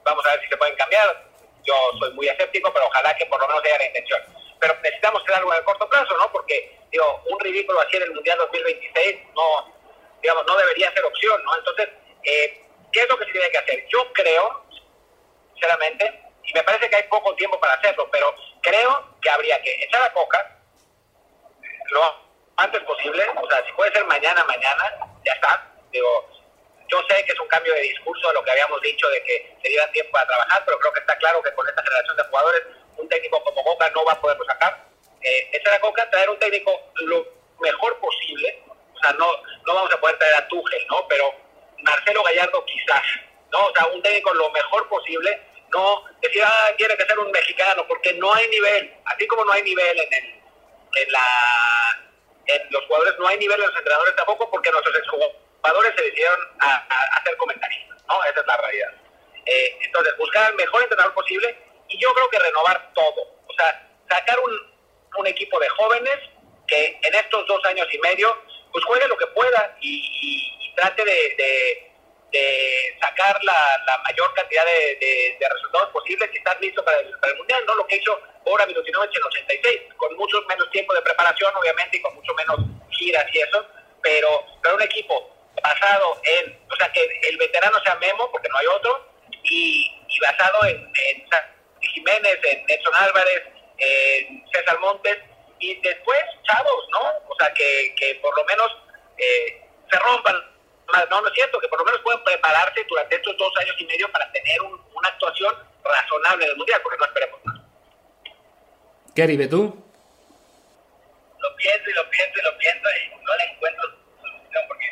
vamos 0.03 0.25
a 0.25 0.31
ver 0.31 0.41
si 0.41 0.49
se 0.49 0.57
pueden 0.57 0.77
cambiar. 0.77 1.25
Yo 1.65 1.75
soy 1.99 2.13
muy 2.15 2.29
escéptico, 2.29 2.73
pero 2.73 2.87
ojalá 2.87 3.15
que 3.17 3.27
por 3.27 3.41
lo 3.41 3.47
menos 3.49 3.63
haya 3.65 3.79
la 3.79 3.87
intención. 3.87 4.23
Pero 4.59 4.75
necesitamos 4.83 5.23
hacer 5.23 5.35
algo 5.35 5.53
en 5.53 5.59
el 5.59 5.65
corto 5.65 5.89
plazo, 5.89 6.17
¿no? 6.17 6.33
Porque, 6.33 6.79
digo, 6.91 7.23
un 7.27 7.39
ridículo 7.41 7.81
así 7.81 7.97
en 7.97 8.05
el 8.05 8.15
Mundial 8.15 8.39
2026 8.39 9.19
no, 9.35 9.75
digamos, 10.23 10.47
no 10.47 10.57
debería 10.57 10.93
ser 10.93 11.05
opción, 11.05 11.45
¿no? 11.45 11.57
Entonces, 11.59 11.89
eh, 12.25 12.63
¿qué 12.93 13.01
es 13.01 13.09
lo 13.11 13.19
que 13.19 13.27
se 13.27 13.33
tiene 13.33 13.51
que 13.51 13.59
hacer? 13.59 13.87
Yo 13.89 14.11
creo, 14.15 14.65
sinceramente, 15.53 16.23
y 16.45 16.55
me 16.55 16.63
parece 16.63 16.89
que 16.89 16.97
hay 16.97 17.03
poco 17.05 17.35
tiempo 17.35 17.61
para 17.61 17.75
hacerlo, 17.75 18.09
pero 18.11 18.35
creo 18.63 19.17
que 19.21 19.29
habría 19.29 19.61
que 19.61 19.85
echar 19.85 20.03
a 20.03 20.13
Coca, 20.13 20.56
lo 21.91 22.27
antes 22.57 22.83
posible, 22.85 23.25
o 23.37 23.51
sea, 23.51 23.65
si 23.67 23.73
puede 23.73 23.93
ser 23.93 24.05
mañana, 24.07 24.43
mañana, 24.45 24.97
ya 25.25 25.33
está. 25.33 25.63
Digo, 25.93 26.29
yo 26.89 27.03
sé 27.09 27.25
que 27.25 27.33
es 27.33 27.41
un 27.41 27.49
cambio 27.49 27.75
de 27.75 27.83
discurso 27.83 28.29
de 28.29 28.35
lo 28.35 28.43
que 28.43 28.51
habíamos 28.51 28.81
dicho 28.81 29.09
de 29.09 29.23
que 29.23 29.57
se 29.63 29.69
dieran 29.69 29.93
tiempo 29.93 30.17
a 30.17 30.27
trabajar, 30.27 30.63
pero 30.65 30.79
creo 30.79 30.93
que 30.93 31.01
está 31.01 31.17
claro 31.19 31.43
que 31.43 31.53
con 31.53 31.69
esta 31.69 31.83
generación 31.83 32.17
de 32.17 32.25
jugadores, 32.25 32.63
un 32.97 33.09
técnico 33.09 33.43
como 33.45 33.63
Coca 33.63 33.91
no 33.91 34.05
va 34.05 34.13
a 34.13 34.21
poderlo 34.21 34.45
sacar. 34.47 34.87
Eh, 35.21 35.51
esta 35.53 35.71
era 35.71 35.81
Coca, 35.81 36.11
traer 36.11 36.31
un 36.31 36.39
técnico 36.39 36.73
lo 37.03 37.27
mejor 37.61 37.99
posible, 37.99 38.63
o 38.95 38.99
sea, 39.01 39.13
no, 39.13 39.27
no 39.67 39.75
vamos 39.75 39.93
a 39.93 40.01
poder 40.01 40.19
traer 40.19 40.35
a 40.37 40.49
Tuchel, 40.49 40.87
¿no? 40.89 41.07
Pero 41.09 41.35
Marcelo 41.83 42.23
Gallardo 42.23 42.65
quizás, 42.65 43.03
¿no? 43.51 43.67
O 43.67 43.75
sea, 43.75 43.87
un 43.89 44.03
técnico 44.03 44.33
lo 44.33 44.51
mejor 44.51 44.89
posible, 44.89 45.41
no 45.69 46.05
decir, 46.21 46.43
ah, 46.45 46.73
tiene 46.77 46.97
que 46.97 47.05
ser 47.05 47.19
un 47.19 47.31
mexicano, 47.31 47.87
porque 47.87 48.15
no 48.15 48.33
hay 48.33 48.49
nivel, 48.49 48.95
así 49.05 49.27
como 49.27 49.45
no 49.45 49.53
hay 49.53 49.63
nivel 49.63 50.01
en 50.01 50.15
el 50.15 50.46
en, 50.97 51.13
la, 51.13 51.99
en 52.47 52.63
los 52.71 52.85
jugadores 52.87 53.15
no 53.19 53.29
hay 53.29 53.39
nivel 53.39 53.61
en 53.61 53.67
los 53.67 53.77
entrenadores 53.77 54.17
tampoco 54.17 54.51
porque 54.51 54.71
nuestros 54.71 54.97
exjugadores 54.97 55.95
se 55.97 56.03
decidieron 56.03 56.41
a, 56.61 56.87
hacer 57.19 57.37
comentaristas, 57.37 58.03
¿no? 58.09 58.25
Esa 58.25 58.41
es 58.41 58.47
la 58.47 58.57
realidad. 58.57 58.93
Eh, 59.47 59.79
entonces, 59.83 60.17
buscar 60.19 60.51
el 60.51 60.57
mejor 60.57 60.83
entrenador 60.83 61.15
posible 61.15 61.57
y 61.89 62.01
yo 62.01 62.13
creo 62.15 62.29
que 62.31 62.39
renovar 62.39 62.93
todo. 62.95 63.23
O 63.47 63.55
sea, 63.57 63.89
sacar 64.09 64.39
un, 64.41 64.75
un 65.19 65.27
equipo 65.27 65.59
de 65.61 65.69
jóvenes 65.71 66.17
que 66.67 66.99
en 67.03 67.15
estos 67.15 67.47
dos 67.47 67.65
años 67.67 67.87
y 67.93 67.99
medio 67.99 68.37
pues 68.73 68.85
juegue 68.85 69.09
lo 69.09 69.17
que 69.17 69.27
pueda 69.29 69.77
y, 69.81 70.53
trate 70.77 71.05
de 71.07 71.86
sacar 73.01 73.43
la, 73.45 73.83
la 73.87 73.99
mayor 73.99 74.33
cantidad 74.35 74.65
de, 74.65 75.37
de, 75.39 75.49
resultados 75.49 75.91
posibles 75.91 76.31
y 76.33 76.39
estar 76.39 76.61
listo 76.61 76.85
para 76.85 76.99
el, 77.01 77.11
para 77.19 77.33
el 77.33 77.39
Mundial, 77.39 77.65
¿no? 77.67 77.75
Lo 77.75 77.87
que 77.87 77.97
hizo 77.97 78.21
Bora 78.45 78.67
Milutinovic 78.67 79.17
en 79.17 79.25
86, 79.25 79.81
con 79.97 80.17
mucho 80.17 80.43
menos 80.49 80.71
tiempo 80.71 80.95
de 80.95 81.03
preparación, 81.03 81.53
obviamente, 81.57 81.97
y 81.97 82.03
con 82.03 82.15
mucho 82.15 82.35
menos 82.35 82.59
giras 82.91 83.27
y 83.33 83.39
eso, 83.39 83.67
pero, 84.03 84.45
pero 84.63 84.77
un 84.77 84.83
equipo 84.83 85.31
basado 85.63 86.21
en, 86.25 86.59
o 86.71 86.77
sea, 86.77 86.91
que 86.93 87.03
el 87.29 87.37
veterano 87.37 87.79
sea 87.85 87.97
Memo, 87.97 88.31
porque 88.31 88.49
no 88.49 88.59
hay 88.59 88.67
otro, 88.67 89.09
y, 89.43 89.91
y 90.09 90.21
basado 90.21 90.65
en, 90.67 90.77
en 90.95 91.29
Jiménez, 91.81 92.39
en 92.45 92.67
Nelson 92.67 92.95
Álvarez, 92.95 93.43
en 93.79 94.45
César 94.53 94.79
Montes, 94.81 95.19
y 95.59 95.75
después 95.81 96.19
chavos, 96.45 96.89
¿no? 96.93 97.01
O 97.29 97.37
sea, 97.39 97.53
que, 97.55 97.95
que 97.97 98.15
por 98.17 98.37
lo 98.37 98.45
menos 98.45 98.71
eh, 99.19 99.63
se 99.91 99.99
rompan. 99.99 100.56
No, 101.11 101.21
no 101.21 101.29
es 101.29 101.35
cierto, 101.35 101.61
que 101.61 101.69
por 101.69 101.79
lo 101.79 101.85
menos 101.85 102.01
puedan 102.01 102.25
prepararse 102.25 102.85
durante 102.89 103.17
estos 103.17 103.37
dos 103.37 103.53
años 103.61 103.75
y 103.79 103.85
medio 103.85 104.11
para 104.13 104.31
tener 104.33 104.61
un, 104.63 104.81
una 104.95 105.09
actuación 105.09 105.55
razonable 105.85 106.47
del 106.47 106.57
Mundial, 106.57 106.81
porque 106.83 106.99
no 106.99 107.05
esperemos 107.05 107.45
más. 107.45 107.61
Kerry, 109.15 109.37
¿ve 109.37 109.47
tú? 109.49 109.85
Lo 111.39 111.57
pienso 111.57 111.91
y 111.91 111.95
lo 111.95 112.11
pienso 112.11 112.41
y 112.41 112.43
lo 112.43 112.59
pienso 112.59 112.89
y 112.91 113.25
no 113.25 113.37
le 113.37 113.45
encuentro 113.45 113.83
solución, 114.21 114.65
porque 114.69 114.87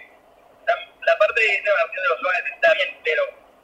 la, 0.66 0.74
la 1.06 1.18
parte 1.18 1.40
de 1.40 1.54
innovación 1.58 2.02
de 2.02 2.08
los 2.08 2.20
jóvenes 2.20 2.52
está 2.52 2.74
bien, 2.74 3.00
pero 3.02 3.22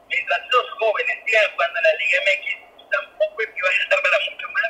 mientras 0.09 0.41
los 0.51 0.71
jóvenes 0.79 1.19
sigan 1.25 1.51
jugando 1.53 1.79
en 1.79 1.85
la 1.85 1.95
Liga 1.95 2.19
MX, 2.25 2.91
tampoco 2.91 3.43
es 3.43 3.49
que 3.49 3.63
vayan 3.63 3.81
a 3.81 3.85
estar 3.85 4.03
para 4.03 4.19
mucho 4.31 4.47
más. 4.49 4.65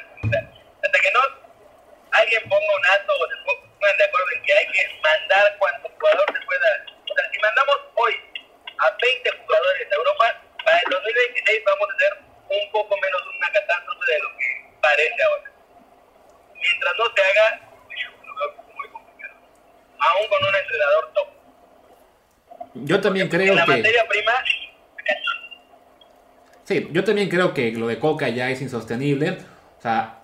hasta 0.83 0.99
que 1.01 1.11
no 1.13 1.21
alguien 2.13 2.43
ponga 2.49 2.77
un 2.77 2.87
alto 2.87 3.13
o 3.15 3.29
se 3.29 3.37
pongan 3.45 3.97
de 3.97 4.05
acuerdo 4.05 4.27
en 4.37 4.43
que 4.43 4.53
hay 4.53 4.67
que 4.67 5.01
mandar 5.03 5.57
cuando 5.59 5.89
jugador 5.89 6.27
se 6.33 6.47
pueda. 6.47 6.87
O 7.11 7.15
sea, 7.15 7.25
si 7.33 7.39
mandamos 7.41 7.77
hoy 7.97 8.15
a 8.79 8.91
20 8.91 9.31
jugadores 9.43 9.91
de 9.91 9.97
Europa, 9.97 10.43
para 10.65 10.79
el 10.79 10.91
2026 10.91 11.63
vamos 11.67 11.89
a 11.91 11.95
hacer 11.95 12.13
un 12.49 12.73
poco 12.73 12.97
menos 12.97 13.21
una 13.37 13.51
catástrofe 13.51 14.13
de 14.13 14.19
lo 14.21 14.29
que 14.39 14.47
parece 14.81 15.23
ahora. 15.23 15.51
Mientras 16.55 16.95
no 16.99 17.05
se 17.15 17.23
haga, 17.23 17.61
lo 18.25 18.35
veo 18.37 18.65
muy 18.77 18.89
complicado. 18.89 19.35
Aún 19.99 20.29
con 20.29 20.49
un 20.49 20.55
entrenador 20.55 21.13
top. 21.15 21.29
Yo 22.75 23.01
también 23.01 23.29
creo 23.29 23.55
la 23.55 23.65
que... 23.65 23.71
materia 23.73 24.07
prima... 24.09 24.33
Sí, 26.65 26.89
yo 26.93 27.03
también 27.03 27.29
creo 27.29 27.53
que 27.53 27.73
lo 27.73 27.89
de 27.89 27.99
Coca 27.99 28.29
ya 28.29 28.49
es 28.49 28.63
insostenible. 28.63 29.39
O 29.79 29.83
sea, 29.83 30.20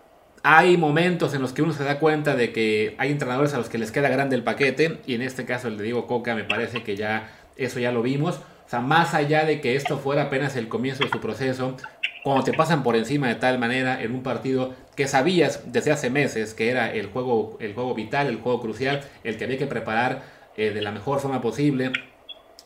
hay 0.48 0.76
momentos 0.76 1.34
en 1.34 1.42
los 1.42 1.52
que 1.52 1.62
uno 1.62 1.72
se 1.72 1.82
da 1.82 1.98
cuenta 1.98 2.36
de 2.36 2.52
que 2.52 2.94
hay 2.98 3.10
entrenadores 3.10 3.52
a 3.54 3.58
los 3.58 3.68
que 3.68 3.78
les 3.78 3.90
queda 3.90 4.08
grande 4.08 4.36
el 4.36 4.44
paquete. 4.44 5.00
Y 5.04 5.16
en 5.16 5.22
este 5.22 5.44
caso 5.44 5.66
el 5.66 5.76
de 5.76 5.82
Diego 5.82 6.06
Coca 6.06 6.36
me 6.36 6.44
parece 6.44 6.84
que 6.84 6.94
ya 6.94 7.32
eso 7.56 7.80
ya 7.80 7.90
lo 7.90 8.00
vimos. 8.00 8.36
O 8.36 8.68
sea, 8.70 8.78
más 8.78 9.12
allá 9.12 9.44
de 9.44 9.60
que 9.60 9.74
esto 9.74 9.98
fuera 9.98 10.22
apenas 10.22 10.54
el 10.54 10.68
comienzo 10.68 11.02
de 11.02 11.10
su 11.10 11.20
proceso, 11.20 11.76
cuando 12.22 12.44
te 12.44 12.52
pasan 12.52 12.84
por 12.84 12.94
encima 12.94 13.26
de 13.26 13.34
tal 13.34 13.58
manera 13.58 14.00
en 14.00 14.14
un 14.14 14.22
partido 14.22 14.72
que 14.94 15.08
sabías 15.08 15.72
desde 15.72 15.90
hace 15.90 16.10
meses 16.10 16.54
que 16.54 16.70
era 16.70 16.92
el 16.92 17.06
juego, 17.08 17.56
el 17.58 17.74
juego 17.74 17.92
vital, 17.96 18.28
el 18.28 18.36
juego 18.36 18.60
crucial, 18.60 19.00
el 19.24 19.38
que 19.38 19.46
había 19.46 19.58
que 19.58 19.66
preparar 19.66 20.22
eh, 20.56 20.70
de 20.70 20.80
la 20.80 20.92
mejor 20.92 21.18
forma 21.18 21.40
posible, 21.40 21.90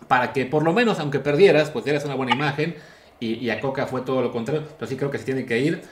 para 0.07 0.35
que 0.35 0.45
por 0.45 0.64
lo 0.64 0.74
menos, 0.74 1.01
aunque 1.01 1.18
perdieras, 1.18 1.70
pues 1.70 1.87
dieras 1.87 2.05
una 2.05 2.14
buena 2.14 2.35
imagen. 2.35 2.74
Y, 3.20 3.37
y 3.37 3.49
a 3.49 3.59
Coca 3.59 3.87
fue 3.87 4.03
todo 4.03 4.20
lo 4.20 4.33
contrario. 4.33 4.64
Pero 4.78 4.87
sí 4.87 4.97
creo 4.97 5.11
que 5.11 5.16
se 5.16 5.24
tiene 5.24 5.47
que 5.47 5.61
ir. 5.61 5.83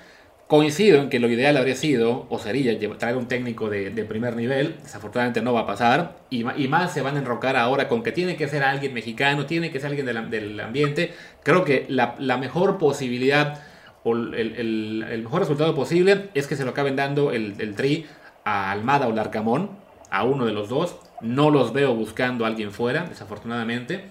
Coincido 0.49 1.03
en 1.03 1.11
que 1.11 1.19
lo 1.19 1.29
ideal 1.29 1.59
habría 1.59 1.75
sido, 1.75 2.27
o 2.31 2.39
sería, 2.39 2.75
traer 2.97 3.19
un 3.19 3.29
técnico 3.29 3.69
de, 3.69 3.91
primer 4.09 4.35
nivel. 4.35 4.77
Desafortunadamente 4.83 5.43
no 5.43 5.53
va 5.53 5.61
a 5.61 5.67
pasar. 5.67 6.17
Y, 6.31 6.41
y, 6.41 6.69
más 6.69 6.95
se 6.95 7.03
van 7.03 7.17
a 7.17 7.19
enrocar 7.19 7.55
ahora 7.55 7.87
con 7.87 8.03
que 8.03 8.13
tiene 8.13 8.35
que 8.37 8.49
ser 8.49 8.63
alguien 8.63 8.95
mexicano, 8.95 9.45
tiene 9.45 9.71
que 9.71 9.79
ser 9.79 9.91
alguien 9.91 10.07
del, 10.07 10.59
ambiente. 10.61 11.13
Creo 11.43 11.67
que 11.67 11.85
la, 11.91 12.17
mejor 12.39 12.79
posibilidad 12.79 13.61
o 14.05 14.15
el, 14.15 15.21
mejor 15.23 15.41
resultado 15.41 15.75
posible 15.75 16.31
es 16.33 16.47
que 16.47 16.57
se 16.57 16.65
lo 16.65 16.71
acaben 16.71 16.97
dando 16.97 17.31
el, 17.31 17.57
el 17.59 17.75
tri 17.75 18.07
a 18.45 18.71
Almada 18.71 19.07
o 19.07 19.13
Larcamón, 19.13 19.73
a 20.11 20.25
uno 20.25 20.47
de 20.47 20.53
los 20.53 20.71
dos. 20.71 20.97
No 21.21 21.51
los 21.51 21.75
veo 21.75 21.95
buscando 21.95 22.47
a 22.47 22.49
alguien 22.49 22.73
fuera, 22.73 23.05
desafortunadamente. 23.05 24.07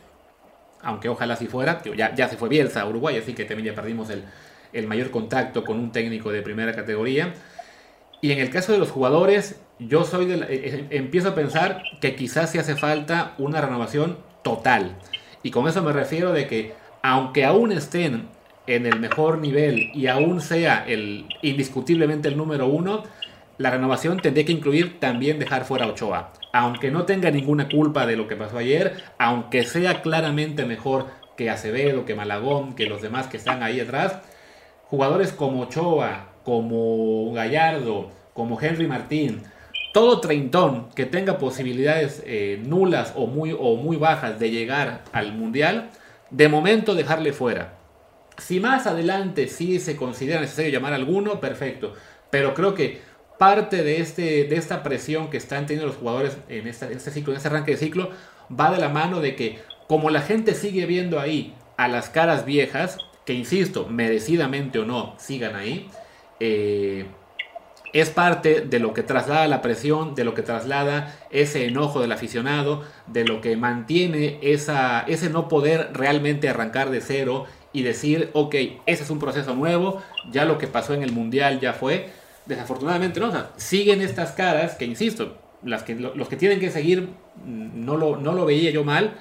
Aunque 0.83 1.09
ojalá 1.09 1.35
si 1.35 1.47
fuera. 1.47 1.81
Ya, 1.97 2.13
ya 2.13 2.29
se 2.29 2.37
fue 2.37 2.47
Bielsa 2.47 2.81
a 2.81 2.87
Uruguay, 2.87 3.17
así 3.17 3.33
que 3.33 3.43
también 3.45 3.73
ya 3.73 3.81
perdimos 3.81 4.11
el, 4.11 4.21
el 4.73 4.87
mayor 4.87 5.11
contacto 5.11 5.63
con 5.63 5.79
un 5.79 5.91
técnico 5.91 6.31
de 6.31 6.41
primera 6.41 6.73
categoría. 6.73 7.33
Y 8.21 8.31
en 8.31 8.39
el 8.39 8.49
caso 8.49 8.71
de 8.71 8.79
los 8.79 8.91
jugadores, 8.91 9.59
yo 9.79 10.03
soy 10.03 10.25
de 10.25 10.37
la, 10.37 10.47
eh, 10.49 10.87
empiezo 10.89 11.29
a 11.29 11.35
pensar 11.35 11.83
que 12.01 12.15
quizás 12.15 12.51
se 12.51 12.59
hace 12.59 12.75
falta 12.75 13.35
una 13.37 13.61
renovación 13.61 14.17
total. 14.43 14.97
Y 15.43 15.51
con 15.51 15.67
eso 15.67 15.83
me 15.83 15.93
refiero 15.93 16.33
de 16.33 16.47
que 16.47 16.73
aunque 17.03 17.45
aún 17.45 17.71
estén 17.71 18.27
en 18.65 18.85
el 18.85 18.99
mejor 18.99 19.39
nivel 19.39 19.91
y 19.93 20.07
aún 20.07 20.41
sea 20.41 20.83
el 20.87 21.25
indiscutiblemente 21.41 22.27
el 22.27 22.37
número 22.37 22.67
uno, 22.67 23.03
la 23.57 23.71
renovación 23.71 24.19
tendría 24.19 24.45
que 24.45 24.51
incluir 24.51 24.99
también 24.99 25.39
dejar 25.39 25.65
fuera 25.65 25.85
a 25.85 25.89
Ochoa. 25.89 26.33
Aunque 26.53 26.91
no 26.91 27.05
tenga 27.05 27.31
ninguna 27.31 27.69
culpa 27.69 28.05
de 28.05 28.15
lo 28.15 28.27
que 28.27 28.35
pasó 28.35 28.57
ayer, 28.57 29.03
aunque 29.17 29.63
sea 29.63 30.01
claramente 30.01 30.65
mejor 30.65 31.07
que 31.35 31.49
Acevedo, 31.49 32.05
que 32.05 32.15
Malagón, 32.15 32.75
que 32.75 32.87
los 32.87 33.01
demás 33.01 33.27
que 33.27 33.37
están 33.37 33.63
ahí 33.63 33.79
atrás, 33.79 34.19
jugadores 34.89 35.31
como 35.31 35.61
Ochoa, 35.61 36.29
como 36.43 37.31
Gallardo, 37.33 38.11
como 38.33 38.59
Henry 38.61 38.87
Martín, 38.87 39.43
todo 39.93 40.19
treintón 40.19 40.89
que 40.95 41.05
tenga 41.05 41.37
posibilidades 41.37 42.21
eh, 42.25 42.61
nulas 42.63 43.13
o 43.15 43.27
muy, 43.27 43.51
o 43.51 43.75
muy 43.75 43.97
bajas 43.97 44.39
de 44.39 44.51
llegar 44.51 45.03
al 45.11 45.33
Mundial, 45.33 45.89
de 46.29 46.49
momento 46.49 46.93
dejarle 46.93 47.33
fuera. 47.33 47.73
Si 48.37 48.59
más 48.59 48.85
adelante 48.85 49.47
sí 49.47 49.79
se 49.79 49.95
considera 49.95 50.39
necesario 50.39 50.71
llamar 50.71 50.93
a 50.93 50.97
alguno, 50.97 51.39
perfecto. 51.39 51.93
Pero 52.29 52.53
creo 52.53 52.75
que 52.75 53.01
parte 53.39 53.83
de, 53.83 53.99
este, 53.99 54.43
de 54.43 54.55
esta 54.55 54.83
presión 54.83 55.29
que 55.29 55.37
están 55.37 55.65
teniendo 55.65 55.87
los 55.87 55.97
jugadores 55.97 56.37
en, 56.49 56.67
esta, 56.67 56.89
este 56.89 57.11
ciclo, 57.11 57.33
en 57.33 57.37
este 57.37 57.49
arranque 57.49 57.71
de 57.71 57.77
ciclo, 57.77 58.11
va 58.51 58.71
de 58.71 58.77
la 58.77 58.89
mano 58.89 59.19
de 59.19 59.35
que 59.35 59.59
como 59.87 60.09
la 60.09 60.21
gente 60.21 60.53
sigue 60.53 60.85
viendo 60.85 61.19
ahí 61.19 61.55
a 61.77 61.87
las 61.87 62.09
caras 62.09 62.45
viejas, 62.45 62.97
que 63.27 63.33
insisto, 63.33 63.87
merecidamente 63.89 64.79
o 64.79 64.85
no, 64.85 65.13
sigan 65.17 65.57
ahí, 65.57 65.89
eh, 66.39 67.05
es 67.91 68.09
parte 68.09 68.61
de 68.61 68.79
lo 68.79 68.93
que 68.93 69.03
traslada 69.03 69.45
la 69.49 69.61
presión, 69.61 70.15
de 70.15 70.23
lo 70.23 70.33
que 70.33 70.43
traslada 70.43 71.13
ese 71.29 71.65
enojo 71.65 71.99
del 71.99 72.13
aficionado, 72.13 72.85
de 73.05 73.25
lo 73.25 73.41
que 73.41 73.57
mantiene 73.57 74.39
esa, 74.41 75.01
ese 75.01 75.29
no 75.29 75.49
poder 75.49 75.89
realmente 75.91 76.47
arrancar 76.47 76.89
de 76.89 77.01
cero 77.01 77.45
y 77.73 77.83
decir, 77.83 78.29
ok, 78.31 78.55
ese 78.85 79.03
es 79.03 79.09
un 79.09 79.19
proceso 79.19 79.53
nuevo, 79.53 80.01
ya 80.31 80.45
lo 80.45 80.57
que 80.57 80.67
pasó 80.67 80.93
en 80.93 81.03
el 81.03 81.11
Mundial 81.11 81.59
ya 81.59 81.73
fue. 81.73 82.09
Desafortunadamente 82.45 83.19
no, 83.19 83.27
o 83.27 83.31
sea, 83.31 83.51
siguen 83.57 83.99
estas 83.99 84.31
caras 84.31 84.75
que, 84.75 84.85
insisto, 84.85 85.35
las 85.63 85.83
que, 85.83 85.95
los 85.95 86.29
que 86.29 86.37
tienen 86.37 86.61
que 86.61 86.71
seguir, 86.71 87.09
no 87.45 87.97
lo, 87.97 88.15
no 88.15 88.31
lo 88.31 88.45
veía 88.45 88.71
yo 88.71 88.85
mal, 88.85 89.17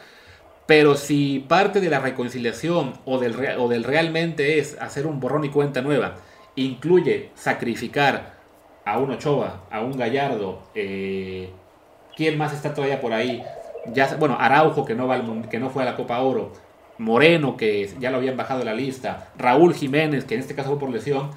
pero 0.67 0.97
si 0.97 1.45
parte 1.49 1.81
de 1.81 1.89
la 1.89 2.01
reconciliación 2.01 2.95
o 3.05 3.19
del, 3.19 3.37
o 3.59 3.69
del 3.69 3.85
realmente 3.85 4.59
es 4.59 4.77
hacer 4.81 5.07
un 5.07 5.21
borrón 5.21 5.45
y 5.45 5.51
cuenta 5.51 5.81
nueva, 5.81 6.17
incluye 6.57 7.31
sacrificar 7.35 8.35
a 8.85 8.99
un 8.99 9.11
Ochoa, 9.12 9.64
a 9.71 9.81
un 9.81 9.97
Gallardo, 9.97 10.62
eh, 10.75 11.51
¿quién 12.17 12.37
más 12.37 12.53
está 12.53 12.75
todavía 12.75 13.01
por 13.01 13.12
ahí? 13.12 13.43
Ya, 13.93 14.17
bueno, 14.17 14.37
Araujo 14.39 14.85
que 14.85 14.95
no, 14.95 15.07
va 15.07 15.14
al, 15.14 15.49
que 15.49 15.59
no 15.59 15.71
fue 15.71 15.83
a 15.83 15.87
la 15.87 15.97
Copa 15.97 16.21
Oro, 16.21 16.53
Moreno 16.99 17.57
que 17.57 17.91
ya 18.01 18.11
lo 18.11 18.17
habían 18.17 18.37
bajado 18.37 18.61
de 18.61 18.67
la 18.67 18.75
lista, 18.75 19.29
Raúl 19.37 19.75
Jiménez 19.75 20.25
que 20.25 20.35
en 20.35 20.41
este 20.41 20.55
caso 20.55 20.71
fue 20.71 20.79
por 20.79 20.91
lesión, 20.91 21.31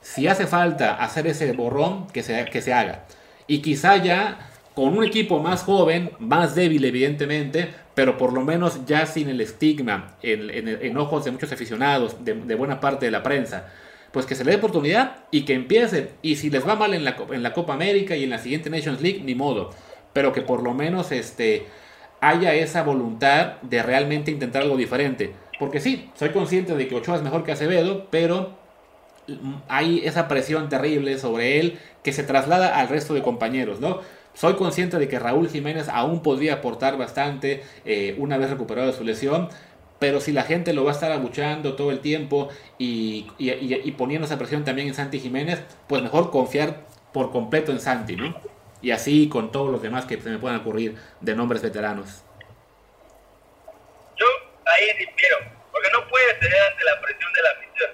si 0.00 0.28
hace 0.28 0.46
falta 0.46 0.94
hacer 0.94 1.26
ese 1.26 1.52
borrón, 1.52 2.06
que 2.08 2.22
se, 2.22 2.44
que 2.46 2.62
se 2.62 2.72
haga. 2.72 3.04
Y 3.46 3.60
quizá 3.60 3.96
ya 3.96 4.49
con 4.74 4.96
un 4.96 5.04
equipo 5.04 5.40
más 5.40 5.62
joven, 5.62 6.12
más 6.18 6.54
débil 6.54 6.84
evidentemente, 6.84 7.68
pero 7.94 8.16
por 8.16 8.32
lo 8.32 8.42
menos 8.42 8.86
ya 8.86 9.04
sin 9.06 9.28
el 9.28 9.40
estigma 9.40 10.16
en, 10.22 10.68
en, 10.68 10.96
ojos 10.96 11.24
de 11.24 11.32
muchos 11.32 11.52
aficionados, 11.52 12.24
de, 12.24 12.34
de, 12.34 12.54
buena 12.54 12.80
parte 12.80 13.06
de 13.06 13.12
la 13.12 13.22
prensa, 13.22 13.68
pues 14.12 14.26
que 14.26 14.34
se 14.34 14.44
le 14.44 14.52
dé 14.52 14.56
oportunidad 14.56 15.24
y 15.30 15.42
que 15.44 15.54
empiece. 15.54 16.10
Y 16.22 16.36
si 16.36 16.50
les 16.50 16.66
va 16.66 16.76
mal 16.76 16.94
en 16.94 17.04
la, 17.04 17.16
en 17.30 17.42
la 17.42 17.52
Copa 17.52 17.74
América 17.74 18.16
y 18.16 18.24
en 18.24 18.30
la 18.30 18.38
siguiente 18.38 18.70
Nations 18.70 19.00
League, 19.00 19.22
ni 19.24 19.34
modo. 19.34 19.70
Pero 20.12 20.32
que 20.32 20.42
por 20.42 20.62
lo 20.62 20.72
menos 20.72 21.12
este, 21.12 21.66
haya 22.20 22.54
esa 22.54 22.82
voluntad 22.82 23.60
de 23.62 23.82
realmente 23.82 24.30
intentar 24.30 24.62
algo 24.62 24.76
diferente. 24.76 25.32
Porque 25.58 25.80
sí, 25.80 26.10
soy 26.14 26.30
consciente 26.30 26.74
de 26.74 26.88
que 26.88 26.94
Ochoa 26.94 27.16
es 27.16 27.22
mejor 27.22 27.44
que 27.44 27.52
Acevedo, 27.52 28.06
pero 28.10 28.58
hay 29.68 30.02
esa 30.04 30.28
presión 30.28 30.68
terrible 30.68 31.18
sobre 31.18 31.60
él 31.60 31.78
que 32.02 32.12
se 32.12 32.22
traslada 32.22 32.78
al 32.78 32.88
resto 32.88 33.14
de 33.14 33.22
compañeros, 33.22 33.80
¿no? 33.80 34.00
Soy 34.40 34.54
consciente 34.54 34.96
de 34.96 35.06
que 35.06 35.18
Raúl 35.18 35.50
Jiménez 35.50 35.90
aún 35.90 36.22
podría 36.22 36.54
aportar 36.54 36.96
bastante 36.96 37.62
eh, 37.84 38.14
una 38.16 38.38
vez 38.38 38.48
recuperado 38.48 38.86
de 38.86 38.94
su 38.94 39.04
lesión, 39.04 39.50
pero 39.98 40.18
si 40.18 40.32
la 40.32 40.44
gente 40.44 40.72
lo 40.72 40.82
va 40.82 40.92
a 40.92 40.94
estar 40.94 41.12
abuchando 41.12 41.76
todo 41.76 41.90
el 41.90 42.00
tiempo 42.00 42.48
y, 42.78 43.30
y, 43.36 43.92
poniendo 43.98 44.26
esa 44.26 44.38
presión 44.38 44.64
también 44.64 44.88
en 44.88 44.94
Santi 44.94 45.20
Jiménez, 45.20 45.62
pues 45.86 46.00
mejor 46.00 46.30
confiar 46.30 46.86
por 47.12 47.30
completo 47.32 47.70
en 47.70 47.80
Santi, 47.82 48.16
¿no? 48.16 48.34
Y 48.80 48.92
así 48.92 49.28
con 49.28 49.52
todos 49.52 49.70
los 49.70 49.82
demás 49.82 50.06
que 50.06 50.18
se 50.18 50.30
me 50.30 50.38
puedan 50.38 50.60
ocurrir 50.60 50.96
de 51.20 51.34
nombres 51.34 51.60
veteranos. 51.60 52.24
Yo 54.16 54.26
ahí 54.64 54.86
difiero, 54.96 55.36
porque 55.70 55.90
no 55.92 56.08
puede 56.08 56.40
ceder 56.40 56.62
ante 56.62 56.84
la 56.84 56.98
presión 57.02 57.30
de 57.30 57.42
la 57.42 57.50
afición. 57.50 57.90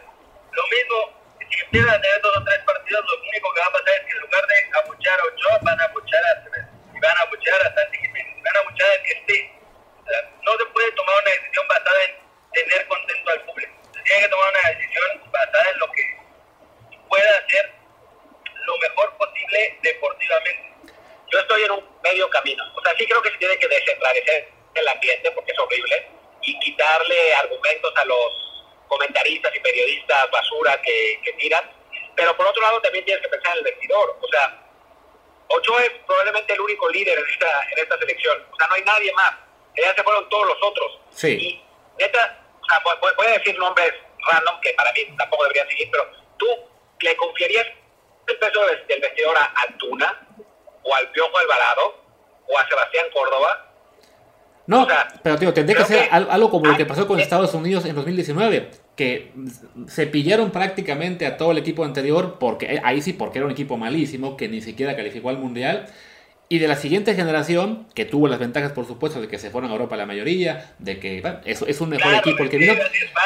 Lo 0.52 0.62
mismo 0.62 1.16
si 1.50 1.62
empiezan 1.62 1.90
a 1.90 2.00
tener 2.00 2.20
dos 2.22 2.36
o 2.36 2.44
tres 2.44 2.58
partidos, 2.66 3.04
lo 3.04 3.28
único 3.28 3.54
que 3.54 3.60
va 3.60 3.66
a 3.66 3.72
pasar 3.72 3.94
es 3.94 4.06
que 4.06 4.12
en 4.12 4.20
lugar 4.20 4.46
de 4.46 4.78
abuchear 4.78 5.20
a 5.20 5.24
Ochoa, 5.24 5.58
van 5.62 5.80
a 5.80 5.84
abuchear 5.84 6.24
a 6.24 6.30
Acevedo. 6.40 6.68
Y 6.94 7.00
van 7.00 7.16
a 7.16 7.20
abuchear 7.22 7.60
a 7.60 7.74
Santi 7.74 7.98
Jiménez. 7.98 8.36
Y 8.36 8.42
van 8.42 8.56
a 8.56 8.60
abuchear 8.60 8.90
estoy 21.46 21.62
en 21.62 21.70
un 21.72 21.84
medio 22.02 22.28
camino. 22.30 22.64
O 22.74 22.82
sea, 22.82 22.92
sí 22.98 23.06
creo 23.06 23.22
que 23.22 23.30
se 23.30 23.38
tiene 23.38 23.58
que 23.58 23.68
desenrarecer 23.68 24.48
el 24.74 24.88
ambiente 24.88 25.30
porque 25.32 25.52
es 25.52 25.58
horrible 25.58 26.08
y 26.42 26.58
quitarle 26.60 27.34
argumentos 27.34 27.92
a 27.96 28.04
los 28.04 28.64
comentaristas 28.88 29.54
y 29.54 29.60
periodistas 29.60 30.30
basura 30.30 30.80
Pero 32.14 32.36
por 32.36 32.46
otro 32.46 32.62
lado 32.62 32.80
también 32.80 33.04
tienes 33.04 33.22
que 33.22 33.28
pensar 33.28 33.52
en 33.52 33.58
el 33.58 33.64
vestidor. 33.64 34.18
O 34.20 34.28
sea, 34.28 34.66
Ochoa 35.48 35.82
es 35.84 35.90
probablemente 36.06 36.52
el 36.52 36.60
único 36.60 36.88
líder 36.88 37.18
en 37.18 37.26
esta, 37.26 37.62
en 37.72 37.78
esta 37.78 37.98
selección. 37.98 38.42
O 38.50 38.56
sea, 38.56 38.66
no 38.68 38.74
hay 38.74 38.82
nadie 38.82 39.12
más. 39.12 39.32
Ya 39.76 39.94
se 39.94 40.02
fueron 40.02 40.28
todos 40.28 40.46
los 40.46 40.56
otros. 40.62 40.98
Sí. 41.10 41.28
Y 41.28 41.62
neta, 41.98 42.38
o 42.60 42.66
sea, 42.66 42.82
voy, 43.16 43.26
a 43.26 43.38
decir 43.38 43.58
nombres 43.58 43.92
random 44.30 44.60
que 44.60 44.72
para 44.72 44.92
mí 44.92 45.00
tampoco 45.16 45.44
deberían 45.44 45.68
seguir, 45.68 45.88
pero 45.90 46.10
tú 46.38 46.46
le 47.00 47.16
confiarías 47.16 47.66
el 48.26 48.38
peso 48.38 48.60
del 48.88 49.00
vestidor 49.00 49.36
a 49.36 49.52
Antuna 49.68 50.26
o 50.82 50.94
al 50.94 51.10
Piojo 51.10 51.36
Alvarado 51.38 52.02
o 52.48 52.58
a 52.58 52.68
Sebastián 52.68 53.06
Córdoba. 53.12 53.66
No, 54.66 54.86
pero 55.22 55.38
tío, 55.38 55.54
tendría 55.54 55.78
que 55.78 55.84
ser 55.84 56.08
algo 56.10 56.50
como 56.50 56.66
lo 56.66 56.76
que 56.76 56.86
pasó 56.86 57.06
con 57.06 57.20
Estados 57.20 57.54
Unidos 57.54 57.84
en 57.84 57.94
2019, 57.94 58.70
que 58.96 59.30
se 59.88 60.06
pillaron 60.06 60.50
prácticamente 60.50 61.26
a 61.26 61.36
todo 61.36 61.52
el 61.52 61.58
equipo 61.58 61.84
anterior, 61.84 62.38
porque 62.40 62.80
ahí 62.82 63.02
sí, 63.02 63.12
porque 63.12 63.38
era 63.38 63.46
un 63.46 63.52
equipo 63.52 63.76
malísimo, 63.76 64.36
que 64.36 64.48
ni 64.48 64.62
siquiera 64.62 64.96
calificó 64.96 65.28
al 65.28 65.38
Mundial, 65.38 65.86
y 66.48 66.58
de 66.58 66.68
la 66.68 66.76
siguiente 66.76 67.14
generación, 67.14 67.86
que 67.94 68.04
tuvo 68.04 68.28
las 68.28 68.38
ventajas, 68.38 68.72
por 68.72 68.86
supuesto, 68.86 69.20
de 69.20 69.28
que 69.28 69.36
se 69.36 69.50
fueron 69.50 69.70
a 69.70 69.74
Europa 69.74 69.96
la 69.96 70.06
mayoría, 70.06 70.74
de 70.78 70.98
que 70.98 71.22
eso 71.44 71.66
es 71.66 71.80
un 71.80 71.90
mejor 71.90 72.14
equipo 72.14 72.42
el 72.42 72.48
que 72.48 72.56
vino, 72.56 72.74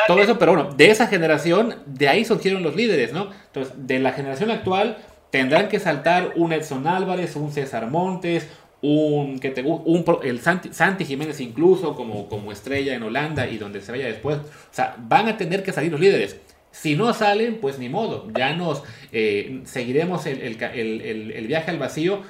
todo 0.06 0.20
eso, 0.20 0.38
pero 0.38 0.54
bueno, 0.54 0.72
de 0.74 0.90
esa 0.90 1.06
generación, 1.06 1.76
de 1.86 2.08
ahí 2.08 2.24
surgieron 2.24 2.62
los 2.62 2.74
líderes, 2.74 3.12
¿no? 3.12 3.30
Entonces, 3.46 3.74
de 3.76 3.98
la 3.98 4.12
generación 4.12 4.50
actual, 4.50 4.96
tendrán 5.30 5.68
que 5.68 5.78
saltar 5.78 6.32
un 6.34 6.52
Edson 6.52 6.86
Álvarez, 6.88 7.36
un 7.36 7.52
César 7.52 7.86
Montes, 7.86 8.48
un, 8.82 9.38
que 9.38 9.50
te, 9.50 9.62
un, 9.62 10.04
el 10.22 10.40
Santi, 10.40 11.04
Jiménez 11.04 11.40
incluso 11.40 11.94
como, 11.94 12.28
como 12.28 12.52
estrella 12.52 12.94
en 12.94 13.02
Holanda 13.02 13.46
y 13.46 13.58
donde 13.58 13.80
se 13.80 13.92
vaya 13.92 14.06
después. 14.06 14.38
O 14.38 14.72
sea, 14.72 14.96
van 14.98 15.28
a 15.28 15.36
tener 15.36 15.62
que 15.62 15.72
salir 15.72 15.92
los 15.92 16.00
líderes. 16.00 16.36
Si 16.72 16.94
no 16.94 17.12
salen, 17.12 17.58
pues 17.60 17.78
ni 17.78 17.88
modo, 17.88 18.28
ya 18.36 18.54
nos 18.54 18.82
eh, 19.12 19.60
seguiremos 19.64 20.26
el, 20.26 20.40
el, 20.40 21.32
el 21.32 21.46
viaje 21.48 21.70
al 21.70 21.78
vacío 21.78 22.22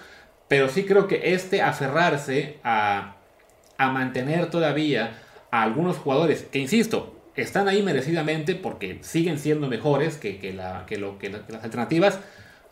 pero 0.50 0.68
sí 0.68 0.82
creo 0.82 1.06
que 1.06 1.32
este 1.32 1.62
aferrarse 1.62 2.58
a, 2.64 3.14
mantener 3.78 4.50
todavía 4.50 5.12
a 5.52 5.62
algunos 5.62 5.96
jugadores 5.96 6.42
que, 6.42 6.58
insisto, 6.58 7.16
están 7.36 7.68
ahí 7.68 7.84
merecidamente 7.84 8.56
porque 8.56 8.98
siguen 9.02 9.38
siendo 9.38 9.68
mejores 9.68 10.16
que, 10.16 10.52
la, 10.52 10.86
lo, 10.98 11.18
que, 11.18 11.30
las 11.30 11.62
alternativas, 11.62 12.18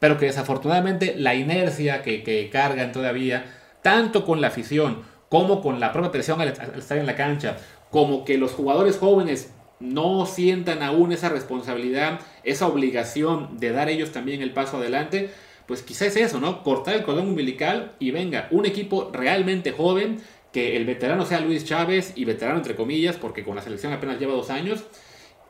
pero 0.01 0.19
que 0.19 0.27
desafortunadamente 0.27 1.15
la 1.17 1.37
inercia 1.37 2.03
que, 2.03 2.51
cargan 2.53 2.91
todavía, 2.91 3.45
tanto 3.83 4.25
con 4.25 4.41
la 4.41 4.49
afición 4.49 5.03
como 5.29 5.61
con 5.61 5.79
la 5.81 5.93
propia 5.93 6.11
presión 6.11 6.41
al, 6.41 6.49
estar 6.49 6.99
en 6.99 7.07
la 7.07 7.17
cancha, 7.17 7.59
como 7.91 8.25
que 8.25 8.39
los 8.39 8.53
jugadores 8.53 8.99
jóvenes 8.99 9.53
no 9.81 10.27
sientan 10.27 10.83
aún 10.83 11.13
esa 11.13 11.29
responsabilidad, 11.29 12.21
esa 12.45 12.67
obligación 12.67 13.59
de 13.59 13.73
dar 13.73 13.89
ellos 13.89 14.11
también 14.11 14.43
el 14.43 14.53
paso 14.53 14.79
adelante, 14.79 15.31
pues 15.67 15.83
quizás 15.83 16.09
es 16.09 16.17
eso, 16.17 16.41
¿no? 16.41 16.63
Cortar 16.63 16.95
el 16.95 17.03
cordón 17.03 17.29
umbilical 17.29 17.93
y 17.99 18.11
venga, 18.11 18.49
un 18.51 18.65
equipo 18.65 19.11
realmente 19.13 19.73
joven, 19.73 20.21
que 20.53 20.77
el 20.77 20.87
veterano 20.87 21.27
sea 21.27 21.41
Luis 21.41 21.67
Chávez 21.67 22.15
y 22.17 22.25
veterano 22.25 22.57
entre 22.57 22.75
comillas, 22.75 23.17
porque 23.17 23.45
con 23.45 23.55
la 23.55 23.63
selección 23.63 23.93
apenas 23.93 24.19
lleva 24.19 24.33
dos 24.33 24.49
años, 24.49 24.85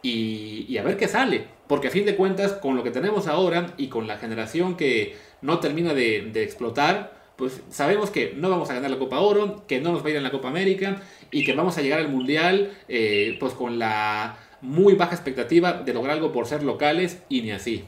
y, 0.02 0.76
a 0.78 0.82
ver 0.82 0.96
qué 0.96 1.08
sale, 1.08 1.46
porque 1.66 1.88
a 1.88 1.90
fin 1.90 2.06
de 2.06 2.16
cuentas, 2.16 2.52
con 2.52 2.76
lo 2.76 2.82
que 2.82 2.90
tenemos 2.90 3.26
ahora 3.26 3.74
y 3.76 3.88
con 3.88 4.06
la 4.06 4.16
generación 4.16 4.76
que 4.76 5.16
no 5.42 5.58
termina 5.58 5.92
de, 5.92 6.30
explotar, 6.42 7.17
pues 7.38 7.62
sabemos 7.70 8.10
que 8.10 8.32
no 8.34 8.50
vamos 8.50 8.68
a 8.68 8.74
ganar 8.74 8.90
la 8.90 8.98
Copa 8.98 9.20
Oro, 9.20 9.64
que 9.66 9.80
no 9.80 9.92
nos 9.92 10.02
va 10.02 10.08
a 10.08 10.10
ir 10.10 10.16
en 10.16 10.24
la 10.24 10.30
Copa 10.30 10.48
América 10.48 11.00
y 11.30 11.46
que 11.46 11.54
vamos 11.54 11.78
a 11.78 11.82
llegar 11.82 12.00
al 12.00 12.08
Mundial 12.08 12.76
eh, 12.88 13.36
pues 13.40 13.54
con 13.54 13.78
la 13.78 14.36
muy 14.60 14.94
baja 14.94 15.14
expectativa 15.14 15.72
de 15.72 15.94
lograr 15.94 16.16
algo 16.16 16.32
por 16.32 16.46
ser 16.46 16.64
locales 16.64 17.22
y 17.28 17.42
ni 17.42 17.52
así 17.52 17.86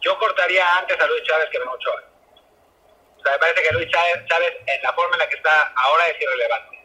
yo 0.00 0.18
cortaría 0.18 0.64
antes 0.78 0.98
a 0.98 1.06
Luis 1.06 1.22
Chávez 1.24 1.48
que 1.50 1.58
a 1.58 1.70
Ochoa. 1.70 2.04
O 3.18 3.22
sea, 3.22 3.32
me 3.32 3.38
parece 3.38 3.62
que 3.62 3.74
Luis 3.74 3.88
Chávez, 3.90 4.54
en 4.66 4.82
la 4.82 4.92
forma 4.94 5.14
en 5.14 5.20
la 5.20 5.28
que 5.28 5.36
está 5.36 5.72
ahora 5.76 6.08
es 6.08 6.20
irrelevante. 6.20 6.78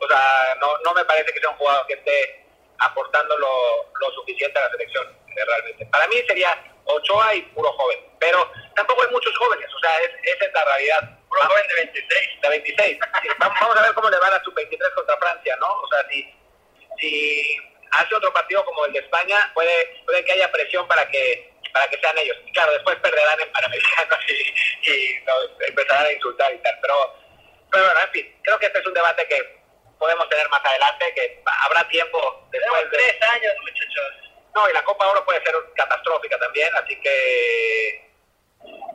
O 0.00 0.08
sea, 0.08 0.56
no, 0.60 0.78
no 0.84 0.94
me 0.94 1.04
parece 1.04 1.32
que 1.32 1.40
sea 1.40 1.50
un 1.50 1.56
jugador 1.56 1.86
que 1.86 1.94
esté 1.94 2.46
aportando 2.78 3.38
lo, 3.38 3.92
lo 4.00 4.10
suficiente 4.12 4.58
a 4.58 4.62
la 4.62 4.70
selección, 4.70 5.06
eh, 5.28 5.44
realmente. 5.46 5.86
Para 5.86 6.08
mí 6.08 6.16
sería 6.26 6.58
Ochoa 6.86 7.34
y 7.34 7.42
puro 7.42 7.70
joven, 7.72 7.98
pero 8.24 8.50
tampoco 8.74 9.02
hay 9.02 9.10
muchos 9.10 9.36
jóvenes, 9.36 9.68
o 9.74 9.80
sea, 9.80 9.98
esa 9.98 10.44
es 10.46 10.54
la 10.54 10.64
realidad. 10.64 11.18
Puro 11.28 11.42
joven 11.42 11.68
de 11.68 11.74
26. 11.74 12.40
De 12.40 12.48
26. 12.48 12.98
vamos, 13.38 13.76
a 13.76 13.82
ver 13.82 13.92
cómo 13.92 14.08
le 14.08 14.18
van 14.18 14.32
a 14.32 14.42
su 14.42 14.50
23 14.52 14.90
contra 14.94 15.18
Francia, 15.18 15.56
¿no? 15.60 15.68
O 15.68 15.88
sea, 15.88 16.08
si, 16.08 16.34
si 16.98 17.56
hace 17.92 18.14
otro 18.14 18.32
partido 18.32 18.64
como 18.64 18.86
el 18.86 18.94
de 18.94 19.00
España, 19.00 19.50
puede, 19.52 20.02
puede 20.06 20.24
que 20.24 20.32
haya 20.32 20.50
presión 20.50 20.88
para 20.88 21.06
que 21.08 21.52
para 21.74 21.88
que 21.88 21.98
sean 21.98 22.16
ellos. 22.16 22.36
Claro, 22.54 22.72
después 22.72 22.96
perderán 23.00 23.40
en 23.40 23.52
Panamericanos 23.52 24.18
y, 24.28 24.90
y 24.90 25.24
nos 25.24 25.68
empezarán 25.68 26.06
a 26.06 26.12
insultar 26.12 26.54
y 26.54 26.58
tal. 26.58 26.78
Pero, 26.80 27.16
pero 27.70 27.84
bueno, 27.84 28.00
en 28.00 28.10
fin, 28.10 28.40
creo 28.42 28.58
que 28.58 28.66
este 28.66 28.78
es 28.78 28.86
un 28.86 28.94
debate 28.94 29.26
que 29.26 29.60
podemos 29.98 30.28
tener 30.30 30.48
más 30.48 30.64
adelante, 30.64 31.12
que 31.14 31.42
habrá 31.44 31.86
tiempo 31.88 32.48
después 32.52 32.90
de... 32.90 32.96
tres 32.96 33.22
años, 33.22 33.52
muchachos. 33.60 34.24
No, 34.54 34.70
y 34.70 34.72
la 34.72 34.84
Copa 34.84 35.08
Oro 35.08 35.24
puede 35.24 35.42
ser 35.42 35.54
catastrófica 35.74 36.38
también, 36.38 36.70
así 36.76 36.94
que, 37.00 38.13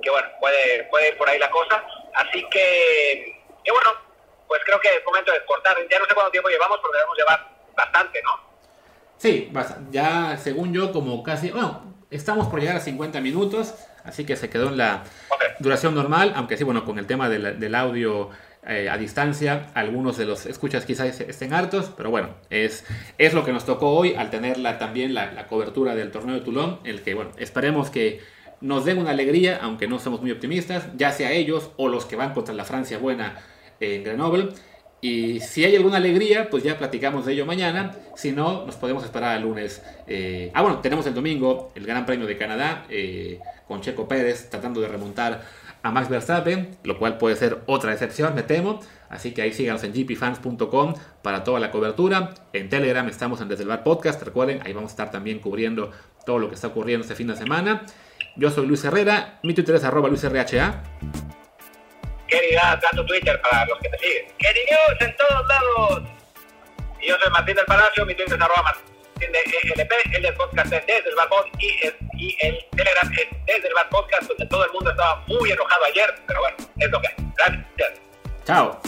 que 0.01 0.09
bueno, 0.09 0.28
puede, 0.39 0.84
puede 0.86 1.09
ir 1.09 1.17
por 1.17 1.30
ahí 1.30 1.39
la 1.39 1.49
cosa. 1.49 1.84
Así 2.15 2.45
que, 2.49 3.43
que 3.63 3.72
bueno, 3.72 3.91
pues 4.47 4.61
creo 4.65 4.80
que 4.80 4.89
es 4.89 5.05
momento 5.05 5.32
de 5.32 5.45
cortar. 5.45 5.78
Ya 5.89 5.99
no 5.99 6.05
sé 6.05 6.13
cuánto 6.13 6.32
tiempo 6.32 6.49
llevamos, 6.49 6.80
pero 6.82 6.93
debemos 6.93 7.17
llevar 7.17 7.47
bastante, 7.76 8.22
¿no? 8.24 8.49
Sí, 9.17 9.51
ya 9.91 10.38
según 10.38 10.74
yo, 10.74 10.93
como 10.93 11.22
casi, 11.24 11.51
bueno, 11.51 11.89
Estamos 12.11 12.47
por 12.47 12.59
llegar 12.59 12.76
a 12.76 12.80
50 12.80 13.22
minutos, 13.22 13.76
así 14.03 14.26
que 14.26 14.36
se 14.36 14.49
quedó 14.49 14.70
en 14.70 14.78
la 14.78 15.03
duración 15.59 15.93
normal, 15.93 16.34
aunque 16.36 16.57
sí, 16.57 16.63
bueno, 16.63 16.84
con 16.84 16.97
el 16.97 17.05
tema 17.05 17.30
del, 17.30 17.76
audio 17.76 18.32
eh, 18.65 18.89
a 18.89 18.97
distancia, 18.97 19.67
algunos 19.76 20.17
de 20.17 20.26
los 20.26 20.47
escuchas 20.47 20.86
quizás 20.86 21.22
estén 21.22 21.53
hartos, 21.53 21.91
pero 21.95 22.09
bueno, 22.09 22.30
es, 22.49 22.84
es 23.20 23.36
lo 23.36 23.45
que 23.45 23.53
nos 23.53 23.63
tocó 23.63 23.91
hoy 23.91 24.15
al 24.15 24.32
tener 24.32 24.57
también 24.80 25.13
la, 25.13 25.45
cobertura 25.45 25.93
del 25.93 26.09
torneo 26.09 26.34
de 26.34 26.41
Toulon, 26.41 26.80
el 26.84 27.03
que, 27.03 27.13
bueno, 27.13 27.30
esperemos 27.38 27.91
que 27.91 28.22
nos 28.62 28.86
den 28.86 28.97
una 28.97 29.12
alegría, 29.12 29.60
aunque 29.62 29.88
no 29.88 29.99
somos 29.99 30.22
muy 30.22 30.32
optimistas, 30.32 30.88
ya 30.97 31.12
sea 31.12 31.32
ellos 31.32 31.72
o 31.78 31.88
los 31.88 32.05
que 32.05 32.16
van 32.16 32.34
contra 32.34 32.53
la 32.53 32.66
Francia 32.66 32.97
buena 32.97 33.39
en 33.80 34.03
Grenoble. 34.03 34.49
Y 35.01 35.39
si 35.39 35.64
hay 35.64 35.76
alguna 35.78 35.97
alegría, 35.97 36.49
pues 36.49 36.64
ya 36.64 36.78
platicamos 36.78 37.26
de 37.26 37.34
ello 37.34 37.45
mañana. 37.45 37.95
Si 38.16 38.34
no, 38.34 38.66
nos 38.66 38.76
podemos 38.76 39.03
esperar 39.03 39.38
al 39.38 39.43
lunes. 39.43 39.82
Eh, 40.07 40.51
ah, 40.53 40.62
bueno, 40.62 40.80
tenemos 40.80 41.05
el 41.07 41.14
domingo 41.14 41.72
el 41.76 41.86
Gran 41.86 42.05
Premio 42.05 42.28
de 42.28 42.38
Canadá 42.38 42.86
eh, 42.89 43.39
con 43.68 43.80
Checo 43.80 44.07
Pérez 44.07 44.49
tratando 44.49 44.82
de 44.82 44.89
remontar 44.89 45.41
a 45.82 45.91
Max 45.91 46.10
Verstappen, 46.10 46.78
lo 46.84 46.99
cual 46.99 47.18
puede 47.18 47.38
ser 47.38 47.62
otra 47.66 47.93
excepción, 47.93 48.36
me 48.36 48.43
temo. 48.43 48.82
Así 49.10 49.32
que 49.32 49.41
ahí 49.41 49.53
síganos 49.53 49.84
en 49.86 49.93
gpfans.com 49.93 50.93
para 51.22 51.45
toda 51.45 51.62
la 51.62 51.72
cobertura. 51.72 52.34
En 52.51 52.68
Telegram 52.68 53.07
estamos 53.07 53.39
en 53.39 53.47
Desde 53.47 53.64
el 53.64 53.80
Podcast, 53.80 54.22
recuerden, 54.22 54.60
ahí 54.66 54.74
vamos 54.74 54.89
a 54.89 54.93
estar 54.93 55.12
también 55.12 55.39
cubriendo 55.39 55.91
todo 56.26 56.39
lo 56.39 56.49
que 56.49 56.55
está 56.55 56.68
ocurriendo 56.68 57.03
este 57.03 57.16
fin 57.16 57.28
de 57.28 57.38
semana. 57.38 57.86
Yo 58.40 58.50
soy 58.50 58.66
Luis 58.68 58.86
Herrera, 58.86 59.38
mi 59.44 59.54
Twitter 59.54 59.76
es 59.76 59.84
arroba 59.84 60.08
luisrha. 60.08 60.46
Kerry 60.46 60.72
da, 62.56 62.80
tu 62.96 63.06
Twitter 63.06 63.42
para 63.42 63.66
los 63.66 63.78
que 63.80 63.90
te 63.90 63.98
siguen. 63.98 64.28
News 64.40 65.02
en 65.02 65.14
todos 65.18 65.46
lados. 65.46 66.04
Y 67.02 67.10
yo 67.10 67.18
soy 67.22 67.30
Martín 67.34 67.58
del 67.58 67.66
Palacio, 67.66 68.06
mi 68.06 68.16
Twitter 68.16 68.38
es 68.38 68.42
arroba 68.42 68.64
Martín 68.64 69.32
de 69.34 69.40
ELP, 69.76 69.92
el 70.16 70.22
del 70.22 70.34
podcast 70.36 70.72
es 70.72 70.88
desde 70.88 71.10
el 71.10 71.16
balcón 71.18 71.48
y 71.60 71.86
el, 71.86 71.98
y 72.18 72.38
el 72.40 72.58
Telegram 72.78 73.12
es 73.12 73.28
desde 73.46 73.68
el 73.68 73.74
bar 73.74 73.90
podcast, 73.90 74.30
donde 74.30 74.46
todo 74.46 74.64
el 74.64 74.72
mundo 74.72 74.90
estaba 74.90 75.22
muy 75.28 75.52
enojado 75.52 75.84
ayer, 75.84 76.16
pero 76.26 76.40
bueno, 76.40 76.56
es 76.78 76.90
lo 76.90 77.02
que 77.02 77.08
hay. 77.08 77.16
Gracias. 77.36 77.66
Chao. 78.46 78.80